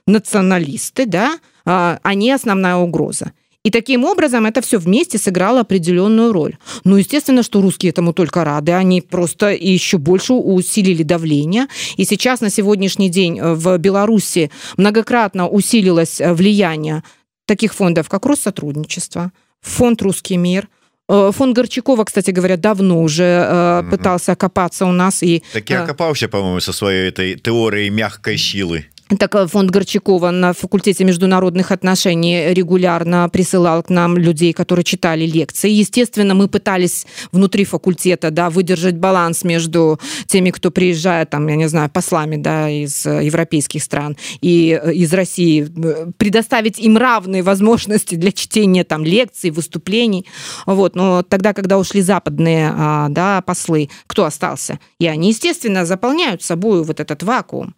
националисты, 0.06 1.06
да, 1.06 1.38
э, 1.64 1.98
они 2.02 2.30
основная 2.32 2.76
угроза. 2.76 3.32
И 3.64 3.70
таким 3.70 4.04
образом 4.04 4.44
это 4.46 4.60
все 4.60 4.78
вместе 4.78 5.18
сыграло 5.18 5.60
определенную 5.60 6.32
роль. 6.32 6.56
Ну, 6.84 6.96
естественно, 6.96 7.44
что 7.44 7.60
русские 7.60 7.90
этому 7.90 8.12
только 8.12 8.44
рады. 8.44 8.72
Они 8.72 9.00
просто 9.00 9.52
еще 9.52 9.98
больше 9.98 10.32
усилили 10.32 11.04
давление. 11.04 11.66
И 11.96 12.04
сейчас 12.04 12.40
на 12.40 12.50
сегодняшний 12.50 13.08
день 13.08 13.38
э, 13.38 13.54
в 13.54 13.78
Беларуси 13.78 14.50
многократно 14.76 15.48
усилилось 15.48 16.20
э, 16.20 16.32
влияние 16.34 17.04
таких 17.46 17.74
фондов, 17.74 18.08
как 18.08 18.26
Россотрудничество, 18.26 19.30
фонд 19.60 20.02
«Русский 20.02 20.36
мир», 20.36 20.68
э, 21.08 21.30
Фонд 21.32 21.54
Горчакова, 21.54 22.04
кстати 22.04 22.32
говоря, 22.32 22.56
давно 22.56 23.00
уже 23.00 23.84
пытался 23.90 24.32
окопаться 24.32 24.86
у 24.86 24.92
нас 24.92 25.22
и 25.22 25.42
так 25.52 25.68
я 25.70 25.82
окопался, 25.82 26.28
по-моему, 26.28 26.60
со 26.60 26.72
своей 26.72 27.08
этой 27.08 27.36
теорией 27.36 27.90
мягкой 27.90 28.38
силы. 28.38 28.86
Так 29.18 29.34
э, 29.34 29.46
фонд 29.46 29.70
Горчакова 29.70 30.30
на 30.30 30.52
факультете 30.52 31.04
международных 31.04 31.70
отношений 31.70 32.52
регулярно 32.54 33.28
присылал 33.28 33.82
к 33.82 33.90
нам 33.90 34.16
людей, 34.16 34.52
которые 34.52 34.84
читали 34.84 35.26
лекции. 35.26 35.70
Естественно, 35.70 36.34
мы 36.34 36.48
пытались 36.48 37.06
внутри 37.30 37.64
факультета 37.64 38.30
да, 38.30 38.48
выдержать 38.48 38.96
баланс 38.96 39.44
между 39.44 39.98
теми, 40.26 40.50
кто 40.50 40.70
приезжает, 40.70 41.30
там, 41.30 41.46
я 41.48 41.56
не 41.56 41.68
знаю, 41.68 41.90
послами 41.90 42.36
да, 42.36 42.70
из 42.70 43.04
э, 43.06 43.24
европейских 43.24 43.82
стран 43.82 44.16
и 44.40 44.80
э, 44.82 44.92
из 44.94 45.12
России, 45.12 45.68
предоставить 46.16 46.78
им 46.78 46.96
равные 46.96 47.42
возможности 47.42 48.14
для 48.14 48.32
чтения 48.32 48.84
там, 48.84 49.04
лекций, 49.04 49.50
выступлений. 49.50 50.26
Вот. 50.66 50.94
Но 50.96 51.22
тогда, 51.22 51.52
когда 51.52 51.78
ушли 51.78 52.00
западные 52.02 52.72
а, 52.74 53.08
да, 53.08 53.42
послы, 53.42 53.90
кто 54.06 54.24
остался? 54.24 54.78
И 54.98 55.06
они, 55.06 55.28
естественно, 55.30 55.84
заполняют 55.84 56.42
собой 56.42 56.82
вот 56.84 57.00
этот 57.00 57.22
вакуум. 57.22 57.74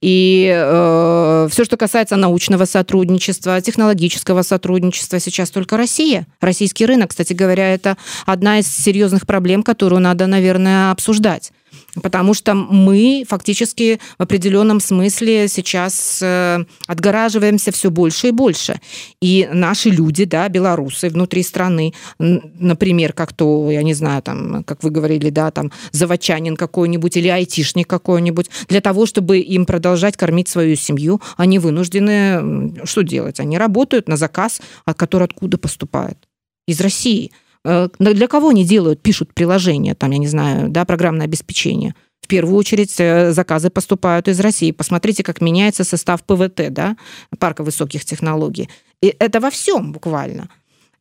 И 0.00 0.50
э, 0.54 1.48
все, 1.50 1.64
что 1.64 1.76
касается 1.76 2.16
научного 2.16 2.64
сотрудничества, 2.64 3.60
технологического 3.60 4.42
сотрудничества, 4.42 5.18
сейчас 5.20 5.50
только 5.50 5.76
Россия. 5.76 6.26
Российский 6.40 6.86
рынок, 6.86 7.10
кстати 7.10 7.32
говоря, 7.32 7.72
это 7.72 7.96
одна 8.26 8.58
из 8.58 8.68
серьезных 8.68 9.26
проблем, 9.26 9.62
которую 9.62 10.00
надо, 10.00 10.26
наверное, 10.26 10.90
обсуждать 10.90 11.52
потому 12.02 12.34
что 12.34 12.54
мы 12.54 13.24
фактически 13.28 14.00
в 14.18 14.22
определенном 14.22 14.80
смысле 14.80 15.48
сейчас 15.48 16.20
э, 16.22 16.64
отгораживаемся 16.86 17.72
все 17.72 17.90
больше 17.90 18.28
и 18.28 18.30
больше. 18.30 18.80
И 19.20 19.48
наши 19.52 19.90
люди, 19.90 20.24
да, 20.24 20.48
белорусы 20.48 21.08
внутри 21.08 21.42
страны, 21.42 21.94
например, 22.18 23.12
как 23.12 23.32
то, 23.32 23.70
я 23.70 23.82
не 23.82 23.94
знаю, 23.94 24.22
там, 24.22 24.64
как 24.64 24.82
вы 24.82 24.90
говорили, 24.90 25.30
да, 25.30 25.50
там, 25.50 25.72
заводчанин 25.92 26.56
какой-нибудь 26.56 27.16
или 27.16 27.28
айтишник 27.28 27.88
какой-нибудь, 27.88 28.50
для 28.68 28.80
того, 28.80 29.06
чтобы 29.06 29.38
им 29.38 29.66
продолжать 29.66 30.16
кормить 30.16 30.48
свою 30.48 30.76
семью, 30.76 31.20
они 31.36 31.58
вынуждены 31.58 32.74
что 32.84 33.02
делать? 33.02 33.40
Они 33.40 33.58
работают 33.58 34.08
на 34.08 34.16
заказ, 34.16 34.60
который 34.96 35.24
откуда 35.24 35.58
поступает? 35.58 36.18
Из 36.66 36.80
России. 36.80 37.32
Э, 37.66 37.88
для 37.98 38.28
кого 38.28 38.50
они 38.50 38.64
делают, 38.64 39.02
пишут 39.02 39.34
приложения, 39.34 39.94
там, 39.94 40.12
я 40.12 40.18
не 40.18 40.28
знаю, 40.28 40.68
да, 40.68 40.84
программное 40.84 41.26
обеспечение. 41.26 41.94
В 42.20 42.28
первую 42.28 42.56
очередь 42.56 42.94
э, 42.98 43.32
заказы 43.32 43.70
поступают 43.70 44.28
из 44.28 44.38
России. 44.40 44.70
Посмотрите, 44.70 45.24
как 45.24 45.40
меняется 45.40 45.82
состав 45.82 46.22
ПВТ, 46.22 46.70
да, 46.72 46.96
парка 47.38 47.64
высоких 47.64 48.04
технологий. 48.04 48.68
И 49.02 49.14
это 49.18 49.40
во 49.40 49.50
всем 49.50 49.92
буквально. 49.92 50.48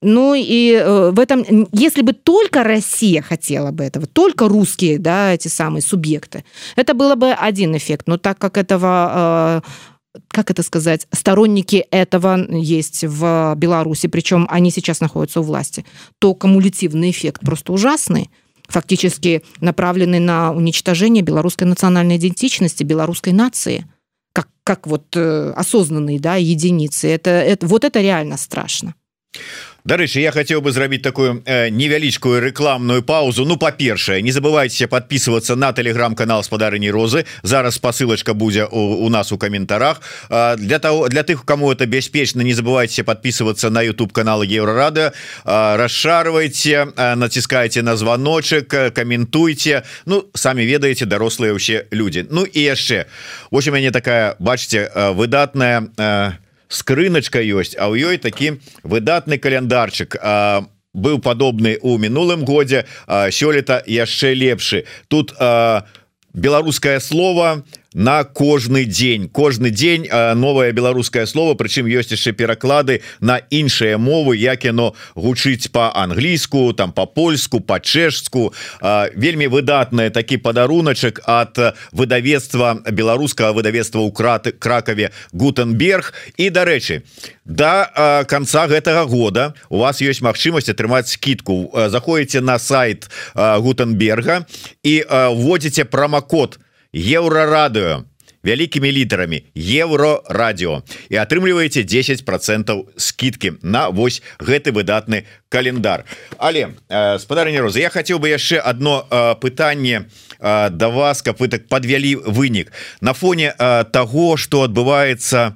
Ну 0.02 0.34
и 0.36 0.74
э, 0.74 1.12
в 1.12 1.20
этом, 1.20 1.68
если 1.72 2.02
бы 2.02 2.14
только 2.14 2.64
Россия 2.64 3.22
хотела 3.22 3.72
бы 3.72 3.84
этого, 3.84 4.08
только 4.08 4.48
русские, 4.48 4.98
да, 4.98 5.34
эти 5.34 5.48
самые 5.48 5.84
субъекты, 5.84 6.44
это 6.76 6.96
было 6.96 7.16
бы 7.16 7.32
один 7.32 7.78
эффект. 7.78 8.08
Но 8.08 8.18
так 8.18 8.40
как 8.40 8.58
этого 8.58 9.64
как 10.30 10.52
это 10.52 10.64
сказать, 10.64 11.08
сторонники 11.12 11.86
этого 11.92 12.38
есть 12.52 13.04
в 13.04 13.54
Беларуси, 13.56 14.08
причем 14.08 14.48
они 14.50 14.72
сейчас 14.72 15.02
находятся 15.02 15.42
у 15.42 15.44
власти, 15.44 15.86
то 16.20 16.34
кумулятивный 16.34 17.12
эффект 17.12 17.42
просто 17.42 17.74
ужасный 17.74 18.30
фактически 18.68 19.44
направленный 19.62 20.20
на 20.20 20.52
уничтожение 20.52 21.24
белорусской 21.24 21.68
национальной 21.68 22.18
идентичности, 22.18 22.84
белорусской 22.84 23.34
нации, 23.34 23.86
как, 24.34 24.48
как 24.64 24.88
вот 24.88 25.16
э, 25.16 25.54
осознанные 25.56 26.20
да, 26.20 26.36
единицы. 26.36 27.08
Это, 27.08 27.30
это, 27.30 27.68
вот 27.68 27.84
это 27.84 28.02
реально 28.02 28.38
страшно. 28.38 28.96
Дарэчы 29.85 30.21
я 30.21 30.31
хотел 30.31 30.61
бы 30.61 30.73
зрабіць 30.73 31.03
такую 31.03 31.43
э, 31.47 31.71
невялічкую 31.71 32.41
рекламную 32.41 33.03
паузу 33.03 33.45
Ну 33.45 33.57
па-першае 33.57 34.21
не 34.23 34.31
забывайте 34.31 34.87
подписываться 34.87 35.57
на 35.57 35.73
телеграм-канал 35.73 36.43
спадарыні 36.45 36.91
розы 36.91 37.25
зараз 37.43 37.79
посылочка 37.79 38.35
будзе 38.35 38.65
у, 38.65 39.07
у 39.07 39.09
нас 39.09 39.33
у 39.33 39.39
комментарах 39.39 40.03
э, 40.29 40.57
для 40.57 40.79
того 40.79 41.09
для 41.09 41.23
тых 41.23 41.45
кому 41.45 41.73
это 41.73 41.87
бяспечна 41.87 42.43
не 42.43 42.53
забывайте 42.53 43.05
подписываться 43.05 43.71
на 43.71 43.83
YouTube 43.83 44.13
канал 44.13 44.43
еврорада 44.43 45.15
э, 45.45 45.77
расшарвайте 45.77 46.93
э, 46.97 47.15
націскайте 47.15 47.83
на 47.83 47.97
звоночек 47.97 48.75
э, 48.75 48.91
комментуйте 48.91 49.85
Ну 50.05 50.29
самі 50.35 50.67
ведаеце 50.67 51.07
дарослыя 51.07 51.57
ўсе 51.57 51.89
люди 51.91 52.27
Ну 52.29 52.45
і 52.45 52.61
яшчэ 52.61 53.07
ось 53.51 53.67
у 53.67 53.73
мяне 53.73 53.91
такая 53.91 54.37
бачите 54.39 54.93
э, 54.93 55.13
выдатная 55.13 55.89
э, 55.97 56.33
скрыначка 56.70 57.42
ёсць 57.42 57.76
а 57.78 57.90
ў 57.92 58.14
ёй 58.14 58.18
такі 58.18 58.62
выдатны 58.84 59.38
каляндарчык. 59.38 60.18
А 60.22 60.66
быў 60.96 61.20
падобны 61.20 61.78
у 61.84 61.98
мінулым 62.00 62.46
годзе 62.48 62.86
сёлета 63.30 63.84
яшчэ 63.84 64.34
лепшы. 64.34 64.86
Тут 65.08 65.36
беларускае 66.34 67.00
слово 67.00 67.64
на 67.96 68.26
кожны 68.26 68.84
дзень. 68.86 69.30
Кожны 69.30 69.72
дзень 69.72 70.08
новое 70.36 70.72
беларускае 70.76 71.26
слово 71.26 71.56
прычым 71.56 71.88
ёсць 71.88 72.12
яшчэ 72.12 72.36
пераклады 72.36 73.00
на 73.24 73.40
іншыя 73.50 73.96
мовы 73.98 74.36
як 74.36 74.68
яно 74.68 74.94
гучыць 75.16 75.72
по-англійску 75.72 76.76
там 76.76 76.92
по-польску 76.92 77.64
по-чэшску 77.64 78.52
вельмі 79.16 79.48
выдатная 79.48 80.12
такі 80.12 80.38
падаруначак 80.44 81.24
от 81.24 81.56
выдавецтва 81.96 82.84
беларускага 82.92 83.56
выдавецтва 83.56 84.04
ў 84.04 84.12
краты 84.12 84.52
кракаве 84.52 85.16
гутенберг. 85.32 86.12
І 86.36 86.52
дарэчы 86.52 87.08
до 87.48 87.88
конца 88.28 88.68
гэтага 88.68 89.08
года 89.08 89.56
у 89.70 89.80
вас 89.80 90.04
есть 90.04 90.20
магчымасць 90.20 90.68
атрымаць 90.68 91.16
скидку 91.16 91.72
заходите 91.88 92.44
на 92.44 92.60
сайт 92.60 93.08
гутенберга 93.36 94.44
і 94.84 95.00
вводите 95.32 95.88
промокод 95.88 96.60
на 96.60 96.65
еўрарадыо 96.96 98.08
вялікімі 98.46 98.92
літарамі 98.92 99.44
евро 99.56 100.24
радио 100.30 100.84
і 101.10 101.16
атрымліваеце 101.18 101.84
10 101.84 102.26
процентов 102.26 102.88
скидки 102.96 103.54
на 103.62 103.90
вось 103.90 104.22
гэты 104.40 104.72
выдатны 104.72 105.26
календар 105.50 106.06
але 106.38 106.78
э, 106.88 107.20
спадарня 107.20 107.62
розы 107.62 107.80
я 107.82 107.90
хотел 107.90 108.20
бы 108.20 108.30
яшчэ 108.30 108.58
одно 108.58 109.08
э, 109.10 109.36
пытанне 109.42 110.08
э, 110.40 110.70
да 110.70 110.90
вас 110.90 111.22
каб 111.22 111.36
вы 111.40 111.48
так 111.48 111.68
подвялі 111.68 112.16
вынік. 112.16 112.72
На 113.02 113.14
фоне 113.14 113.56
э, 113.58 113.84
того 113.92 114.38
что 114.38 114.64
адбываецца 114.64 115.52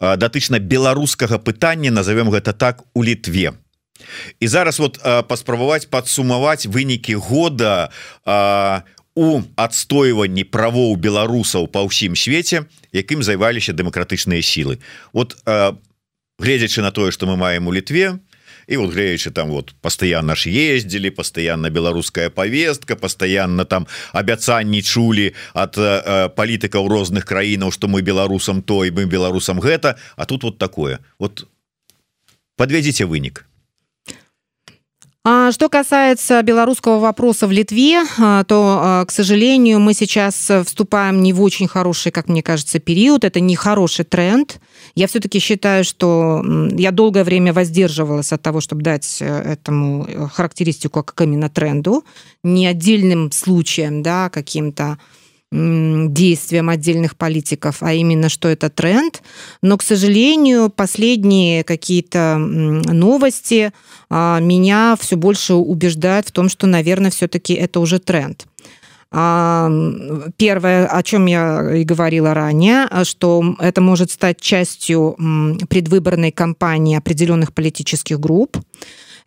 э, 0.00 0.16
датычна 0.16 0.58
беларускага 0.58 1.38
пытання 1.38 1.90
назовем 1.90 2.30
гэта 2.30 2.52
так 2.52 2.82
у 2.94 3.04
літве. 3.04 3.52
І 4.40 4.48
зараз 4.48 4.80
вот 4.80 4.98
э, 5.04 5.22
паспрабаваць 5.22 5.86
падсумаваць 5.86 6.66
вынікі 6.66 7.14
года 7.14 7.90
у 8.24 8.30
э, 8.30 8.80
у 9.14 9.42
адстойванні 9.56 10.44
правоў 10.44 10.96
беларусаў 10.96 11.66
па 11.66 11.82
ўсім 11.82 12.14
свеце 12.14 12.66
якім 12.92 13.22
займаліся 13.22 13.72
дэмакратычныя 13.72 14.42
сілы. 14.42 14.78
Вот 15.12 15.36
э, 15.46 15.72
гледзячы 16.38 16.82
на 16.82 16.90
тое 16.90 17.10
что 17.10 17.26
мы 17.26 17.36
маем 17.36 17.66
у 17.66 17.74
літве 17.74 18.18
і 18.66 18.76
вот 18.76 18.94
греючы 18.94 19.30
там 19.30 19.50
вот 19.50 19.74
постоянно 19.80 20.34
ж 20.34 20.50
ездзілі 20.50 21.10
постоянно 21.10 21.70
беларуская 21.70 22.30
повестка 22.30 22.96
постоянно 22.96 23.64
там 23.64 23.86
абяцанні 24.12 24.82
чулі 24.82 25.34
от 25.54 25.78
э, 25.78 26.28
палітыкаў 26.30 26.86
розных 26.86 27.24
краінаў 27.24 27.72
что 27.72 27.88
мы 27.88 28.02
беларусам 28.02 28.62
той 28.62 28.90
мы 28.90 29.06
беларусам 29.06 29.60
гэта. 29.60 29.98
А 30.16 30.24
тут 30.24 30.44
вот 30.44 30.58
такое. 30.58 30.98
Вот 31.18 31.46
подведзіце 32.56 33.04
вынік. 33.04 33.44
А 33.46 33.49
что 35.22 35.68
касается 35.68 36.40
белорусского 36.42 36.98
вопроса 36.98 37.46
в 37.46 37.52
Литве, 37.52 38.02
а, 38.18 38.42
то, 38.44 38.78
а, 38.80 39.04
к 39.04 39.10
сожалению, 39.10 39.78
мы 39.78 39.92
сейчас 39.92 40.50
вступаем 40.64 41.20
не 41.20 41.34
в 41.34 41.42
очень 41.42 41.68
хороший, 41.68 42.10
как 42.10 42.28
мне 42.28 42.42
кажется, 42.42 42.78
период. 42.78 43.24
Это 43.24 43.38
не 43.38 43.54
хороший 43.54 44.06
тренд. 44.06 44.60
Я 44.94 45.06
все-таки 45.08 45.38
считаю, 45.38 45.84
что 45.84 46.42
я 46.72 46.90
долгое 46.90 47.24
время 47.24 47.52
воздерживалась 47.52 48.32
от 48.32 48.40
того, 48.40 48.62
чтобы 48.62 48.82
дать 48.82 49.18
э, 49.20 49.26
этому 49.26 50.06
э, 50.08 50.26
характеристику 50.28 51.02
как 51.02 51.20
именно 51.20 51.50
тренду, 51.50 52.02
не 52.42 52.66
отдельным 52.66 53.30
случаем, 53.30 54.02
да, 54.02 54.30
каким-то 54.30 54.98
действиям 55.52 56.68
отдельных 56.68 57.16
политиков, 57.16 57.78
а 57.80 57.92
именно, 57.92 58.28
что 58.28 58.48
это 58.48 58.70
тренд. 58.70 59.22
Но, 59.62 59.76
к 59.78 59.82
сожалению, 59.82 60.70
последние 60.70 61.64
какие-то 61.64 62.36
новости 62.38 63.72
а, 64.08 64.38
меня 64.38 64.96
все 65.00 65.16
больше 65.16 65.54
убеждают 65.54 66.28
в 66.28 66.32
том, 66.32 66.48
что, 66.48 66.68
наверное, 66.68 67.10
все-таки 67.10 67.54
это 67.54 67.80
уже 67.80 67.98
тренд. 67.98 68.46
А, 69.10 69.68
первое, 70.36 70.86
о 70.86 71.02
чем 71.02 71.26
я 71.26 71.78
и 71.78 71.82
говорила 71.82 72.32
ранее, 72.32 72.86
что 73.02 73.56
это 73.58 73.80
может 73.80 74.12
стать 74.12 74.40
частью 74.40 75.16
предвыборной 75.68 76.30
кампании 76.30 76.96
определенных 76.96 77.52
политических 77.52 78.20
групп. 78.20 78.56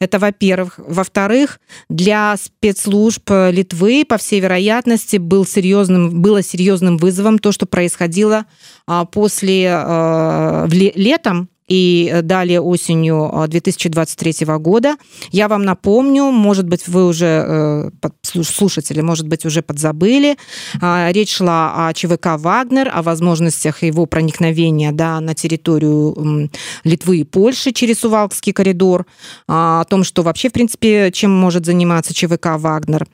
Это, 0.04 0.20
во-первых. 0.20 0.74
Во-вторых, 0.78 1.62
для 1.88 2.36
спецслужб 2.36 3.30
Литвы, 3.30 4.04
по 4.04 4.18
всей 4.18 4.42
вероятности, 4.42 5.16
был 5.16 5.46
серьезным, 5.46 6.22
было 6.22 6.44
серьезным 6.44 6.98
вызовом 6.98 7.40
то, 7.40 7.54
что 7.54 7.66
происходило 7.66 8.46
а, 8.86 9.06
после 9.06 9.70
а, 9.72 10.68
летом 10.70 11.48
и 11.68 12.20
далее 12.24 12.62
осенью 12.62 13.32
2023 13.48 14.46
года. 14.58 14.96
Я 15.32 15.48
вам 15.48 15.64
напомню, 15.64 16.26
может 16.26 16.68
быть, 16.68 16.88
вы 16.88 17.08
уже, 17.08 17.92
слушатели, 18.22 19.02
может 19.02 19.28
быть, 19.28 19.46
уже 19.46 19.62
подзабыли, 19.62 20.38
речь 20.82 21.36
шла 21.36 21.88
о 21.88 21.94
ЧВК 21.94 22.38
«Вагнер», 22.38 22.92
о 22.94 23.02
возможностях 23.02 23.84
его 23.84 24.06
проникновения 24.06 24.92
да, 24.92 25.20
на 25.20 25.34
территорию 25.34 26.50
Литвы 26.84 27.18
и 27.18 27.24
Польши 27.24 27.72
через 27.72 28.00
Сувалкский 28.00 28.54
коридор, 28.54 29.06
о 29.48 29.84
том, 29.86 30.04
что 30.04 30.24
вообще, 30.24 30.50
в 30.50 30.54
принципе, 30.54 31.12
чем 31.12 31.32
может 31.32 31.66
заниматься 31.66 32.14
ЧВК 32.14 32.58
«Вагнер», 32.58 33.08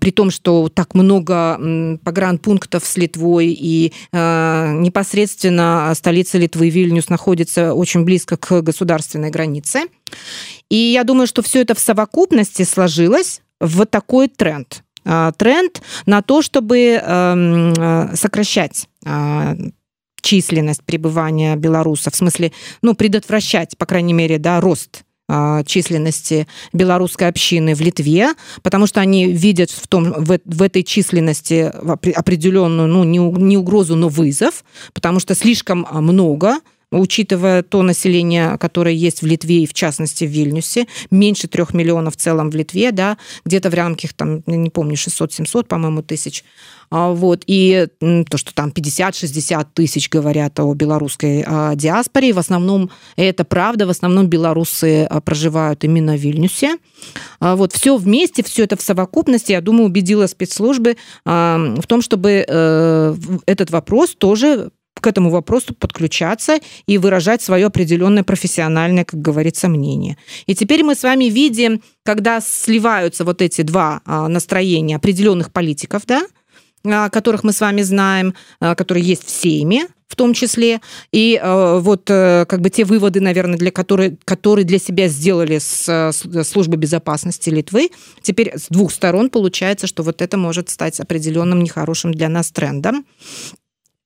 при 0.00 0.10
том, 0.10 0.30
что 0.30 0.68
так 0.68 0.94
много 0.94 1.98
погранпунктов 2.04 2.84
с 2.84 2.96
Литвой 2.96 3.48
и 3.48 3.92
непосредственно 4.12 5.92
столица 5.94 6.38
Литвы, 6.38 6.70
Вильнюс, 6.70 7.08
находится 7.08 7.74
очень 7.74 7.91
близко 7.98 8.36
к 8.36 8.62
государственной 8.62 9.30
границе. 9.30 9.82
И 10.68 10.76
я 10.76 11.04
думаю, 11.04 11.26
что 11.26 11.42
все 11.42 11.60
это 11.60 11.74
в 11.74 11.78
совокупности 11.78 12.62
сложилось 12.62 13.42
в 13.60 13.84
такой 13.86 14.28
тренд. 14.28 14.82
А, 15.04 15.32
тренд 15.32 15.82
на 16.06 16.22
то, 16.22 16.42
чтобы 16.42 16.78
эм, 16.78 17.72
э, 17.72 18.14
сокращать 18.14 18.88
а, 19.04 19.56
численность 20.20 20.84
пребывания 20.84 21.56
белорусов, 21.56 22.14
в 22.14 22.16
смысле, 22.16 22.52
ну, 22.82 22.94
предотвращать, 22.94 23.76
по 23.76 23.86
крайней 23.86 24.12
мере, 24.12 24.38
да, 24.38 24.60
рост 24.60 25.02
а, 25.28 25.64
численности 25.64 26.46
белорусской 26.72 27.26
общины 27.28 27.74
в 27.74 27.80
Литве, 27.80 28.34
потому 28.62 28.86
что 28.86 29.00
они 29.00 29.26
видят 29.32 29.70
в, 29.70 29.88
том, 29.88 30.12
в, 30.12 30.38
в 30.44 30.62
этой 30.62 30.82
численности 30.84 31.72
определенную, 32.14 32.88
ну, 32.88 33.02
не, 33.02 33.18
не 33.18 33.56
угрозу, 33.56 33.96
но 33.96 34.08
вызов, 34.08 34.64
потому 34.92 35.20
что 35.20 35.34
слишком 35.34 35.86
много 35.90 36.58
учитывая 36.92 37.62
то 37.62 37.82
население, 37.82 38.56
которое 38.58 38.94
есть 38.94 39.22
в 39.22 39.26
Литве 39.26 39.64
и 39.64 39.66
в 39.66 39.74
частности 39.74 40.24
в 40.24 40.28
Вильнюсе, 40.28 40.86
меньше 41.10 41.48
трех 41.48 41.74
миллионов 41.74 42.14
в 42.14 42.18
целом 42.18 42.50
в 42.50 42.54
Литве, 42.54 42.92
да, 42.92 43.18
где-то 43.44 43.70
в 43.70 43.74
рамках, 43.74 44.12
там, 44.12 44.42
не 44.46 44.70
помню, 44.70 44.94
600-700, 44.94 45.64
по-моему, 45.64 46.02
тысяч. 46.02 46.44
А, 46.92 47.10
вот, 47.10 47.44
и 47.46 47.88
то, 47.98 48.36
что 48.36 48.54
там 48.54 48.68
50-60 48.68 49.66
тысяч 49.72 50.10
говорят 50.10 50.60
о 50.60 50.74
белорусской 50.74 51.42
а, 51.46 51.74
диаспоре, 51.74 52.34
в 52.34 52.38
основном 52.38 52.90
это 53.16 53.44
правда, 53.44 53.86
в 53.86 53.90
основном 53.90 54.26
белорусы 54.26 55.04
а, 55.04 55.22
проживают 55.22 55.84
именно 55.84 56.16
в 56.16 56.20
Вильнюсе. 56.20 56.76
Вот, 57.40 57.72
все 57.72 57.96
вместе, 57.96 58.44
все 58.44 58.64
это 58.64 58.76
в 58.76 58.82
совокупности, 58.82 59.52
я 59.52 59.60
думаю, 59.60 59.86
убедила 59.86 60.26
спецслужбы 60.26 60.96
в 61.24 61.82
том, 61.88 62.00
чтобы 62.02 62.44
э, 62.46 63.14
этот 63.46 63.70
вопрос 63.70 64.14
тоже 64.14 64.70
к 65.02 65.06
этому 65.06 65.28
вопросу 65.28 65.74
подключаться 65.74 66.58
и 66.86 66.96
выражать 66.96 67.42
свое 67.42 67.66
определенное 67.66 68.22
профессиональное, 68.22 69.04
как 69.04 69.20
говорится, 69.20 69.68
мнение. 69.68 70.16
И 70.46 70.54
теперь 70.54 70.82
мы 70.84 70.94
с 70.94 71.02
вами 71.02 71.26
видим, 71.26 71.82
когда 72.04 72.40
сливаются 72.40 73.24
вот 73.24 73.42
эти 73.42 73.62
два 73.62 74.00
а, 74.06 74.28
настроения 74.28 74.96
определенных 74.96 75.52
политиков, 75.52 76.02
да, 76.06 76.22
которых 77.10 77.44
мы 77.44 77.52
с 77.52 77.60
вами 77.60 77.82
знаем, 77.82 78.34
а, 78.60 78.74
которые 78.74 79.04
есть 79.04 79.26
в 79.26 79.30
Сейме, 79.30 79.88
в 80.08 80.16
том 80.16 80.34
числе, 80.34 80.80
и 81.10 81.40
а, 81.42 81.78
вот 81.78 82.10
э, 82.10 82.44
как 82.46 82.60
бы 82.60 82.68
те 82.68 82.84
выводы, 82.84 83.20
наверное, 83.20 83.56
для 83.56 83.70
которые, 83.70 84.18
которые 84.24 84.66
для 84.66 84.78
себя 84.78 85.08
сделали 85.08 85.58
с 85.58 86.12
службы 86.44 86.76
безопасности 86.76 87.48
Литвы, 87.48 87.90
теперь 88.20 88.52
с 88.54 88.66
двух 88.68 88.92
сторон 88.92 89.30
получается, 89.30 89.86
что 89.86 90.02
вот 90.02 90.20
это 90.20 90.36
может 90.36 90.68
стать 90.68 91.00
определенным 91.00 91.62
нехорошим 91.62 92.12
для 92.12 92.28
нас 92.28 92.50
трендом. 92.50 93.06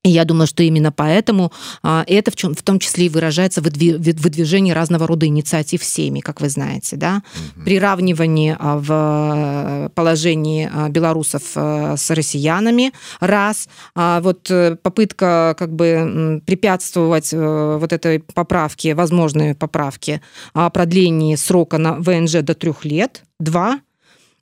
И 0.07 0.11
я 0.11 0.25
думаю, 0.25 0.47
что 0.47 0.63
именно 0.63 0.93
поэтому 0.93 1.53
а, 1.83 2.05
это 2.07 2.31
в, 2.31 2.37
чем, 2.37 2.55
в 2.55 2.63
том 2.63 2.79
числе 2.79 3.07
и 3.07 3.09
выражается 3.09 3.61
в 3.61 3.65
выдвижении 3.65 4.71
разного 4.71 5.05
рода 5.09 5.27
инициатив 5.27 5.83
всеми, 5.83 6.21
как 6.21 6.41
вы 6.41 6.49
знаете, 6.49 6.95
да, 6.95 7.23
угу. 7.35 7.65
приравнивании 7.65 8.57
а, 8.57 8.79
в 8.79 9.91
положении 9.97 10.71
а, 10.73 10.89
белорусов 10.89 11.43
с 11.55 12.11
россиянами, 12.11 12.93
раз, 13.21 13.69
вот 13.95 14.51
э, 14.51 14.77
попытка 14.81 15.57
как 15.59 15.73
бы 15.73 16.43
препятствовать 16.47 17.33
э, 17.33 17.79
вот 17.81 17.93
этой 17.93 18.21
поправке, 18.21 18.95
возможной 18.95 19.55
поправке 19.55 20.21
о 20.55 20.71
продлении 20.71 21.35
срока 21.35 21.79
на 21.79 21.95
ВНЖ 21.95 22.43
до 22.43 22.55
трех 22.55 22.85
лет, 22.85 23.25
два, 23.39 23.75
а, 23.75 23.86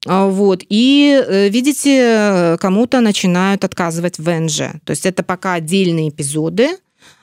вот. 0.07 0.63
И, 0.69 1.23
э, 1.27 1.49
видите, 1.49 2.57
кому-то 2.61 3.01
начинают 3.01 3.65
отказывать 3.65 4.19
в 4.19 4.25
ВНЖ. 4.25 4.81
То 4.85 4.91
есть 4.91 5.07
это 5.07 5.23
пока 5.23 5.55
отдельные 5.55 6.11
эпизоды, 6.11 6.69
а, 6.69 6.77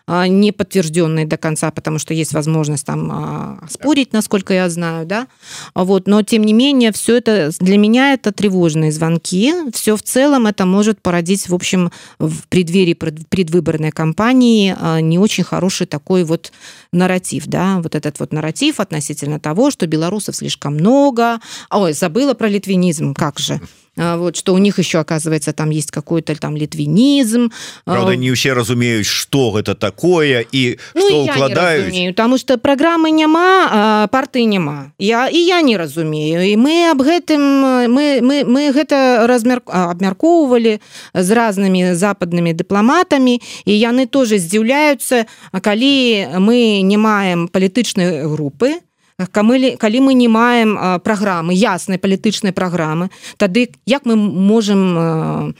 не 0.08 0.52
подтвержденные 0.52 1.26
до 1.26 1.38
конца, 1.38 1.72
потому 1.72 2.00
что 2.00 2.14
есть 2.14 2.34
возможность 2.34 2.86
там 2.86 3.10
а, 3.12 3.68
спорить, 3.70 4.14
насколько 4.14 4.54
я 4.54 4.70
знаю, 4.70 5.06
да. 5.06 5.28
Вот, 5.74 6.08
но 6.08 6.22
тем 6.24 6.44
не 6.44 6.54
менее, 6.54 6.92
все 6.92 7.18
это 7.18 7.52
для 7.60 7.78
меня 7.78 8.14
это 8.14 8.32
тревожные 8.32 8.92
звонки. 8.92 9.54
Все 9.74 9.96
в 9.96 10.04
целом 10.04 10.48
это 10.48 10.66
может 10.66 11.02
породить, 11.02 11.48
в 11.50 11.56
общем, 11.56 11.92
в 12.20 12.48
преддверии 12.50 12.94
предвыборной 12.94 13.92
кампании 13.92 14.76
а, 14.80 15.02
не 15.02 15.20
очень 15.20 15.44
хороший 15.44 15.88
такой 15.88 16.24
вот 16.24 16.52
нарратив, 16.92 17.48
да, 17.48 17.80
вот 17.82 17.96
этот 17.96 18.20
вот 18.20 18.34
нарратив 18.34 18.80
относительно 18.80 19.40
того, 19.40 19.72
что 19.72 19.88
белорусов 19.88 20.36
слишком 20.36 20.74
много. 20.74 21.40
Ой, 21.70 21.94
забыла 21.94 22.34
про 22.34 22.48
литвинизм, 22.48 23.14
как 23.14 23.40
же. 23.40 23.62
А, 24.02 24.18
вот 24.18 24.36
что 24.36 24.54
у 24.54 24.58
них 24.58 24.80
еще 24.80 25.00
оказывается 25.00 25.54
там 25.54 25.70
есть 25.70 25.92
какой-то 25.92 26.36
там 26.36 26.58
литвинизм 26.58 27.52
Правда, 27.86 28.16
не 28.16 28.32
все 28.32 28.54
разумеюць 28.54 29.06
что 29.06 29.60
это 29.60 29.76
такое 29.76 30.46
и 30.52 30.80
ну, 30.96 31.02
что 31.02 31.24
укладаюць 31.24 32.08
потому 32.10 32.38
что 32.38 32.58
программы 32.58 33.12
няма 33.12 34.08
парты 34.12 34.46
няма 34.46 34.92
я 34.98 35.30
і 35.30 35.38
я 35.38 35.62
не 35.62 35.78
разумею. 35.78 36.42
І 36.42 36.58
мы 36.58 36.92
об 36.92 37.02
гэтым 37.02 37.42
мы 37.90 38.22
мы 38.22 38.44
мы 38.46 38.72
гэта 38.72 39.28
размер 39.28 39.62
абмяркоўвалі 39.66 40.80
з 41.14 41.30
разнымі 41.32 41.94
западнымі 41.96 42.54
дыпламатамі. 42.54 43.42
І 43.66 43.72
яны 43.72 44.08
тоже 44.08 44.38
здзіўляюцца 44.38 45.26
калі 45.62 45.94
мы 46.40 46.82
не 46.82 46.98
маем 46.98 47.48
палітычнай 47.48 48.26
групы 48.28 48.82
то 48.82 48.91
калі, 49.33 49.77
калі 49.77 50.01
мы 50.01 50.15
не 50.15 50.29
маем 50.29 50.77
праграмы 51.01 51.55
яснай 51.55 51.99
палітычнай 51.99 52.53
праграмы 52.53 53.09
тады 53.37 53.73
як 53.87 54.05
мы 54.05 54.17
можем 54.17 55.57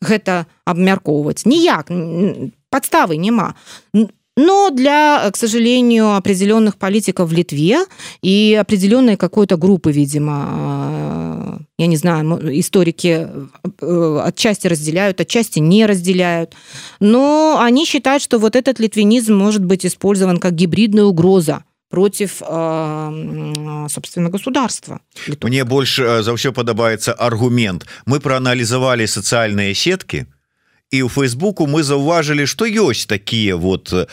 гэта 0.00 0.46
абмяркоўваць 0.64 1.44
ніяк 1.44 1.92
подставы 2.70 3.16
няма 3.16 3.54
но 4.38 4.70
для 4.70 5.28
к 5.32 5.36
сожалению 5.36 6.14
определенных 6.14 6.76
политиков 6.76 7.28
в 7.28 7.32
Литве 7.32 7.84
и 8.22 8.56
определенной 8.58 9.16
какой-то 9.16 9.56
группы 9.56 9.92
видимо 9.92 11.58
я 11.76 11.86
не 11.86 11.96
знаю 11.96 12.40
историки 12.58 13.28
отчасти 13.80 14.66
разделяют 14.66 15.20
отчасти 15.20 15.58
не 15.58 15.84
разделяют 15.84 16.54
но 17.00 17.58
они 17.60 17.84
считают 17.84 18.22
что 18.22 18.38
вот 18.38 18.56
этот 18.56 18.80
литвинизм 18.80 19.34
может 19.34 19.62
быть 19.62 19.84
использован 19.84 20.38
как 20.38 20.54
гибридная 20.54 21.04
угроза 21.04 21.64
Против 21.93 22.41
собственно 23.93 24.29
государства. 24.29 24.99
Мне 25.41 25.63
больше 25.63 26.23
за 26.25 26.33
ўсё 26.33 26.49
падабаецца 26.49 27.13
аргумент. 27.13 27.85
Мы 28.09 28.17
проаналізавалі 28.17 29.05
социальные 29.05 29.77
сетки 29.77 30.25
і 30.89 31.05
у 31.05 31.09
фейсбуку 31.09 31.69
мы 31.69 31.85
заўважылі 31.85 32.49
что 32.49 32.65
ёсць 32.65 33.05
такие 33.05 33.53
вот 33.53 33.93
э, 33.93 34.05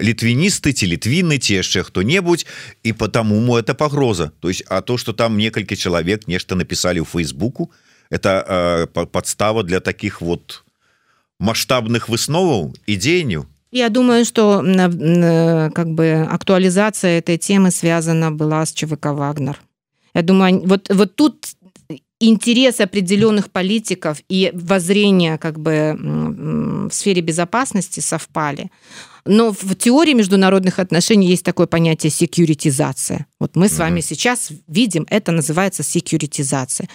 літвіністы 0.00 0.76
ці 0.76 0.84
літвіны 0.92 1.40
ці 1.40 1.64
яшчэ 1.64 1.88
хто-небудзь 1.88 2.44
і 2.84 2.92
потому 2.92 3.40
му 3.40 3.56
это 3.56 3.72
пагроза 3.72 4.32
то 4.40 4.48
есть 4.48 4.64
а 4.68 4.80
то 4.80 4.98
что 4.98 5.12
там 5.12 5.36
некалькі 5.36 5.76
чалавек 5.76 6.28
нешта 6.28 6.54
написали 6.54 7.00
у 7.00 7.04
фейсбуку 7.04 7.72
это 8.10 8.44
э, 8.44 9.06
подстава 9.06 9.62
для 9.62 9.80
таких 9.80 10.20
вот 10.20 10.64
масштабных 11.40 12.08
высноваў 12.08 12.76
і 12.84 12.96
дзеянняў 12.96 13.48
Я 13.76 13.90
думаю, 13.90 14.24
что 14.24 14.62
как 15.74 15.90
бы 15.90 16.26
актуализация 16.30 17.18
этой 17.18 17.36
темы 17.36 17.70
связана 17.70 18.32
была 18.32 18.64
с 18.64 18.72
ЧВК 18.72 19.08
«Вагнер». 19.08 19.60
Я 20.14 20.22
думаю, 20.22 20.66
вот, 20.66 20.88
вот 20.88 21.14
тут 21.14 21.46
интерес 22.18 22.80
определенных 22.80 23.50
политиков 23.50 24.22
и 24.30 24.50
воззрения 24.54 25.36
как 25.36 25.58
бы 25.60 25.94
в 26.88 26.90
сфере 26.90 27.20
безопасности 27.20 28.00
совпали. 28.00 28.70
Но 29.26 29.52
в 29.52 29.74
теории 29.74 30.14
международных 30.14 30.78
отношений 30.78 31.28
есть 31.28 31.44
такое 31.44 31.66
понятие 31.66 32.10
секьюритизация. 32.10 33.26
Вот 33.38 33.54
мы 33.54 33.68
с 33.68 33.78
вами 33.78 34.00
сейчас 34.00 34.50
видим, 34.66 35.06
это 35.10 35.30
называется 35.30 35.82
секьюритизация. 35.82 36.88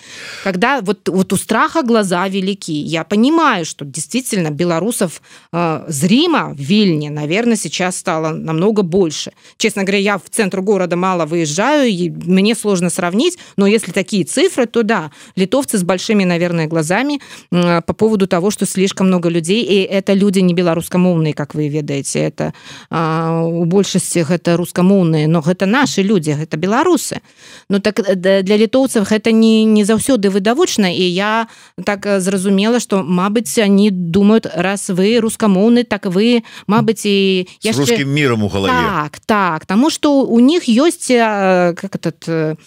Когда 0.44 0.82
вот, 0.82 1.08
вот 1.08 1.32
у 1.34 1.38
страха 1.38 1.84
глаза 1.84 2.28
велики. 2.28 2.72
Я 2.72 3.04
понимаю, 3.04 3.64
что 3.64 3.86
действительно 3.86 4.50
белорусов 4.50 5.22
э, 5.54 5.86
зримо 5.88 6.56
в 6.56 6.60
Вильне, 6.60 7.12
наверное, 7.12 7.58
сейчас 7.58 7.98
стало 7.98 8.30
намного 8.30 8.82
больше. 8.82 9.34
Честно 9.58 9.84
говоря, 9.84 10.00
я 10.00 10.18
в 10.18 10.30
центр 10.32 10.62
города 10.62 10.96
мало 10.96 11.28
выезжаю, 11.28 11.88
и 11.90 12.10
мне 12.10 12.56
сложно 12.56 12.90
сравнить, 12.90 13.38
но 13.56 13.68
если 13.68 13.92
такие 13.92 14.24
цифры, 14.24 14.66
то 14.66 14.82
да, 14.82 15.12
литовцы 15.36 15.78
с 15.78 15.84
большими, 15.84 16.24
наверное, 16.24 16.66
глазами 16.66 17.20
э, 17.52 17.82
по 17.82 17.94
поводу 17.94 18.26
того, 18.26 18.50
что 18.50 18.66
слишком 18.66 19.08
много 19.08 19.30
людей, 19.30 19.64
и 19.64 19.82
это 19.82 20.14
люди 20.14 20.40
не 20.40 20.56
белорусскомовные, 20.56 21.36
как 21.36 21.54
вы 21.54 21.68
ведаете, 21.68 22.20
это 22.20 22.56
э, 22.90 23.42
у 23.44 23.66
большасці 23.66 24.26
это 24.30 24.58
рускамоўныя, 24.58 25.28
но 25.28 25.44
это 25.46 25.66
наши 25.66 26.02
люди, 26.02 26.31
людзі 26.32 26.40
гэта 26.40 26.58
беларусы 26.58 27.22
Ну 27.70 27.80
так 27.80 28.00
э, 28.00 28.16
для 28.16 28.58
літоўцаў 28.58 29.04
гэта 29.04 29.32
не 29.32 29.64
не 29.66 29.84
заўсёды 29.84 30.30
выдавочна 30.30 30.92
і 30.92 31.04
я 31.04 31.48
так 31.84 32.06
э, 32.06 32.20
зразумела 32.20 32.80
что 32.80 33.04
Мабыць 33.04 33.58
они 33.60 33.92
думают 33.92 34.46
раз 34.46 34.90
вы 34.90 35.20
рускамоўны 35.20 35.84
так 35.84 36.06
вы 36.06 36.44
Мабыць 36.68 37.06
і 37.06 37.48
яшчэ... 37.62 38.06
миром 38.06 38.44
у 38.44 38.50
голове. 38.50 38.74
Так 38.74 39.20
так 39.26 39.66
тому 39.66 39.90
что 39.90 40.24
у 40.24 40.40
них 40.40 40.68
ёсць 40.68 41.12
э, 41.12 41.74
как 41.76 41.96
этот 41.96 42.58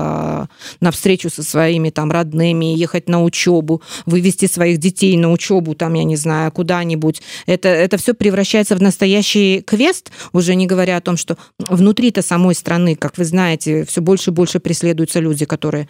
на 0.80 0.90
встречу 0.90 1.30
со 1.30 1.42
своими 1.42 1.90
там 1.90 2.10
родными, 2.10 2.76
ехать 2.76 3.08
на 3.08 3.22
учебу, 3.22 3.82
вывести 4.06 4.46
своих 4.46 4.78
детей 4.78 5.16
на 5.16 5.32
учебу, 5.32 5.74
там, 5.74 5.94
я 5.94 6.04
не 6.04 6.16
знаю, 6.16 6.52
куда-нибудь. 6.52 7.22
Это, 7.46 7.68
это 7.68 7.96
все 7.96 8.14
превращается 8.14 8.76
в 8.76 8.82
настоящий 8.82 9.62
квест, 9.62 10.10
уже 10.32 10.54
не 10.54 10.66
говоря 10.66 10.96
о 10.96 11.00
том, 11.00 11.16
что 11.16 11.36
внутри-то 11.58 12.22
самой 12.22 12.54
страны, 12.54 12.96
как 12.96 13.18
вы 13.18 13.24
знаете, 13.24 13.84
все 13.84 14.00
больше 14.00 14.30
и 14.30 14.34
больше 14.34 14.60
преследуются 14.60 15.20
люди, 15.20 15.44
которые 15.44 15.88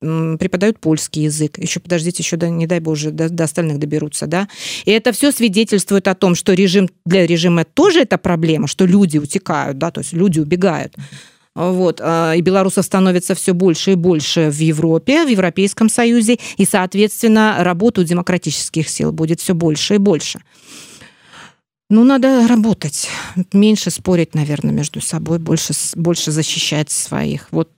преподают 0.00 0.78
польский 0.78 1.24
язык. 1.24 1.58
Еще 1.58 1.80
подождите, 1.80 2.22
еще 2.22 2.36
да, 2.36 2.48
не 2.48 2.66
дай 2.66 2.80
боже, 2.80 3.10
до, 3.10 3.28
до 3.28 3.44
остальных 3.44 3.78
доберутся, 3.78 4.26
да. 4.26 4.48
И 4.84 4.90
это 4.90 5.12
все 5.12 5.32
свидетельствует 5.32 6.08
о 6.08 6.14
том, 6.14 6.34
что 6.34 6.52
режим 6.52 6.88
для 7.06 7.26
режима 7.26 7.64
тоже 7.64 8.00
это 8.00 8.18
проблема, 8.18 8.66
что 8.66 8.84
люди 8.84 9.18
утекают, 9.18 9.78
да, 9.78 9.90
то 9.90 10.00
есть 10.00 10.12
люди 10.12 10.40
убегают. 10.40 10.94
Вот. 11.54 12.00
И 12.00 12.40
белорусов 12.40 12.84
становится 12.84 13.34
все 13.34 13.54
больше 13.54 13.92
и 13.92 13.94
больше 13.94 14.50
в 14.50 14.58
Европе, 14.58 15.24
в 15.24 15.28
Европейском 15.28 15.88
Союзе, 15.88 16.38
и, 16.56 16.64
соответственно, 16.64 17.56
работу 17.60 18.02
демократических 18.04 18.88
сил 18.88 19.12
будет 19.12 19.40
все 19.40 19.54
больше 19.54 19.94
и 19.94 19.98
больше. 19.98 20.40
Ну, 21.90 22.02
надо 22.02 22.48
работать, 22.48 23.08
меньше 23.52 23.90
спорить, 23.90 24.34
наверное, 24.34 24.72
между 24.72 25.00
собой, 25.00 25.38
больше, 25.38 25.74
больше 25.94 26.32
защищать 26.32 26.90
своих. 26.90 27.48
Вот 27.50 27.70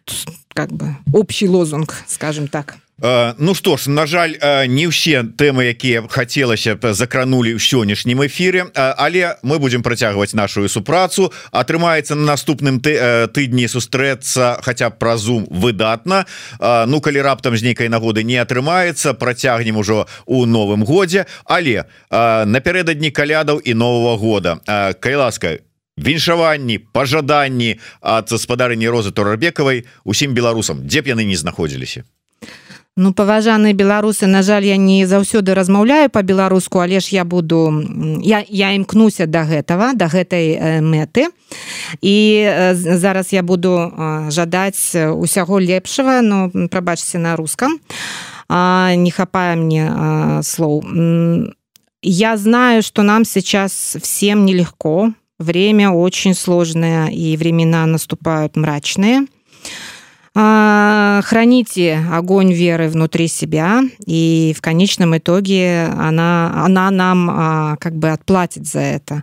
как 0.54 0.72
бы 0.72 0.96
общий 1.12 1.48
лозунг, 1.48 2.04
скажем 2.06 2.48
так. 2.48 2.78
Ну 2.98 3.54
что 3.54 3.76
ж 3.76 3.90
на 3.92 4.06
жаль 4.06 4.40
не 4.72 4.88
ўсе 4.88 5.20
тэмы 5.36 5.68
якія 5.68 6.08
хацелася 6.08 6.80
б 6.80 6.96
закранули 6.96 7.52
ў 7.52 7.60
сённяшнім 7.60 8.24
эфире 8.24 8.72
але 8.72 9.36
мы 9.44 9.60
будем 9.60 9.84
працягваць 9.84 10.32
нашу 10.32 10.64
супрацу. 10.64 11.28
Атрымаецца 11.52 12.16
на 12.16 12.32
наступным 12.32 12.80
ты 12.80 12.96
тыдні 13.36 13.68
сустрэцца 13.68 14.64
хотя 14.64 14.88
б 14.88 14.96
пра 14.96 15.20
зум 15.20 15.44
выдатна. 15.52 16.24
Ну 16.88 17.04
калі 17.04 17.20
раптам 17.20 17.52
з 17.52 17.68
нейкай 17.68 17.92
нагоды 17.92 18.24
не 18.24 18.40
атрымаецца 18.40 19.12
працягнем 19.12 19.76
ужо 19.76 20.08
у 20.24 20.46
новым 20.48 20.80
годзе. 20.80 21.28
Але 21.44 21.84
напярэдадні 22.08 23.12
калядаў 23.12 23.60
і 23.60 23.74
нового 23.76 24.16
года. 24.16 24.56
Кай 25.00 25.20
ласка 25.20 25.60
віншаванні 25.96 26.78
пожаданні 26.78 27.76
ад 28.00 28.32
гаспадарыні 28.32 28.88
розы 28.88 29.12
турарбекавай 29.12 29.84
усім 30.04 30.32
беларусам 30.32 30.84
дзе 30.88 31.04
б 31.04 31.12
яны 31.12 31.24
не 31.24 31.36
знаходзіліся 31.36 32.04
Ну 32.98 33.12
паважаныя 33.12 33.74
беларусы 33.76 34.24
на 34.26 34.40
жаль 34.40 34.64
я 34.64 34.78
не 34.80 35.04
заўсёды 35.04 35.52
размаўляю 35.52 36.08
по-беларуску 36.08 36.80
але 36.80 37.00
ж 37.00 37.12
я 37.12 37.24
буду 37.24 37.68
я, 38.24 38.40
я 38.48 38.72
імкнуся 38.72 39.26
до 39.26 39.32
да 39.32 39.44
гэтага 39.44 39.92
до 39.92 39.98
да 39.98 40.06
гэтай 40.08 40.56
э, 40.56 40.80
мэты. 40.80 41.28
І 42.00 42.16
э, 42.48 42.74
зараз 42.74 43.32
я 43.36 43.42
буду 43.42 43.76
э, 43.76 44.30
жадаць 44.30 44.96
усяго 44.96 45.60
лепшага 45.60 46.22
но 46.22 46.48
прабачце 46.72 47.18
на 47.18 47.36
рускам. 47.36 47.80
Не 48.48 49.10
хапае 49.10 49.56
мне 49.56 49.92
слоў. 50.42 50.80
Я 52.00 52.36
знаю 52.36 52.82
что 52.82 53.02
нам 53.02 53.26
сейчас 53.26 53.96
всем 54.00 54.46
нелегко. 54.46 55.12
Время 55.38 55.90
очень 55.90 56.34
сложное 56.34 57.08
и 57.08 57.36
времена 57.36 57.84
наступают 57.84 58.56
мрачные. 58.56 59.20
и 59.20 59.95
храните 60.36 62.04
огонь 62.12 62.52
веры 62.52 62.88
внутри 62.88 63.26
себя, 63.26 63.82
и 64.04 64.54
в 64.56 64.60
конечном 64.60 65.16
итоге 65.16 65.86
она, 65.96 66.64
она 66.64 66.90
нам 66.90 67.76
как 67.80 67.96
бы 67.96 68.10
отплатит 68.10 68.66
за 68.66 68.80
это. 68.80 69.22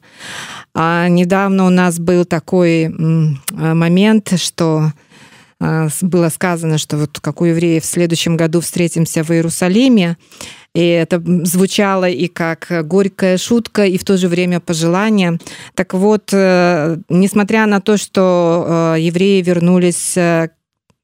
А 0.74 1.07
недавно 1.07 1.68
у 1.68 1.70
нас 1.70 1.99
был 1.99 2.26
такой 2.26 2.89
момент, 2.89 4.34
что 4.38 4.91
было 6.01 6.30
сказано, 6.30 6.78
что 6.80 6.97
вот 6.97 7.20
как 7.22 7.41
у 7.41 7.45
евреев 7.45 7.84
в 7.84 7.88
следующем 7.88 8.36
году 8.36 8.59
встретимся 8.59 9.24
в 9.24 9.30
Иерусалиме, 9.30 10.18
и 10.74 10.82
это 10.82 11.22
звучало 11.45 12.09
и 12.09 12.28
как 12.28 12.68
горькая 12.88 13.38
шутка, 13.38 13.86
и 13.86 13.99
в 13.99 14.03
то 14.03 14.18
же 14.18 14.28
время 14.28 14.59
пожелание. 14.59 15.38
Так 15.76 15.93
вот, 15.93 16.32
э, 16.34 16.97
несмотря 17.09 17.68
на 17.68 17.80
то, 17.80 17.95
что 17.97 18.95
э, 18.95 19.01
евреи 19.01 19.43
вернулись 19.43 20.18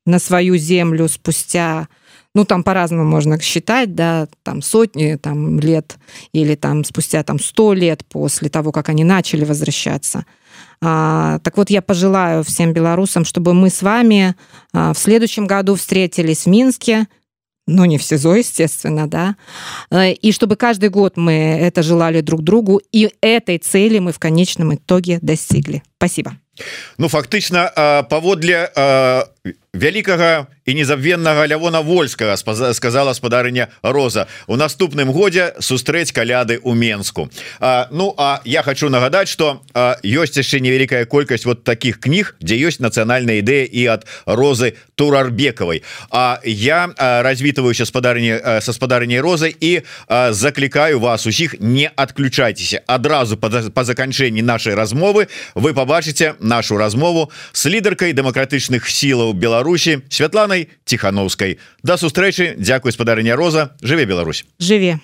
на 0.09 0.19
свою 0.19 0.57
землю 0.57 1.07
спустя 1.07 1.87
ну 2.35 2.45
там 2.45 2.63
по-разному 2.63 3.05
можно 3.05 3.39
считать, 3.39 3.95
да, 3.95 4.27
там 4.43 4.61
сотни 4.61 5.15
там 5.15 5.59
лет 5.59 5.97
или 6.31 6.55
там 6.55 6.83
спустя 6.83 7.23
там 7.23 7.39
сто 7.39 7.73
лет 7.73 8.05
после 8.05 8.49
того, 8.49 8.71
как 8.71 8.89
они 8.89 9.03
начали 9.03 9.45
возвращаться. 9.45 10.25
А, 10.81 11.39
так 11.39 11.57
вот, 11.57 11.69
я 11.69 11.81
пожелаю 11.81 12.43
всем 12.43 12.71
белорусам, 12.71 13.25
чтобы 13.25 13.53
мы 13.53 13.69
с 13.69 13.81
вами 13.81 14.35
а, 14.73 14.93
в 14.93 14.97
следующем 14.97 15.47
году 15.47 15.75
встретились 15.75 16.45
в 16.45 16.47
Минске, 16.47 17.07
ну, 17.67 17.85
не 17.85 17.97
в 17.97 18.03
СИЗО, 18.03 18.35
естественно, 18.35 19.07
да, 19.07 19.35
э, 19.91 20.13
и 20.13 20.31
чтобы 20.31 20.55
каждый 20.55 20.89
год 20.89 21.17
мы 21.17 21.33
это 21.33 21.83
желали 21.83 22.21
друг 22.21 22.41
другу, 22.41 22.81
и 22.91 23.11
этой 23.21 23.59
цели 23.59 23.99
мы 23.99 24.11
в 24.11 24.19
конечном 24.19 24.73
итоге 24.73 25.19
достигли. 25.21 25.83
Спасибо. 25.99 26.31
Ну 26.97 27.07
фактычна 27.07 28.05
паводле 28.09 28.71
вялікага 29.73 30.47
і 30.65 30.73
незабвеннага 30.73 31.47
лявона 31.47 31.81
вольскага 31.81 32.37
сказала 32.73 33.13
спадарыня 33.13 33.67
роза 33.81 34.27
у 34.47 34.55
наступным 34.57 35.11
годзе 35.13 35.53
сустрэць 35.59 36.11
каляды 36.11 36.59
у 36.63 36.73
Мску 36.73 37.29
а, 37.59 37.87
Ну 37.91 38.13
а 38.17 38.41
я 38.45 38.63
хочу 38.63 38.89
нагадаць 38.89 39.29
что 39.29 39.61
ёсць 40.03 40.37
яшчэ 40.37 40.59
невялікая 40.59 41.05
колькасць 41.05 41.45
вот 41.45 41.63
таких 41.63 41.99
кніг 41.99 42.35
дзе 42.41 42.57
ёсць 42.57 42.81
нацыянальная 42.81 43.45
ідэя 43.45 43.65
і 43.65 43.85
ад 43.87 44.05
розы 44.25 44.73
турарбекавай 44.95 45.83
А 46.09 46.41
я 46.43 46.89
развітваюся 46.97 47.85
спадарні 47.85 48.61
са 48.61 48.73
спадарняй 48.73 49.21
розы 49.21 49.53
і 49.53 49.81
заклікаю 50.09 50.99
вас 50.99 51.27
усіх 51.27 51.55
не 51.59 51.91
адключайцеся. 51.95 52.81
Адразу 52.87 53.37
па, 53.37 53.49
па 53.49 53.83
заканчэнні 53.83 54.41
нашай 54.41 54.73
размовы 54.73 55.27
вы 55.55 55.73
побачыце 55.88 56.34
нашу 56.40 56.76
размову 56.76 57.30
с 57.52 57.64
лідаркай 57.64 58.12
дэмакратычных 58.12 58.84
сілаў 58.90 59.32
Беларусі 59.32 60.02
Святланай 60.10 60.68
тихохановскай 60.84 61.58
до 61.82 61.96
сустрэчы 61.96 62.54
Дякую 62.58 62.92
спадарня 62.92 63.36
Роза 63.36 63.76
жыве 63.80 64.04
Беларусь 64.04 64.44
жыве 64.58 65.00